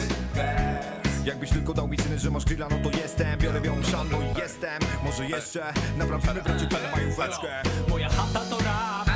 Jakbyś 1.24 1.50
tylko 1.50 1.74
dał 1.74 1.88
mi 1.88 1.98
syny, 1.98 2.18
że 2.18 2.30
masz 2.30 2.44
grilla, 2.44 2.68
no 2.70 2.90
to 2.90 2.98
jestem. 2.98 3.38
Biorę 3.38 3.60
białą 3.60 3.82
szanną 3.82 4.18
i 4.22 4.40
jestem. 4.40 4.82
Może 5.04 5.26
jeszcze 5.26 5.72
naprawimy 5.98 6.42
wreszcie 6.42 6.66
tę 6.66 6.76
majóweczkę. 6.92 7.62
Moja 7.88 8.08
chata 8.08 8.40
to 8.50 8.58
rap, 8.58 9.08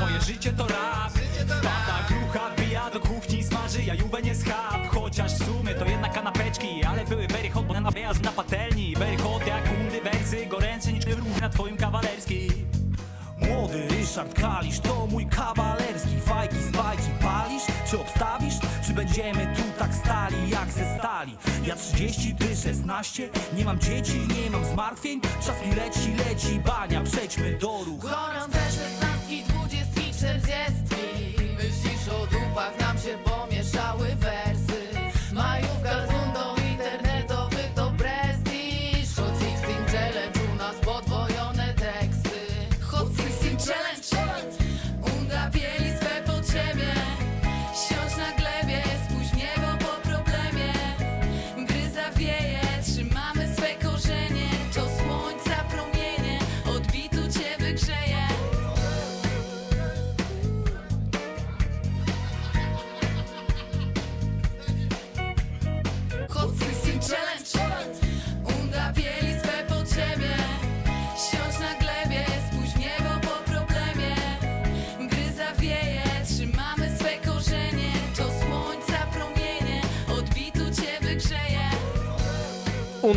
moje 0.00 0.20
życie 0.20 0.52
to 0.52 0.66
rap. 0.66 1.12
Pada 1.48 2.08
grucha, 2.08 2.50
wbija 2.50 2.90
do 2.90 3.00
kuchni, 3.00 3.44
smaży 3.44 3.82
jajówę 3.82 4.22
nie 4.22 4.34
schab. 4.34 4.86
Chociaż 4.88 5.32
w 5.32 5.44
sumie 5.44 5.74
to 5.74 5.84
jednak 5.84 6.12
kanapeczki 6.12 6.33
na 7.84 7.90
wyjazd 7.90 8.22
na 8.22 8.32
patelni. 8.32 8.94
Berchot 8.98 9.46
jak 9.46 9.64
undywersy, 9.80 10.46
goręcy 10.46 10.92
niż 10.92 11.06
rów 11.06 11.40
na 11.40 11.48
twoim 11.48 11.76
kawalerski. 11.76 12.48
Młody 13.38 13.88
Ryszard 13.88 14.34
Kalisz 14.34 14.80
to 14.80 15.06
mój 15.06 15.26
kawalerski. 15.26 16.20
Fajki 16.20 16.56
z 16.56 16.70
bajki 16.70 17.10
palisz, 17.22 17.62
czy 17.90 18.00
obstawisz? 18.00 18.54
Czy 18.86 18.92
będziemy 18.92 19.56
tu 19.56 19.62
tak 19.78 19.94
stali 19.94 20.50
jak 20.50 20.70
ze 20.70 20.98
stali? 20.98 21.36
Ja 21.66 21.76
30, 21.76 22.34
ty 22.34 22.56
16, 22.56 23.28
nie 23.56 23.64
mam 23.64 23.78
dzieci, 23.78 24.18
nie 24.18 24.50
mam 24.50 24.64
zmartwień. 24.64 25.20
Czas 25.20 25.66
mi 25.66 25.74
leci, 25.74 26.14
leci 26.28 26.60
bania, 26.60 27.00
przejdźmy 27.00 27.58
do 27.58 27.84
ruchu. 27.84 28.08
Gorąc 28.08 28.52
też 28.52 28.74
16 28.74 29.23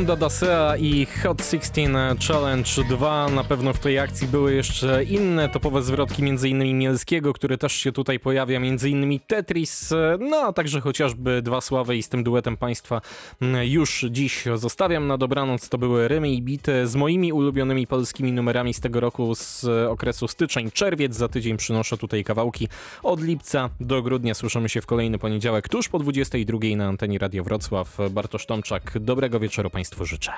Unda 0.07 0.15
Dasea 0.15 0.77
i 0.77 1.05
Hot 1.05 1.41
16 1.41 1.89
Challenge 2.27 2.83
2. 2.89 3.29
Na 3.29 3.43
pewno 3.43 3.73
w 3.73 3.79
tej 3.79 3.99
akcji 3.99 4.27
były 4.27 4.53
jeszcze 4.53 5.03
inne 5.03 5.49
topowe 5.49 5.81
zwrotki, 5.81 6.23
m.in. 6.29 6.77
Mielskiego, 6.77 7.33
który 7.33 7.57
też 7.57 7.73
się 7.73 7.91
tutaj 7.91 8.19
pojawia, 8.19 8.57
m.in. 8.57 9.19
Tetris, 9.27 9.93
no 10.19 10.37
a 10.37 10.53
także 10.53 10.81
chociażby 10.81 11.41
Dwa 11.41 11.61
Sławy 11.61 11.97
i 11.97 12.03
z 12.03 12.09
tym 12.09 12.23
duetem 12.23 12.57
Państwa 12.57 13.01
już 13.63 14.05
dziś 14.09 14.43
zostawiam 14.55 15.07
na 15.07 15.17
dobranoc. 15.17 15.69
To 15.69 15.77
były 15.77 16.07
rymy 16.07 16.29
i 16.29 16.41
bity 16.41 16.87
z 16.87 16.95
moimi 16.95 17.33
ulubionymi 17.33 17.87
polskimi 17.87 18.31
numerami 18.31 18.73
z 18.73 18.79
tego 18.79 18.99
roku 18.99 19.35
z 19.35 19.65
okresu 19.89 20.27
styczeń-czerwiec. 20.27 21.15
Za 21.15 21.27
tydzień 21.27 21.57
przynoszę 21.57 21.97
tutaj 21.97 22.23
kawałki 22.23 22.67
od 23.03 23.21
lipca 23.21 23.69
do 23.79 24.01
grudnia. 24.01 24.33
Słyszymy 24.33 24.69
się 24.69 24.81
w 24.81 24.85
kolejny 24.85 25.19
poniedziałek 25.19 25.69
tuż 25.69 25.89
po 25.89 25.99
22 25.99 26.59
na 26.75 26.87
antenie 26.87 27.19
Radio 27.19 27.43
Wrocław. 27.43 27.97
Bartosz 28.09 28.45
Tomczak, 28.45 28.99
dobrego 28.99 29.39
wieczoru 29.39 29.69
Państwu 29.69 29.96
życzę. 30.05 30.33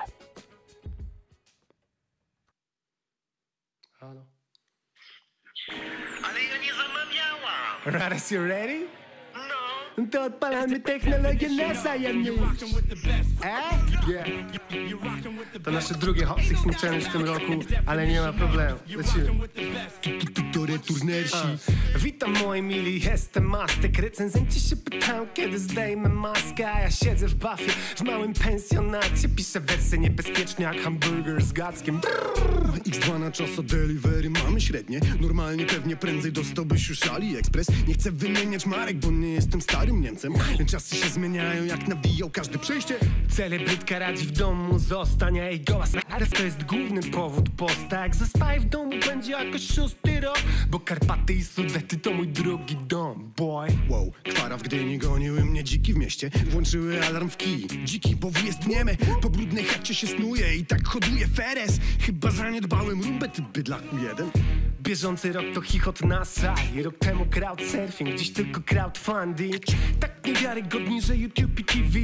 Raras, 7.86 8.30
you 8.30 8.46
ready? 8.46 8.99
To 10.06 10.24
odpalamy 10.24 10.80
technologię 10.80 11.48
NASA, 11.48 11.96
ja 11.96 12.12
nie. 12.12 12.32
To 15.64 15.70
nasze 15.70 15.94
drugie 15.94 16.24
Hot 16.24 16.38
16 16.38 16.72
Challenge 16.72 17.08
w 17.08 17.12
tym 17.12 17.24
roku, 17.24 17.52
ale 17.86 18.06
nie 18.06 18.20
ma 18.20 18.32
problemu. 18.32 18.78
Lecimy. 18.96 19.48
To 20.52 20.66
returnersi. 20.66 21.36
Witam 21.98 22.32
moi 22.32 22.62
mili, 22.62 23.00
jestem 23.00 23.44
Mastek. 23.44 23.98
Recenzenci 23.98 24.60
się 24.60 24.76
pytają, 24.76 25.26
kiedy 25.34 25.58
zdejmę 25.58 26.08
maskę, 26.08 26.72
a 26.72 26.80
ja 26.80 26.90
siedzę 26.90 27.28
w 27.28 27.34
bafie 27.34 27.72
w 27.96 28.02
małym 28.02 28.32
pensjonacie. 28.32 29.28
Piszę 29.36 29.60
wersy 29.60 29.98
niebezpieczne 29.98 30.64
jak 30.64 30.80
hamburger 30.80 31.42
z 31.42 31.52
gackiem. 31.52 32.00
X2 32.84 33.20
na 33.20 33.30
czas 33.30 33.58
o 33.58 33.62
delivery 33.62 34.30
mamy 34.30 34.60
średnie 34.60 35.00
Normalnie 35.20 35.66
pewnie 35.66 35.96
prędzej 35.96 36.32
dostałbyś 36.32 36.88
już 36.88 37.06
AliExpress 37.06 37.66
Nie 37.88 37.94
chcę 37.94 38.12
wymieniać 38.12 38.66
marek, 38.66 38.96
bo 38.96 39.10
nie 39.10 39.32
jestem 39.32 39.60
starym 39.90 40.02
Niemcem. 40.02 40.32
Czasy 40.66 40.96
się 40.96 41.08
zmieniają 41.08 41.64
jak 41.64 41.88
nawijał 41.88 42.30
każde 42.30 42.58
przejście. 42.58 42.94
Celebrytka 43.28 43.98
radzi 43.98 44.26
w 44.26 44.30
domu 44.30 44.78
zostań, 44.78 45.40
a 45.40 45.44
jej 45.44 45.60
goła 45.60 45.86
stary 45.86 46.26
to 46.26 46.42
jest 46.42 46.64
główny 46.64 47.02
powód 47.02 47.48
posta. 47.56 48.02
Jak 48.02 48.16
w 48.60 48.68
domu 48.68 48.92
będzie 49.06 49.32
jakoś 49.32 49.66
szósty 49.66 50.20
rok. 50.20 50.38
Bo 50.70 50.80
Karpaty 50.80 51.32
i 51.32 51.44
Sudety 51.44 51.96
to 51.96 52.12
mój 52.12 52.28
drugi 52.28 52.76
dom, 52.76 53.32
boy. 53.36 53.68
Wow, 53.88 54.12
kwara 54.34 54.56
w 54.56 54.62
Gdyni 54.62 54.98
goniły 54.98 55.44
mnie 55.44 55.64
dziki 55.64 55.94
w 55.94 55.96
mieście. 55.96 56.30
Włączyły 56.50 57.06
alarm 57.06 57.30
w 57.30 57.36
kij 57.36 57.66
Dziki, 57.84 58.16
bo 58.16 58.30
jest 58.44 58.66
niemy. 58.66 58.96
Po 59.22 59.30
brudnej 59.30 59.64
chacie 59.64 59.94
się 59.94 60.06
snuje 60.06 60.56
i 60.56 60.66
tak 60.66 60.88
hoduje 60.88 61.28
feres. 61.28 61.80
Chyba 62.00 62.30
zaniedbałem 62.30 63.02
rumbę, 63.02 63.28
ty 63.28 63.42
bydlaku 63.42 63.96
jeden. 63.98 64.30
Bieżący 64.82 65.32
rok 65.32 65.44
to 65.54 65.60
chichot 65.60 66.00
na 66.00 66.24
sali 66.24 66.82
Rok 66.82 66.98
temu 66.98 67.26
crowdsurfing, 67.26 68.18
dziś 68.18 68.32
tylko 68.32 68.60
crowdfunding 68.60 69.66
Tak 70.00 70.26
niewiarygodnie, 70.26 71.02
że 71.02 71.16
YouTube 71.16 71.60
i 71.60 71.64
TV 71.64 71.98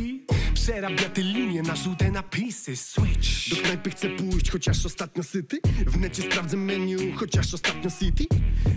Przerabia 0.66 1.08
te 1.08 1.22
linie 1.22 1.62
na 1.62 1.76
żółte 1.76 2.10
napisy. 2.10 2.76
Switch. 2.76 3.50
Do 3.50 3.56
knajpy 3.56 3.90
chcę 3.90 4.08
pójść, 4.08 4.50
chociaż 4.50 4.86
ostatnio 4.86 5.22
syty. 5.22 5.58
W 5.86 6.00
necie 6.00 6.22
sprawdzę 6.22 6.56
menu, 6.56 7.12
chociaż 7.12 7.54
ostatnio 7.54 7.90
city. 7.90 8.24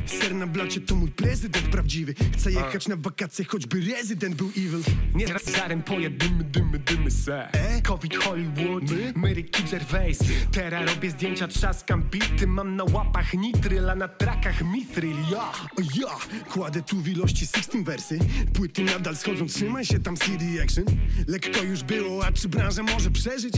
Ser 0.06 0.36
na 0.36 0.48
blacie 0.48 0.82
to 0.82 0.96
mój 0.96 1.12
prezydent 1.12 1.66
prawdziwy. 1.66 2.14
Chcę 2.34 2.52
jechać 2.52 2.88
na 2.88 2.96
wakacje, 2.96 3.46
choćby 3.46 3.82
rezydent 3.82 4.36
był 4.36 4.48
evil. 4.48 4.84
Nie 5.16 5.28
raz 5.28 5.44
zarem 5.44 5.84
pojedymy, 5.84 6.44
dymy, 6.44 6.80
dymy 6.80 7.12
se. 7.12 7.50
Covid 7.88 8.16
Hollywood, 8.16 8.84
my? 9.16 9.34
Ricky 9.34 9.64
Gervais 9.64 10.20
Teraz 10.52 10.90
robię 10.90 11.10
zdjęcia, 11.10 11.48
trzaskam 11.48 12.04
bity. 12.04 12.48
Mam 12.48 12.76
na 12.76 12.84
łapach 12.84 13.34
nitryl, 13.34 13.90
a 13.90 13.96
na 13.96 14.08
trakach 14.08 14.62
mitryl, 14.62 15.18
ja. 15.32 15.52
Ja, 15.94 16.42
kładę 16.50 16.82
tu 16.82 17.02
w 17.02 17.08
ilości 17.08 17.48
16 17.48 17.84
wersy. 17.84 18.20
Płyty 18.54 18.79
nadal 18.84 19.16
schodzą, 19.16 19.48
trzymaj 19.48 19.86
się 19.86 20.00
tam 20.00 20.18
CD 20.18 20.46
Action. 20.64 20.86
Lekko 21.28 21.64
już 21.64 21.84
było, 21.84 22.26
a 22.26 22.32
czy 22.32 22.50
branża 22.50 22.84
może 22.84 23.12
przeżyć? 23.12 23.54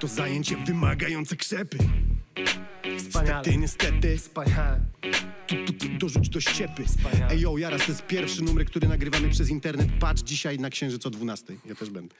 To 0.00 0.06
zajęcie 0.08 0.56
wymagające 0.66 1.36
krzepy. 1.36 1.78
Niestety, 2.84 3.56
niestety. 3.56 4.18
Wspaniale. 4.18 4.80
Tu, 5.46 5.56
tu, 5.66 5.72
tu, 5.72 5.88
dorzuć 5.98 6.28
do 6.28 6.40
ściepy. 6.40 6.84
Ej 7.30 7.40
yo, 7.40 7.58
Jaras, 7.58 7.86
to 7.86 7.92
jest 7.92 8.06
pierwszy 8.06 8.42
numer, 8.42 8.66
który 8.66 8.88
nagrywamy 8.88 9.28
przez 9.28 9.50
internet. 9.50 9.88
Patrz 10.00 10.22
dzisiaj 10.22 10.58
na 10.58 10.70
Księżyc 10.70 11.06
o 11.06 11.10
12 11.10 11.54
Ja 11.66 11.74
też 11.74 11.90
będę 11.90 12.14